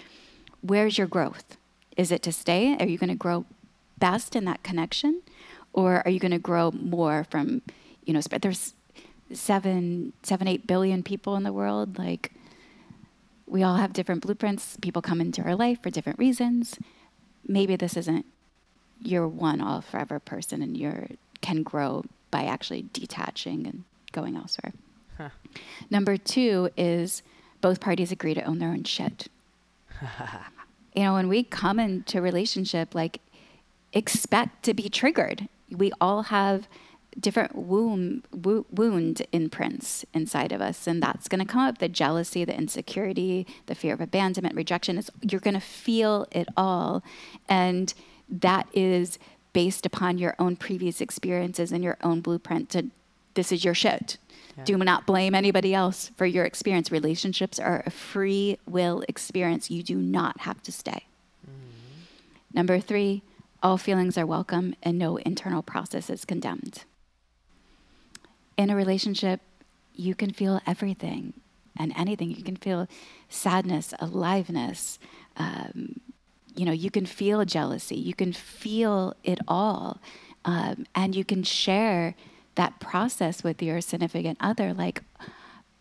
where's 0.65 0.97
your 0.97 1.07
growth? 1.07 1.57
Is 1.97 2.11
it 2.11 2.23
to 2.23 2.33
stay? 2.33 2.77
Are 2.81 2.87
you 2.87 2.99
going 2.99 3.11
to 3.11 3.17
grow 3.17 3.45
best 3.99 4.35
in 4.35 4.45
that 4.47 4.63
connection? 4.63 5.23
Or 5.73 6.03
are 6.05 6.11
you 6.11 6.19
going 6.19 6.33
to 6.33 6.39
grow 6.39 6.71
more 6.73 7.27
from 7.31 7.63
you 8.05 8.13
know 8.13 8.21
there's 8.21 8.75
seven 9.33 10.13
seven 10.23 10.47
eight 10.47 10.67
billion 10.67 11.03
people 11.03 11.37
in 11.37 11.43
the 11.43 11.53
world 11.53 11.99
like 11.99 12.33
we 13.47 13.63
all 13.63 13.77
have 13.77 13.93
different 13.93 14.23
blueprints. 14.23 14.77
People 14.81 15.03
come 15.03 15.21
into 15.21 15.43
our 15.43 15.55
life 15.55 15.83
for 15.83 15.91
different 15.91 16.19
reasons. 16.19 16.79
Maybe 17.47 17.77
this 17.77 17.97
isn't 17.97 18.25
your 19.01 19.29
one 19.29 19.61
all 19.61 19.83
forever 19.83 20.19
person 20.19 20.63
and 20.63 20.77
you 20.77 21.17
can 21.43 21.63
grow 21.63 22.05
by 22.31 22.45
actually 22.45 22.87
detaching 22.93 23.67
and 23.67 23.85
going 24.13 24.37
elsewhere. 24.37 24.73
Huh. 25.17 25.29
number 25.91 26.17
two 26.17 26.71
is 26.77 27.23
both 27.61 27.81
parties 27.81 28.11
agree 28.11 28.35
to 28.35 28.43
own 28.43 28.59
their 28.59 28.71
own 28.71 28.85
shit. 28.85 29.29
You 30.95 31.03
know 31.03 31.15
when 31.15 31.27
we 31.29 31.43
come 31.43 31.81
into 31.81 32.23
relationship 32.23 32.95
like 32.95 33.21
expect 33.93 34.63
to 34.65 34.75
be 34.75 34.89
triggered. 34.89 35.49
We 35.71 35.91
all 36.01 36.23
have 36.25 36.69
different 37.19 37.55
wound, 37.55 38.25
wo- 38.33 38.67
wound 38.71 39.23
imprints 39.33 40.05
inside 40.13 40.53
of 40.53 40.61
us 40.61 40.87
and 40.87 41.03
that's 41.03 41.29
going 41.29 41.45
to 41.45 41.51
come 41.51 41.61
up. 41.63 41.79
The 41.79 41.89
jealousy 41.89 42.45
the 42.45 42.57
insecurity 42.57 43.47
the 43.67 43.75
fear 43.75 43.95
of 43.95 44.01
abandonment 44.01 44.55
rejection 44.55 44.99
is 44.99 45.11
you're 45.23 45.41
going 45.41 45.55
to 45.55 45.61
feel 45.61 46.27
it 46.31 46.49
all 46.57 47.03
and 47.49 47.95
that 48.29 48.67
is 48.73 49.19
based 49.53 49.87
upon 49.87 50.19
your 50.19 50.35
own 50.39 50.57
previous 50.57 51.01
experiences 51.01 51.71
and 51.73 51.85
your 51.85 51.97
own 52.03 52.21
blueprint 52.21 52.71
to 52.71 52.87
this 53.35 53.51
is 53.53 53.65
your 53.65 53.75
shit. 53.75 54.17
Yeah. 54.57 54.65
do 54.65 54.77
not 54.79 55.05
blame 55.05 55.35
anybody 55.35 55.75
else 55.75 56.13
for 56.17 56.27
your 56.27 56.45
experience. 56.45 56.93
Relationships 56.93 57.59
are 57.59 57.83
a 57.87 57.91
free 57.91 58.59
will 58.67 59.03
experience. 59.09 59.69
You 59.69 59.83
do 59.83 59.97
not 59.97 60.43
have 60.43 60.63
to 60.63 60.71
stay. 60.73 61.07
Mm-hmm. 61.45 62.55
number 62.55 62.79
three 62.81 63.23
all 63.63 63.79
feelings 63.79 64.19
are 64.19 64.27
welcome 64.27 64.75
and 64.83 64.99
no 64.99 65.17
internal 65.17 65.63
process 65.63 66.11
is 66.11 66.25
condemned 66.25 66.85
in 68.57 68.71
a 68.71 68.77
relationship, 68.77 69.41
you 69.95 70.15
can 70.15 70.33
feel 70.33 70.61
everything 70.67 71.35
and 71.77 71.93
anything. 71.97 72.31
You 72.31 72.43
can 72.43 72.57
feel 72.57 72.89
sadness, 73.29 73.95
aliveness. 73.99 74.99
Um, 75.37 76.01
you 76.55 76.65
know, 76.65 76.73
you 76.73 76.91
can 76.91 77.07
feel 77.07 77.45
jealousy. 77.45 77.97
You 77.97 78.15
can 78.15 78.33
feel 78.33 79.15
it 79.25 79.39
all. 79.49 80.01
Um, 80.45 80.87
and 80.95 81.17
you 81.17 81.25
can 81.25 81.43
share 81.43 82.15
that 82.55 82.79
process 82.79 83.43
with 83.43 83.63
your 83.63 83.81
significant 83.81 84.39
other, 84.41 84.73
like 84.73 85.03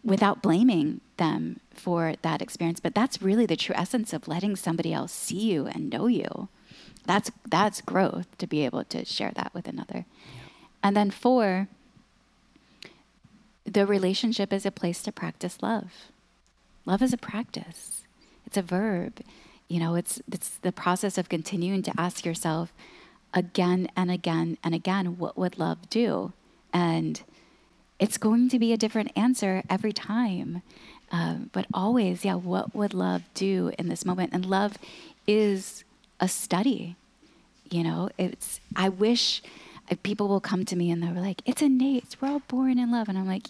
without 0.04 0.42
blaming 0.42 1.02
them 1.18 1.60
for 1.72 2.16
that 2.22 2.42
experience. 2.42 2.80
But 2.80 2.96
that's 2.96 3.22
really 3.22 3.46
the 3.46 3.56
true 3.56 3.76
essence 3.78 4.14
of 4.14 4.28
letting 4.28 4.56
somebody 4.56 4.94
else 4.94 5.12
see 5.12 5.52
you 5.52 5.68
and 5.68 5.90
know 5.90 6.08
you. 6.08 6.50
That's 7.06 7.32
that's 7.48 7.82
growth 7.82 8.38
to 8.38 8.48
be 8.48 8.66
able 8.66 8.84
to 8.86 9.06
share 9.06 9.32
that 9.36 9.54
with 9.54 9.68
another. 9.68 10.06
Yeah. 10.06 10.42
And 10.82 10.98
then 10.98 11.12
four, 11.12 11.68
the 13.66 13.86
relationship 13.86 14.51
is 14.51 14.66
a 14.66 14.72
place 14.72 15.01
to 15.03 15.11
practice 15.11 15.57
love. 15.61 15.91
Love 16.86 17.01
is 17.01 17.14
a 17.14 17.18
practice. 17.18 18.03
It's 18.45 18.57
a 18.57 18.61
verb. 18.61 19.20
You 19.68 19.80
know, 19.80 19.95
it's 19.95 20.22
it's 20.32 20.49
the 20.49 20.72
process 20.72 21.18
of 21.18 21.30
continuing 21.30 21.82
to 21.84 21.93
ask 21.97 22.26
yourself 22.26 22.74
again 23.34 23.88
and 23.95 24.11
again 24.11 24.57
and 24.64 24.76
again, 24.76 25.18
what 25.18 25.38
would 25.38 25.57
love 25.57 25.89
do? 25.89 26.34
And 26.74 27.22
it's 27.99 28.18
going 28.18 28.49
to 28.49 28.59
be 28.59 28.74
a 28.74 28.78
different 28.78 29.11
answer 29.16 29.64
every 29.70 29.93
time. 29.93 30.61
Um, 31.11 31.49
but 31.53 31.68
always, 31.74 32.26
yeah, 32.26 32.36
what 32.36 32.76
would 32.76 32.93
love 32.93 33.22
do 33.34 33.72
in 33.78 33.88
this 33.88 34.03
moment? 34.03 34.32
And 34.34 34.45
love 34.45 34.78
is 35.28 35.84
a 36.20 36.28
study. 36.28 36.95
You 37.70 37.84
know, 37.84 38.09
it's, 38.18 38.59
I 38.76 38.89
wish 38.89 39.41
people 40.04 40.28
will 40.28 40.40
come 40.40 40.66
to 40.66 40.76
me 40.76 40.92
and 40.92 41.02
they're 41.02 41.14
like, 41.14 41.42
it's 41.46 41.62
innate. 41.62 42.16
We're 42.20 42.30
all 42.30 42.42
born 42.48 42.80
in 42.80 42.92
love. 42.92 43.10
And 43.10 43.18
I'm 43.18 43.28
like, 43.28 43.48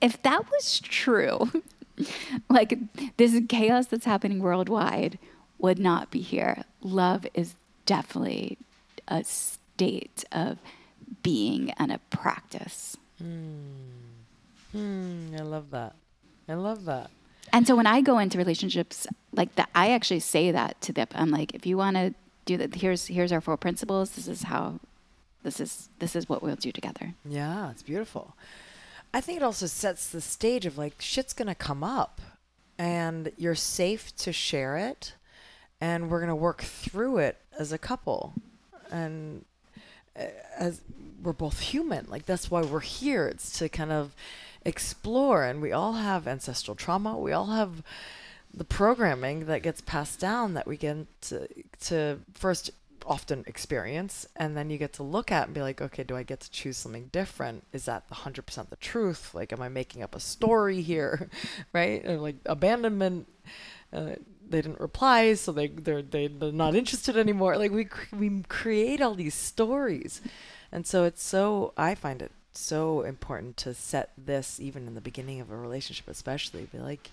if 0.00 0.20
that 0.22 0.50
was 0.50 0.80
true, 0.80 1.50
like 2.48 2.78
this 3.16 3.40
chaos 3.48 3.86
that's 3.86 4.04
happening 4.04 4.40
worldwide 4.40 5.18
would 5.58 5.78
not 5.78 6.10
be 6.10 6.20
here. 6.20 6.64
Love 6.82 7.26
is 7.34 7.54
definitely 7.86 8.58
a 9.08 9.24
state 9.24 10.24
of 10.32 10.58
being 11.22 11.70
and 11.72 11.92
a 11.92 11.98
practice. 12.10 12.96
Hmm. 13.18 13.60
Hmm. 14.72 15.36
I 15.38 15.42
love 15.42 15.70
that. 15.70 15.94
I 16.48 16.54
love 16.54 16.84
that. 16.84 17.10
And 17.52 17.66
so 17.66 17.76
when 17.76 17.86
I 17.86 18.00
go 18.00 18.18
into 18.18 18.38
relationships 18.38 19.06
like 19.32 19.54
that, 19.54 19.70
I 19.74 19.90
actually 19.90 20.20
say 20.20 20.50
that 20.50 20.80
to 20.82 20.92
them. 20.92 21.06
I'm 21.14 21.30
like, 21.30 21.54
if 21.54 21.66
you 21.66 21.76
want 21.76 21.96
to 21.96 22.14
do 22.46 22.56
that, 22.56 22.74
here's 22.74 23.06
here's 23.06 23.32
our 23.32 23.40
four 23.40 23.56
principles. 23.56 24.10
This 24.10 24.28
is 24.28 24.42
how. 24.44 24.80
This 25.44 25.60
is 25.60 25.90
this 26.00 26.16
is 26.16 26.28
what 26.28 26.42
we'll 26.42 26.56
do 26.56 26.72
together. 26.72 27.14
Yeah, 27.24 27.70
it's 27.70 27.82
beautiful. 27.82 28.34
I 29.12 29.20
think 29.20 29.36
it 29.36 29.44
also 29.44 29.66
sets 29.66 30.08
the 30.08 30.20
stage 30.20 30.66
of 30.66 30.76
like 30.76 30.94
shit's 31.00 31.34
gonna 31.34 31.54
come 31.54 31.84
up, 31.84 32.20
and 32.78 33.30
you're 33.36 33.54
safe 33.54 34.16
to 34.16 34.32
share 34.32 34.76
it, 34.76 35.14
and 35.80 36.10
we're 36.10 36.20
gonna 36.20 36.34
work 36.34 36.62
through 36.62 37.18
it 37.18 37.36
as 37.58 37.72
a 37.72 37.78
couple, 37.78 38.32
and 38.90 39.44
uh, 40.18 40.24
as 40.58 40.80
we're 41.22 41.32
both 41.34 41.60
human. 41.60 42.06
Like 42.08 42.24
that's 42.24 42.50
why 42.50 42.62
we're 42.62 42.80
here. 42.80 43.28
It's 43.28 43.56
to 43.58 43.68
kind 43.68 43.92
of 43.92 44.16
explore, 44.64 45.44
and 45.44 45.60
we 45.60 45.72
all 45.72 45.92
have 45.92 46.26
ancestral 46.26 46.74
trauma. 46.74 47.18
We 47.18 47.32
all 47.32 47.46
have 47.46 47.82
the 48.56 48.64
programming 48.64 49.46
that 49.46 49.62
gets 49.62 49.80
passed 49.80 50.20
down 50.20 50.54
that 50.54 50.66
we 50.66 50.76
get 50.76 51.06
to, 51.22 51.48
to 51.80 52.20
first 52.34 52.70
often 53.06 53.44
experience 53.46 54.26
and 54.36 54.56
then 54.56 54.70
you 54.70 54.78
get 54.78 54.92
to 54.94 55.02
look 55.02 55.30
at 55.30 55.46
and 55.46 55.54
be 55.54 55.60
like 55.60 55.80
okay 55.80 56.02
do 56.02 56.16
i 56.16 56.22
get 56.22 56.40
to 56.40 56.50
choose 56.50 56.76
something 56.76 57.08
different? 57.12 57.64
Is 57.72 57.84
that 57.84 58.08
100% 58.10 58.68
the 58.70 58.76
truth? 58.76 59.34
Like 59.34 59.52
am 59.52 59.62
i 59.62 59.68
making 59.68 60.02
up 60.02 60.14
a 60.14 60.20
story 60.20 60.80
here? 60.82 61.28
Right? 61.72 62.04
And 62.04 62.22
like 62.22 62.36
abandonment 62.46 63.28
uh, 63.92 64.16
they 64.48 64.60
didn't 64.62 64.80
reply 64.80 65.34
so 65.34 65.52
they 65.52 65.68
they're 65.68 66.02
they, 66.02 66.26
they're 66.26 66.52
not 66.52 66.74
interested 66.74 67.16
anymore. 67.16 67.56
Like 67.56 67.72
we 67.72 67.88
we 68.12 68.42
create 68.48 69.00
all 69.00 69.14
these 69.14 69.34
stories. 69.34 70.20
And 70.72 70.86
so 70.86 71.04
it's 71.04 71.22
so 71.22 71.72
i 71.76 71.94
find 71.94 72.22
it 72.22 72.32
so 72.56 73.02
important 73.02 73.56
to 73.56 73.74
set 73.74 74.12
this 74.16 74.60
even 74.60 74.86
in 74.86 74.94
the 74.94 75.00
beginning 75.00 75.40
of 75.40 75.50
a 75.50 75.56
relationship 75.56 76.06
especially 76.08 76.68
be 76.72 76.78
like 76.78 77.10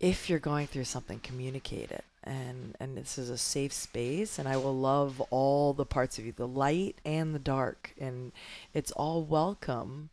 if 0.00 0.30
you're 0.30 0.38
going 0.38 0.66
through 0.66 0.84
something 0.84 1.18
communicate 1.20 1.90
it 1.90 2.04
and 2.24 2.76
and 2.80 2.96
this 2.96 3.18
is 3.18 3.30
a 3.30 3.38
safe 3.38 3.72
space 3.72 4.38
and 4.38 4.48
I 4.48 4.56
will 4.56 4.76
love 4.76 5.20
all 5.30 5.72
the 5.72 5.86
parts 5.86 6.18
of 6.18 6.26
you 6.26 6.32
the 6.32 6.48
light 6.48 6.96
and 7.04 7.34
the 7.34 7.38
dark 7.38 7.94
and 7.98 8.32
it's 8.72 8.90
all 8.92 9.22
welcome. 9.22 10.10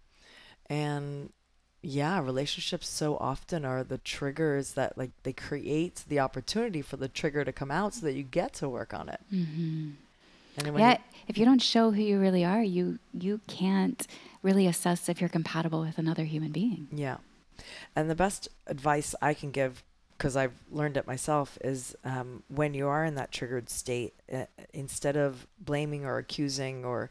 And 0.69 1.31
yeah 1.81 2.21
relationships 2.21 2.87
so 2.87 3.17
often 3.17 3.65
are 3.65 3.83
the 3.83 3.97
triggers 3.97 4.73
that 4.73 4.97
like 4.97 5.11
they 5.23 5.33
create 5.33 6.03
the 6.07 6.19
opportunity 6.19 6.81
for 6.81 6.97
the 6.97 7.07
trigger 7.07 7.43
to 7.43 7.51
come 7.51 7.71
out 7.71 7.95
so 7.95 8.05
that 8.05 8.13
you 8.13 8.23
get 8.23 8.53
to 8.53 8.69
work 8.69 8.93
on 8.93 9.09
it. 9.09 9.21
Mm-hmm. 9.33 9.89
and 10.57 10.77
yeah 10.77 10.97
if 11.27 11.37
you 11.37 11.45
don't 11.45 11.61
show 11.61 11.91
who 11.91 12.01
you 12.01 12.19
really 12.19 12.45
are 12.45 12.61
you 12.61 12.99
you 13.13 13.41
can't 13.47 14.05
really 14.43 14.67
assess 14.67 15.09
if 15.09 15.21
you're 15.21 15.29
compatible 15.29 15.81
with 15.81 15.97
another 15.97 16.23
human 16.23 16.51
being. 16.51 16.87
Yeah. 16.91 17.17
And 17.95 18.09
the 18.09 18.15
best 18.15 18.49
advice 18.67 19.13
I 19.21 19.33
can 19.33 19.51
give 19.51 19.83
because 20.21 20.37
I've 20.37 20.53
learned 20.71 20.97
it 20.97 21.07
myself, 21.07 21.57
is 21.63 21.95
um, 22.05 22.43
when 22.47 22.75
you 22.75 22.87
are 22.87 23.03
in 23.03 23.15
that 23.15 23.31
triggered 23.31 23.71
state, 23.71 24.13
uh, 24.31 24.45
instead 24.71 25.17
of 25.17 25.47
blaming 25.59 26.05
or 26.05 26.19
accusing 26.19 26.85
or 26.85 27.09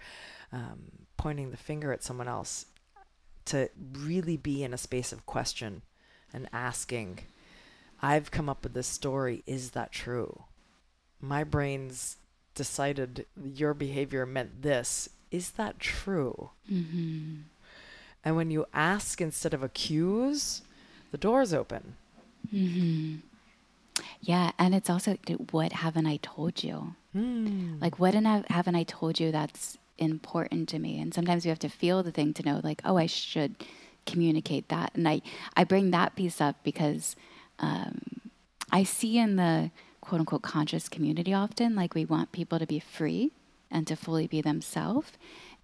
um, 0.53 0.93
pointing 1.17 1.51
the 1.51 1.57
finger 1.57 1.93
at 1.93 2.05
someone 2.05 2.29
else, 2.29 2.67
to 3.47 3.69
really 3.99 4.37
be 4.37 4.63
in 4.63 4.73
a 4.73 4.79
space 4.79 5.11
of 5.11 5.27
question 5.27 5.83
and 6.33 6.49
asking, 6.53 7.19
I've 8.01 8.31
come 8.31 8.49
up 8.49 8.63
with 8.63 8.75
this 8.75 8.87
story. 8.87 9.43
Is 9.45 9.73
that 9.73 9.91
true? 9.91 10.45
My 11.21 11.43
brain's 11.43 12.17
decided 12.55 13.27
your 13.45 13.75
behavior 13.75 14.25
meant 14.25 14.63
this. 14.63 15.09
Is 15.33 15.51
that 15.53 15.81
true? 15.81 16.51
Mm-hmm. 16.71 17.39
And 18.25 18.37
when 18.37 18.53
you 18.53 18.67
ask 18.73 19.21
instead 19.21 19.53
of 19.53 19.65
accuse, 19.65 20.63
the 21.11 21.19
door's 21.19 21.53
open 21.53 21.97
Mm-hmm. 22.53 23.17
Yeah, 24.21 24.53
and 24.59 24.75
it's 24.75 24.91
also 24.91 25.17
what 25.51 25.73
haven't 25.73 26.07
I 26.07 26.19
told 26.23 26.63
you? 26.63 26.95
Mm. 27.17 27.81
Like 27.81 27.99
what 27.99 28.15
haven't 28.15 28.75
I 28.77 28.83
told 28.85 29.19
you 29.19 29.33
that's 29.33 29.79
important 29.99 30.69
to 30.71 30.79
me? 30.79 31.01
And 31.01 31.13
sometimes 31.13 31.45
you 31.45 31.51
have 31.51 31.59
to 31.61 31.69
feel 31.69 32.03
the 32.03 32.13
thing 32.13 32.33
to 32.35 32.43
know, 32.43 32.61
like, 32.63 32.83
oh, 32.85 32.97
I 32.97 33.07
should 33.07 33.57
communicate 34.07 34.69
that. 34.69 34.93
And 34.95 35.09
I 35.09 35.23
I 35.57 35.65
bring 35.65 35.91
that 35.91 36.17
piece 36.17 36.41
up 36.41 36.57
because 36.63 37.17
um, 37.59 38.01
I 38.71 38.85
see 38.85 39.19
in 39.19 39.37
the 39.37 39.71
quote 40.01 40.21
unquote 40.21 40.43
conscious 40.43 40.89
community 40.89 41.35
often 41.35 41.75
like 41.75 41.95
we 41.95 42.05
want 42.05 42.33
people 42.33 42.59
to 42.59 42.67
be 42.67 42.81
free 42.81 43.31
and 43.71 43.87
to 43.87 43.97
fully 43.97 44.27
be 44.27 44.41
themselves 44.41 45.13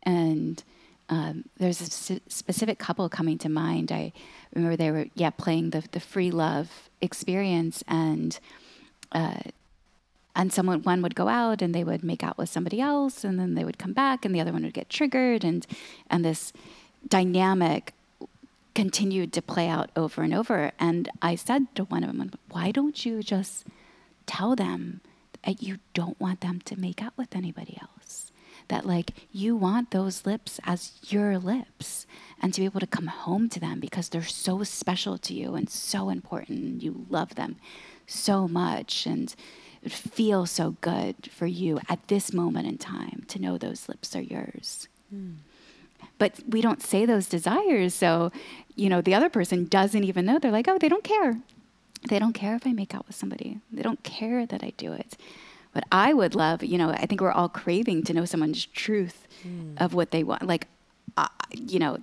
and 0.02 0.62
um, 1.08 1.44
there's 1.58 1.80
a 1.80 2.20
specific 2.28 2.78
couple 2.78 3.08
coming 3.08 3.38
to 3.38 3.48
mind. 3.48 3.92
I 3.92 4.12
remember 4.54 4.76
they 4.76 4.90
were 4.90 5.06
yeah 5.14 5.30
playing 5.30 5.70
the 5.70 5.84
the 5.92 6.00
free 6.00 6.30
love 6.30 6.88
experience 7.00 7.82
and. 7.88 8.38
Uh, 9.12 9.38
and 10.36 10.52
someone 10.52 10.82
one 10.82 11.00
would 11.00 11.14
go 11.14 11.28
out 11.28 11.62
and 11.62 11.74
they 11.74 11.82
would 11.82 12.04
make 12.04 12.22
out 12.22 12.36
with 12.36 12.50
somebody 12.50 12.80
else 12.80 13.24
and 13.24 13.40
then 13.40 13.54
they 13.54 13.64
would 13.64 13.78
come 13.78 13.94
back 13.94 14.24
and 14.24 14.34
the 14.34 14.40
other 14.40 14.52
one 14.52 14.62
would 14.62 14.74
get 14.74 14.90
triggered 14.90 15.42
and 15.44 15.66
and 16.10 16.24
this 16.24 16.52
dynamic 17.08 17.94
continued 18.74 19.32
to 19.32 19.40
play 19.40 19.66
out 19.68 19.90
over 19.96 20.22
and 20.22 20.34
over 20.34 20.70
and 20.78 21.10
i 21.22 21.34
said 21.34 21.74
to 21.74 21.84
one 21.84 22.04
of 22.04 22.14
them 22.14 22.30
why 22.50 22.70
don't 22.70 23.06
you 23.06 23.22
just 23.22 23.64
tell 24.26 24.54
them 24.54 25.00
that 25.44 25.62
you 25.62 25.78
don't 25.94 26.20
want 26.20 26.42
them 26.42 26.60
to 26.60 26.78
make 26.78 27.02
out 27.02 27.16
with 27.16 27.34
anybody 27.34 27.78
else 27.80 27.95
that 28.68 28.86
like 28.86 29.12
you 29.32 29.56
want 29.56 29.90
those 29.90 30.26
lips 30.26 30.60
as 30.64 30.92
your 31.02 31.38
lips 31.38 32.06
and 32.40 32.52
to 32.52 32.60
be 32.60 32.64
able 32.64 32.80
to 32.80 32.86
come 32.86 33.06
home 33.06 33.48
to 33.48 33.60
them 33.60 33.80
because 33.80 34.08
they're 34.08 34.22
so 34.22 34.62
special 34.62 35.18
to 35.18 35.34
you 35.34 35.54
and 35.54 35.70
so 35.70 36.08
important 36.08 36.82
you 36.82 37.06
love 37.08 37.34
them 37.34 37.56
so 38.06 38.46
much 38.46 39.06
and 39.06 39.34
it 39.82 39.92
feels 39.92 40.50
so 40.50 40.76
good 40.80 41.30
for 41.30 41.46
you 41.46 41.80
at 41.88 42.08
this 42.08 42.32
moment 42.32 42.66
in 42.66 42.76
time 42.78 43.24
to 43.28 43.40
know 43.40 43.56
those 43.56 43.88
lips 43.88 44.16
are 44.16 44.22
yours. 44.22 44.88
Mm. 45.14 45.36
but 46.18 46.40
we 46.48 46.60
don't 46.60 46.82
say 46.82 47.06
those 47.06 47.28
desires. 47.28 47.94
So, 47.94 48.32
you 48.74 48.88
know, 48.88 49.00
the 49.00 49.14
other 49.14 49.28
person 49.28 49.66
doesn't 49.66 50.02
even 50.02 50.26
know. 50.26 50.40
They're 50.40 50.50
like, 50.50 50.66
oh, 50.66 50.78
they 50.78 50.88
don't 50.88 51.04
care. 51.04 51.38
They 52.08 52.18
don't 52.18 52.32
care 52.32 52.56
if 52.56 52.66
I 52.66 52.72
make 52.72 52.92
out 52.92 53.06
with 53.06 53.14
somebody. 53.14 53.60
They 53.70 53.82
don't 53.82 54.02
care 54.02 54.44
that 54.44 54.64
I 54.64 54.72
do 54.76 54.92
it. 54.92 55.16
But 55.76 55.84
I 55.92 56.14
would 56.14 56.34
love, 56.34 56.64
you 56.64 56.78
know, 56.78 56.88
I 56.88 57.04
think 57.04 57.20
we're 57.20 57.30
all 57.30 57.50
craving 57.50 58.04
to 58.04 58.14
know 58.14 58.24
someone's 58.24 58.64
truth 58.64 59.28
mm. 59.46 59.78
of 59.78 59.92
what 59.92 60.10
they 60.10 60.24
want. 60.24 60.46
Like, 60.46 60.68
uh, 61.18 61.28
you 61.50 61.78
know, 61.78 61.98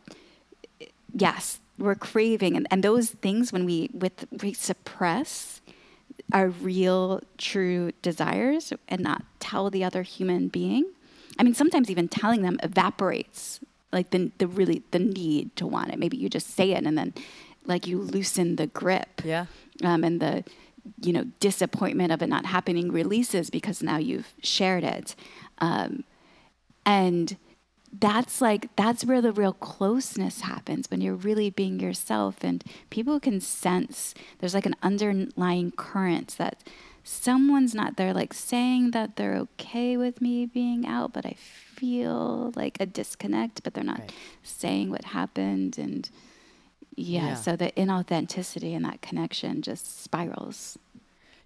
yes, 1.11 1.59
we're 1.79 1.95
craving, 1.95 2.55
and, 2.55 2.67
and 2.69 2.83
those 2.83 3.09
things 3.09 3.51
when 3.51 3.65
we 3.65 3.89
with 3.91 4.27
we 4.43 4.53
suppress 4.53 5.59
our 6.31 6.49
real, 6.49 7.21
true 7.39 7.93
desires 8.03 8.73
and 8.87 9.01
not 9.01 9.23
tell 9.39 9.71
the 9.71 9.83
other 9.83 10.03
human 10.03 10.49
being. 10.49 10.85
I 11.39 11.41
mean, 11.41 11.55
sometimes 11.55 11.89
even 11.89 12.07
telling 12.07 12.43
them 12.43 12.59
evaporates 12.61 13.59
like 13.91 14.11
the 14.11 14.31
the 14.37 14.45
really 14.45 14.83
the 14.91 14.99
need 14.99 15.55
to 15.55 15.65
want 15.65 15.91
it. 15.91 15.97
Maybe 15.97 16.15
you 16.15 16.29
just 16.29 16.51
say 16.51 16.73
it 16.73 16.83
and 16.85 16.95
then 16.95 17.15
like 17.65 17.87
you 17.87 17.97
loosen 17.97 18.57
the 18.57 18.67
grip. 18.67 19.23
Yeah. 19.25 19.47
Um, 19.83 20.03
and 20.03 20.21
the 20.21 20.43
you 21.01 21.13
know 21.13 21.25
disappointment 21.39 22.11
of 22.11 22.21
it 22.21 22.27
not 22.27 22.45
happening 22.45 22.91
releases 22.91 23.49
because 23.49 23.81
now 23.81 23.97
you've 23.97 24.33
shared 24.41 24.83
it. 24.83 25.15
Um, 25.59 26.03
and 26.85 27.37
that's 27.99 28.41
like 28.41 28.75
that's 28.75 29.05
where 29.05 29.21
the 29.21 29.31
real 29.31 29.53
closeness 29.53 30.41
happens 30.41 30.89
when 30.89 30.99
you're 30.99 31.13
really 31.13 31.49
being 31.49 31.79
yourself 31.79 32.37
and 32.43 32.63
people 32.89 33.19
can 33.19 33.39
sense 33.39 34.15
there's 34.39 34.55
like 34.55 34.65
an 34.65 34.75
underlying 34.81 35.71
current 35.71 36.35
that 36.39 36.63
someone's 37.03 37.75
not 37.75 37.95
there 37.97 38.13
like 38.13 38.33
saying 38.33 38.91
that 38.91 39.15
they're 39.15 39.35
okay 39.35 39.95
with 39.95 40.21
me 40.21 40.45
being 40.45 40.87
out 40.87 41.13
but 41.13 41.25
i 41.25 41.33
feel 41.33 42.51
like 42.55 42.77
a 42.79 42.85
disconnect 42.85 43.61
but 43.63 43.75
they're 43.75 43.83
not 43.83 43.99
right. 43.99 44.13
saying 44.41 44.89
what 44.89 45.05
happened 45.05 45.77
and 45.77 46.09
yeah, 46.95 47.27
yeah 47.27 47.33
so 47.35 47.55
the 47.55 47.71
inauthenticity 47.77 48.75
and 48.75 48.85
that 48.85 49.01
connection 49.01 49.61
just 49.61 50.03
spirals 50.03 50.77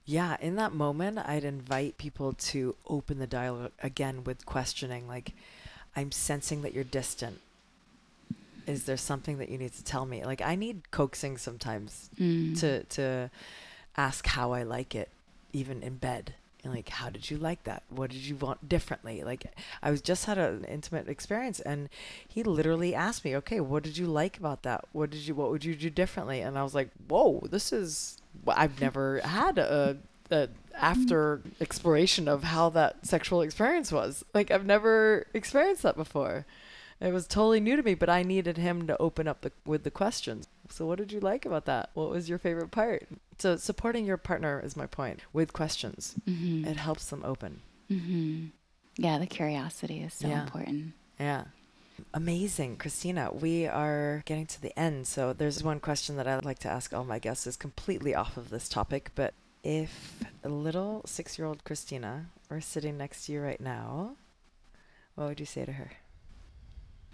yeah 0.06 0.38
in 0.40 0.56
that 0.56 0.74
moment 0.74 1.20
i'd 1.20 1.44
invite 1.44 1.98
people 1.98 2.34
to 2.34 2.76
open 2.88 3.20
the 3.20 3.28
dialogue 3.28 3.72
again 3.82 4.24
with 4.24 4.46
questioning 4.46 5.08
like 5.08 5.34
I'm 5.98 6.12
sensing 6.12 6.62
that 6.62 6.76
you're 6.76 6.84
distant. 6.84 7.42
Is 8.68 8.84
there 8.84 8.98
something 8.98 9.40
that 9.40 9.50
you 9.50 9.58
need 9.58 9.74
to 9.74 9.84
tell 9.84 10.06
me? 10.06 10.24
Like 10.24 10.42
I 10.42 10.56
need 10.56 10.92
coaxing 10.92 11.38
sometimes 11.38 12.12
mm. 12.20 12.58
to 12.60 12.84
to 12.84 13.32
ask 13.98 14.28
how 14.28 14.54
I 14.54 14.62
like 14.62 14.94
it, 14.94 15.10
even 15.54 15.82
in 15.82 15.96
bed. 15.96 16.36
Like, 16.70 16.90
how 16.90 17.10
did 17.10 17.30
you 17.30 17.38
like 17.38 17.64
that? 17.64 17.84
What 17.90 18.12
did 18.12 18.22
you 18.22 18.36
want 18.36 18.68
differently? 18.68 19.24
Like, 19.24 19.46
I 19.82 19.92
was 19.92 20.02
just 20.02 20.26
had 20.26 20.38
an 20.38 20.66
intimate 20.66 21.08
experience, 21.08 21.60
and 21.60 21.90
he 22.28 22.44
literally 22.44 22.94
asked 22.94 23.26
me, 23.26 23.36
"Okay, 23.38 23.60
what 23.60 23.84
did 23.84 23.98
you 23.98 24.08
like 24.08 24.38
about 24.38 24.64
that? 24.64 24.86
What 24.92 25.10
did 25.10 25.28
you? 25.28 25.36
What 25.36 25.52
would 25.52 25.66
you 25.66 25.76
do 25.76 25.90
differently?" 25.90 26.42
And 26.42 26.58
I 26.58 26.64
was 26.64 26.76
like, 26.76 26.90
"Whoa, 27.08 27.42
this 27.50 27.74
is 27.74 28.22
I've 28.48 28.80
never 28.80 29.20
had 29.20 29.58
a 29.58 29.98
the 30.30 30.50
after 30.76 31.42
exploration 31.60 32.28
of 32.28 32.44
how 32.44 32.70
that 32.70 33.06
sexual 33.06 33.42
experience 33.42 33.92
was. 33.92 34.24
Like 34.34 34.52
I've 34.52 34.66
never 34.66 35.26
experienced 35.34 35.84
that 35.84 35.96
before. 35.96 36.46
It 37.00 37.14
was 37.14 37.28
totally 37.28 37.60
new 37.60 37.76
to 37.76 37.84
me, 37.84 37.94
but 37.94 38.10
I 38.10 38.24
needed 38.24 38.58
him 38.58 38.88
to 38.88 38.98
open 38.98 39.28
up 39.28 39.42
the, 39.42 39.52
with 39.66 39.84
the 39.84 39.92
questions. 39.92 40.48
So 40.70 40.86
what 40.86 40.98
did 40.98 41.12
you 41.12 41.20
like 41.20 41.46
about 41.46 41.66
that? 41.66 41.90
What 41.94 42.10
was 42.10 42.30
your 42.30 42.38
favorite 42.38 42.72
part? 42.72 43.08
So 43.38 43.56
supporting 43.58 44.06
your 44.06 44.18
partner 44.18 44.62
is 44.64 44.76
my 44.76 44.86
point 44.86 45.22
with 45.34 45.54
questions. 45.54 46.16
Mm-hmm. 46.28 46.68
It 46.68 46.78
helps 46.78 47.06
them 47.10 47.24
open. 47.24 47.62
Mm-hmm. 47.92 48.48
Yeah, 48.98 49.20
the 49.20 49.28
curiosity 49.28 50.02
is 50.02 50.14
so 50.14 50.28
yeah. 50.28 50.44
important. 50.44 50.94
Yeah. 51.20 51.46
Amazing, 52.14 52.78
Christina. 52.78 53.32
We 53.32 53.66
are 53.66 54.24
getting 54.26 54.46
to 54.48 54.62
the 54.62 54.78
end. 54.78 55.08
So 55.08 55.34
there's 55.34 55.64
one 55.64 55.80
question 55.80 56.18
that 56.18 56.28
I'd 56.28 56.46
like 56.46 56.60
to 56.60 56.70
ask 56.70 56.94
all 56.94 57.04
my 57.04 57.20
guests 57.20 57.48
is 57.48 57.56
completely 57.56 58.14
off 58.14 58.38
of 58.38 58.50
this 58.50 58.70
topic, 58.70 59.12
but 59.16 59.34
if 59.64 60.24
a 60.44 60.50
little 60.50 61.02
six 61.06 61.38
year 61.38 61.48
old 61.48 61.64
Christina 61.64 62.28
were 62.50 62.62
sitting 62.62 62.98
next 62.98 63.26
to 63.26 63.34
you 63.34 63.42
right 63.42 63.60
now, 63.60 64.16
what 65.16 65.28
would 65.28 65.40
you 65.40 65.46
say 65.46 65.66
to 65.66 65.74
her? 65.74 65.92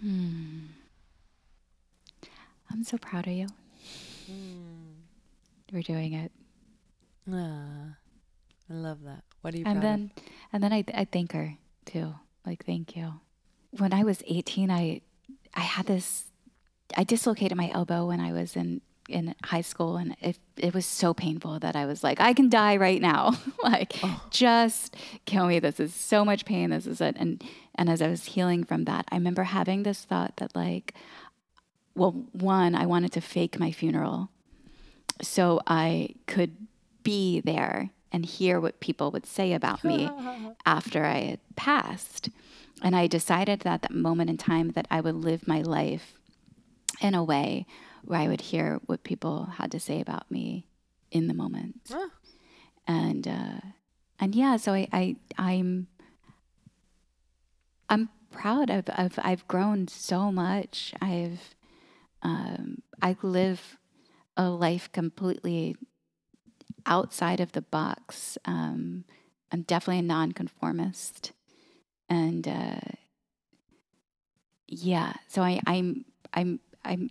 Hmm. 0.00 0.66
I'm 2.74 2.82
so 2.82 2.98
proud 2.98 3.28
of 3.28 3.32
you. 3.32 3.46
Mm. 4.28 4.94
We're 5.72 5.82
doing 5.82 6.12
it. 6.12 6.32
Ah, 7.30 7.94
I 8.68 8.74
love 8.74 9.04
that. 9.04 9.22
What 9.42 9.54
are 9.54 9.58
you 9.58 9.64
and 9.64 9.80
then, 9.80 10.10
of? 10.16 10.22
And 10.52 10.62
then 10.62 10.72
I, 10.72 10.84
I 10.92 11.04
thank 11.04 11.30
her 11.32 11.56
too. 11.86 12.16
Like, 12.44 12.66
thank 12.66 12.96
you. 12.96 13.20
When 13.78 13.92
I 13.92 14.02
was 14.02 14.24
18, 14.26 14.72
I, 14.72 15.02
I 15.54 15.60
had 15.60 15.86
this, 15.86 16.24
I 16.96 17.04
dislocated 17.04 17.56
my 17.56 17.70
elbow 17.72 18.06
when 18.06 18.18
I 18.18 18.32
was 18.32 18.56
in 18.56 18.80
in 19.08 19.34
high 19.44 19.60
school 19.60 19.98
and 19.98 20.16
it, 20.22 20.38
it 20.56 20.72
was 20.72 20.86
so 20.86 21.12
painful 21.12 21.58
that 21.58 21.76
I 21.76 21.84
was 21.84 22.02
like, 22.02 22.20
I 22.20 22.32
can 22.32 22.48
die 22.48 22.76
right 22.76 23.02
now. 23.02 23.34
like 23.62 23.98
oh. 24.02 24.24
just 24.30 24.96
kill 25.26 25.46
me. 25.46 25.58
This 25.58 25.78
is 25.78 25.94
so 25.94 26.24
much 26.24 26.46
pain. 26.46 26.70
This 26.70 26.86
is 26.86 27.02
it. 27.02 27.16
And 27.18 27.44
and 27.74 27.90
as 27.90 28.00
I 28.00 28.08
was 28.08 28.24
healing 28.24 28.64
from 28.64 28.84
that, 28.84 29.04
I 29.10 29.16
remember 29.16 29.42
having 29.42 29.82
this 29.82 30.04
thought 30.04 30.36
that 30.36 30.54
like, 30.56 30.94
well, 31.94 32.12
one, 32.32 32.74
I 32.74 32.86
wanted 32.86 33.12
to 33.12 33.20
fake 33.20 33.58
my 33.58 33.70
funeral 33.70 34.30
so 35.22 35.60
I 35.66 36.10
could 36.26 36.56
be 37.02 37.40
there 37.40 37.90
and 38.10 38.24
hear 38.24 38.60
what 38.60 38.80
people 38.80 39.10
would 39.10 39.26
say 39.26 39.52
about 39.52 39.84
me 39.84 40.08
after 40.66 41.04
I 41.04 41.18
had 41.20 41.40
passed. 41.56 42.30
And 42.82 42.94
I 42.96 43.06
decided 43.06 43.60
that 43.60 43.82
that 43.82 43.92
moment 43.92 44.30
in 44.30 44.36
time 44.36 44.70
that 44.70 44.86
I 44.90 45.00
would 45.00 45.14
live 45.14 45.46
my 45.48 45.62
life 45.62 46.14
in 47.00 47.14
a 47.14 47.24
way 47.24 47.66
where 48.04 48.20
I 48.20 48.28
would 48.28 48.40
hear 48.40 48.80
what 48.86 49.04
people 49.04 49.46
had 49.56 49.70
to 49.72 49.80
say 49.80 50.00
about 50.00 50.30
me 50.30 50.66
in 51.10 51.28
the 51.28 51.34
moment. 51.34 51.90
And 52.86 53.26
uh, 53.26 53.60
and 54.20 54.34
yeah, 54.34 54.56
so 54.56 54.74
I, 54.74 54.88
I 54.92 55.16
I'm 55.38 55.86
I'm 57.88 58.08
proud 58.30 58.70
of, 58.70 58.88
of 58.90 59.18
I've 59.22 59.46
grown 59.48 59.88
so 59.88 60.30
much. 60.30 60.92
I've 61.00 61.54
um, 62.24 62.82
I 63.02 63.16
live 63.22 63.78
a 64.36 64.48
life 64.48 64.90
completely 64.92 65.76
outside 66.86 67.40
of 67.40 67.52
the 67.52 67.62
box. 67.62 68.38
Um, 68.44 69.04
I'm 69.52 69.62
definitely 69.62 70.00
a 70.00 70.02
nonconformist, 70.02 71.32
and 72.08 72.48
uh, 72.48 72.80
yeah, 74.66 75.12
so 75.28 75.42
I, 75.42 75.60
I'm 75.66 76.04
I'm 76.32 76.60
I'm 76.84 77.10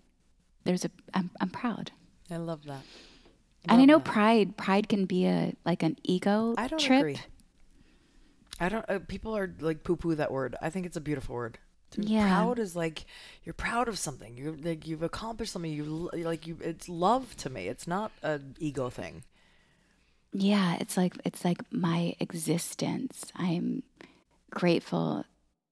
there's 0.63 0.83
a 0.83 0.91
I'm, 1.13 1.29
I'm 1.39 1.49
proud. 1.49 1.91
I 2.29 2.37
love 2.37 2.65
that. 2.65 2.81
and 3.69 3.81
I 3.81 3.85
know 3.85 3.99
that. 3.99 4.05
pride 4.05 4.57
pride 4.57 4.89
can 4.89 5.05
be 5.05 5.25
a 5.25 5.53
like 5.65 5.83
an 5.83 5.95
ego 6.03 6.55
I 6.57 6.67
don't 6.67 6.79
trip. 6.79 6.99
agree. 6.99 7.19
I 8.59 8.69
don't. 8.69 8.85
Uh, 8.89 8.99
people 9.07 9.35
are 9.37 9.53
like 9.59 9.83
poo 9.83 9.95
poo 9.95 10.15
that 10.15 10.31
word. 10.31 10.55
I 10.61 10.69
think 10.69 10.85
it's 10.85 10.97
a 10.97 11.01
beautiful 11.01 11.35
word. 11.35 11.59
Yeah. 11.97 12.27
Proud 12.27 12.59
is 12.59 12.75
like 12.75 13.05
you're 13.43 13.53
proud 13.53 13.87
of 13.87 13.97
something. 13.97 14.37
You're 14.37 14.55
like 14.55 14.87
you've 14.87 15.03
accomplished 15.03 15.53
something. 15.53 15.71
You 15.71 16.09
like 16.13 16.47
you. 16.47 16.57
It's 16.61 16.89
love 16.89 17.35
to 17.37 17.49
me. 17.49 17.67
It's 17.67 17.87
not 17.87 18.11
an 18.21 18.55
ego 18.59 18.89
thing. 18.89 19.23
Yeah, 20.31 20.77
it's 20.79 20.97
like 20.97 21.15
it's 21.25 21.45
like 21.45 21.59
my 21.71 22.15
existence. 22.19 23.25
I'm 23.35 23.83
grateful 24.49 25.25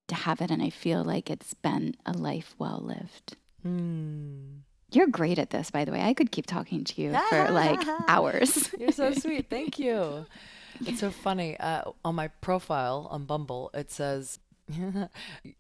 to 0.08 0.16
have 0.16 0.42
it, 0.42 0.52
and 0.52 0.62
I 0.62 0.70
feel 0.70 1.04
like 1.04 1.30
it's 1.30 1.54
been 1.54 1.96
a 2.06 2.14
life 2.14 2.56
well 2.60 2.80
lived. 2.80 3.38
Hmm. 3.64 4.60
You're 4.92 5.08
great 5.08 5.40
at 5.40 5.52
this, 5.52 5.72
by 5.72 5.86
the 5.86 5.92
way. 5.92 6.02
I 6.02 6.14
could 6.14 6.32
keep 6.32 6.46
talking 6.46 6.84
to 6.84 7.02
you 7.02 7.18
for 7.30 7.50
like 7.50 7.80
hours. 8.08 8.70
You're 8.80 8.92
so 8.92 9.14
sweet. 9.14 9.50
Thank 9.50 9.80
you. 9.80 10.26
It's 10.84 11.00
so 11.00 11.12
funny. 11.12 11.56
Uh, 11.60 11.92
on 12.04 12.16
my 12.16 12.30
profile 12.30 13.08
on 13.12 13.26
Bumble, 13.26 13.70
it 13.72 13.92
says, 13.92 14.40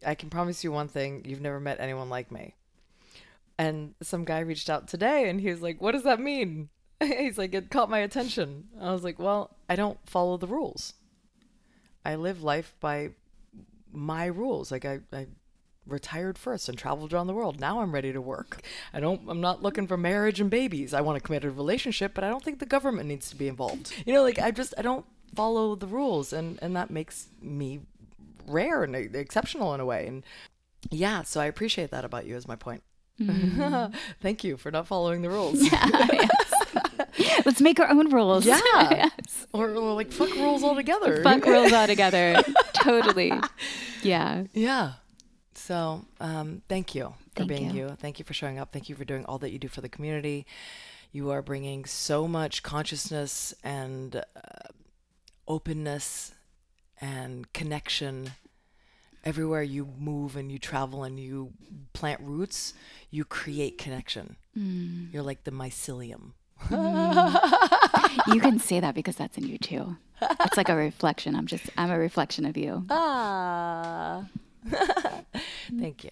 I 0.06 0.16
can 0.16 0.30
promise 0.30 0.64
you 0.64 0.72
one 0.72 0.88
thing 0.88 1.24
you've 1.26 1.42
never 1.42 1.60
met 1.60 1.80
anyone 1.80 2.10
like 2.10 2.32
me. 2.32 2.56
And 3.58 3.94
some 4.02 4.26
guy 4.26 4.40
reached 4.40 4.70
out 4.70 4.88
today 4.88 5.30
and 5.30 5.40
he 5.40 5.50
was 5.50 5.62
like, 5.62 5.82
What 5.82 5.92
does 5.92 6.04
that 6.04 6.20
mean? 6.20 6.70
He's 7.04 7.38
like, 7.38 7.54
It 7.54 7.70
caught 7.70 7.90
my 7.90 8.00
attention. 8.00 8.70
I 8.80 8.92
was 8.92 9.04
like, 9.04 9.20
Well, 9.20 9.56
I 9.70 9.76
don't 9.76 10.00
follow 10.06 10.38
the 10.38 10.48
rules. 10.48 10.94
I 12.04 12.16
live 12.16 12.42
life 12.42 12.74
by 12.80 13.12
my 13.92 14.26
rules. 14.26 14.72
Like, 14.72 14.86
I, 14.86 15.02
I 15.14 15.28
retired 15.86 16.38
first 16.38 16.70
and 16.70 16.78
traveled 16.78 17.14
around 17.14 17.28
the 17.28 17.34
world. 17.34 17.60
Now 17.60 17.82
I'm 17.82 17.94
ready 17.94 18.14
to 18.14 18.22
work. 18.22 18.62
I 18.94 19.00
don't 19.00 19.22
I'm 19.28 19.42
not 19.42 19.62
looking 19.62 19.88
for 19.88 19.98
marriage 19.98 20.40
and 20.40 20.50
babies. 20.50 20.94
I 20.94 21.02
want 21.02 21.18
a 21.18 21.22
committed 21.22 21.56
relationship, 21.56 22.14
but 22.14 22.24
I 22.24 22.30
don't 22.30 22.44
think 22.44 22.60
the 22.60 22.66
government 22.66 23.08
needs 23.08 23.30
to 23.30 23.36
be 23.36 23.48
involved. 23.48 23.94
You 24.06 24.14
know, 24.14 24.24
like 24.24 24.40
I 24.40 24.52
just 24.52 24.74
I 24.78 24.82
don't 24.82 25.06
follow 25.36 25.76
the 25.76 25.88
rules 25.88 26.34
and 26.34 26.60
and 26.62 26.76
that 26.76 26.90
makes 26.92 27.28
me 27.42 27.82
rare 28.48 28.84
and 28.84 28.96
exceptional 28.96 29.74
in 29.74 29.80
a 29.80 29.86
way. 29.86 30.08
And 30.08 30.24
yeah, 30.90 31.24
so 31.24 31.40
I 31.40 31.46
appreciate 31.46 31.92
that 31.92 32.06
about 32.06 32.26
you 32.26 32.36
is 32.36 32.48
my 32.48 32.56
point. 32.56 32.84
Mm. 33.20 33.94
Thank 34.22 34.44
you 34.44 34.58
for 34.58 34.72
not 34.72 34.88
following 34.88 35.22
the 35.22 35.30
rules. 35.30 35.62
Yeah, 35.72 36.08
yes. 37.18 37.46
Let's 37.46 37.62
make 37.62 37.80
our 37.80 37.90
own 37.90 38.10
rules. 38.10 38.46
Yeah. 38.46 38.60
yes. 38.90 39.48
Or, 39.54 39.70
or, 39.72 39.94
like 39.94 40.12
fuck 40.12 40.34
rules 40.36 40.64
altogether. 40.64 41.22
Fuck 41.24 41.46
rules 41.46 41.74
altogether. 41.74 42.42
totally. 42.74 43.34
Yeah. 44.02 44.46
Yeah. 44.54 44.94
So, 45.54 46.06
um, 46.20 46.62
thank 46.70 46.96
you 46.96 47.14
for 47.36 47.46
Thank 47.46 47.50
being 47.50 47.76
you. 47.76 47.90
you. 47.90 47.98
Thank 48.00 48.18
you 48.18 48.26
for 48.26 48.34
showing 48.34 48.60
up. 48.60 48.72
Thank 48.72 48.90
you 48.90 48.96
for 48.96 49.06
doing 49.06 49.26
all 49.26 49.38
that 49.40 49.52
you 49.52 49.60
do 49.60 49.68
for 49.68 49.82
the 49.82 49.90
community. 49.90 50.46
You 51.12 51.30
are 51.32 51.42
bringing 51.42 51.86
so 51.86 52.28
much 52.28 52.64
consciousness 52.64 53.54
and 53.64 54.16
uh, 54.16 54.22
openness 55.48 56.34
and 57.02 57.52
connection 57.54 58.32
everywhere 59.24 59.64
you 59.64 59.90
move 60.00 60.36
and 60.36 60.52
you 60.52 60.60
travel 60.60 61.04
and 61.04 61.20
you 61.20 61.52
plant 61.94 62.22
roots. 62.22 62.74
You 63.10 63.26
create 63.26 63.78
connection. 63.78 64.38
Mm. 64.58 65.12
You're 65.14 65.24
like 65.24 65.44
the 65.44 65.52
mycelium. 65.52 66.34
You 66.70 68.40
can 68.40 68.60
say 68.60 68.80
that 68.80 68.94
because 68.94 69.16
that's 69.16 69.38
in 69.38 69.48
you 69.48 69.58
too. 69.58 69.98
It's 70.42 70.56
like 70.56 70.70
a 70.70 70.76
reflection. 70.76 71.36
I'm 71.36 71.48
just 71.48 71.64
I'm 71.78 71.90
a 71.90 71.98
reflection 71.98 72.46
of 72.46 72.56
you. 72.56 72.86
Ah. 72.92 74.28
Thank 75.80 76.04
you. 76.04 76.12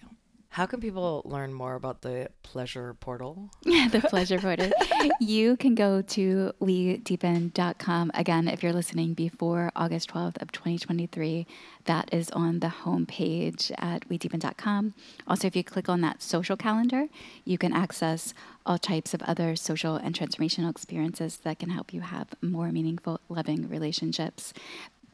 How 0.54 0.66
can 0.66 0.80
people 0.80 1.22
learn 1.24 1.54
more 1.54 1.76
about 1.76 2.02
the 2.02 2.28
pleasure 2.42 2.94
portal? 2.94 3.50
the 3.62 4.04
pleasure 4.10 4.40
portal. 4.40 4.72
You 5.20 5.56
can 5.56 5.76
go 5.76 6.02
to 6.02 6.52
wedeepen.com. 6.60 8.10
Again, 8.14 8.48
if 8.48 8.60
you're 8.60 8.72
listening 8.72 9.14
before 9.14 9.70
August 9.76 10.10
12th 10.10 10.42
of 10.42 10.50
2023, 10.50 11.46
that 11.84 12.12
is 12.12 12.30
on 12.30 12.58
the 12.58 12.66
homepage 12.66 13.70
at 13.78 14.08
wedeepen.com. 14.08 14.94
Also, 15.28 15.46
if 15.46 15.54
you 15.54 15.62
click 15.62 15.88
on 15.88 16.00
that 16.00 16.20
social 16.20 16.56
calendar, 16.56 17.06
you 17.44 17.56
can 17.56 17.72
access 17.72 18.34
all 18.66 18.76
types 18.76 19.14
of 19.14 19.22
other 19.22 19.54
social 19.54 19.94
and 19.94 20.18
transformational 20.18 20.68
experiences 20.68 21.36
that 21.44 21.60
can 21.60 21.70
help 21.70 21.94
you 21.94 22.00
have 22.00 22.26
more 22.42 22.72
meaningful, 22.72 23.20
loving 23.28 23.68
relationships. 23.68 24.52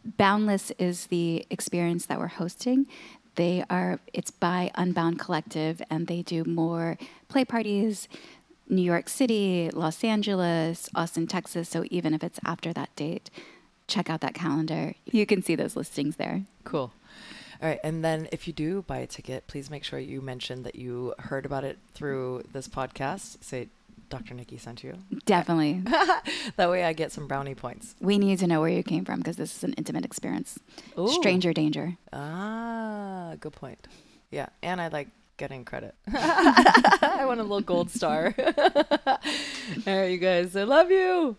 Boundless 0.03 0.73
is 0.79 1.09
the 1.09 1.45
experience 1.51 2.07
that 2.07 2.19
we're 2.19 2.29
hosting. 2.29 2.87
They 3.37 3.65
are 3.71 4.01
it's 4.13 4.31
by 4.31 4.71
Unbound 4.75 5.19
Collective 5.19 5.81
and 5.89 6.07
they 6.07 6.23
do 6.23 6.45
more 6.45 6.99
play 7.29 7.45
parties 7.45 8.09
New 8.69 8.83
York 8.83 9.09
City, 9.09 9.71
Los 9.73 10.03
Angeles, 10.03 10.89
Austin, 10.95 11.27
Texas. 11.27 11.69
So 11.69 11.85
even 11.91 12.15
if 12.15 12.25
it's 12.25 12.41
after 12.45 12.73
that 12.73 12.95
date, 12.97 13.31
check 13.87 14.11
out 14.11 14.21
that 14.23 14.35
calendar. 14.35 14.95
You 15.05 15.25
can 15.27 15.43
see 15.43 15.55
those 15.55 15.77
listings 15.77 16.17
there. 16.17 16.43
Cool. 16.65 16.93
All 17.63 17.69
right. 17.69 17.81
And 17.83 18.05
then 18.05 18.29
if 18.33 18.47
you 18.47 18.53
do 18.53 18.83
buy 18.83 18.99
a 18.99 19.07
ticket, 19.07 19.47
please 19.47 19.71
make 19.71 19.85
sure 19.85 19.99
you 19.99 20.21
mention 20.21 20.63
that 20.65 20.75
you 20.75 21.15
heard 21.19 21.47
about 21.47 21.65
it 21.65 21.79
through 21.95 22.43
this 22.53 22.69
podcast. 22.69 23.43
Say 23.43 23.69
Dr. 24.09 24.35
Nikki 24.35 24.57
sent 24.59 24.83
you. 24.85 24.95
Definitely. 25.25 25.83
That 26.57 26.71
way 26.71 26.85
I 26.85 26.93
get 26.93 27.13
some 27.13 27.27
brownie 27.27 27.55
points. 27.55 27.95
we 28.01 28.19
need 28.19 28.39
to 28.39 28.47
know 28.47 28.61
where 28.61 28.71
you 28.71 28.83
came 28.83 29.05
from 29.05 29.19
because 29.19 29.37
this 29.37 29.55
is 29.57 29.65
an 29.65 29.73
intimate 29.75 30.05
experience. 30.05 30.59
Ooh. 30.99 31.09
Stranger 31.09 31.53
danger. 31.53 31.97
Ah, 32.13 33.35
good 33.41 33.53
point. 33.53 33.87
Yeah. 34.31 34.47
And 34.63 34.81
I 34.81 34.89
like 34.89 35.09
getting 35.37 35.65
credit. 35.65 35.95
I 36.15 37.25
want 37.27 37.41
a 37.41 37.43
little 37.43 37.61
gold 37.61 37.91
star. 37.91 38.35
All 38.39 39.19
right, 39.87 40.07
you 40.11 40.19
guys. 40.19 40.57
I 40.57 40.63
love 40.63 40.91
you. 40.91 41.37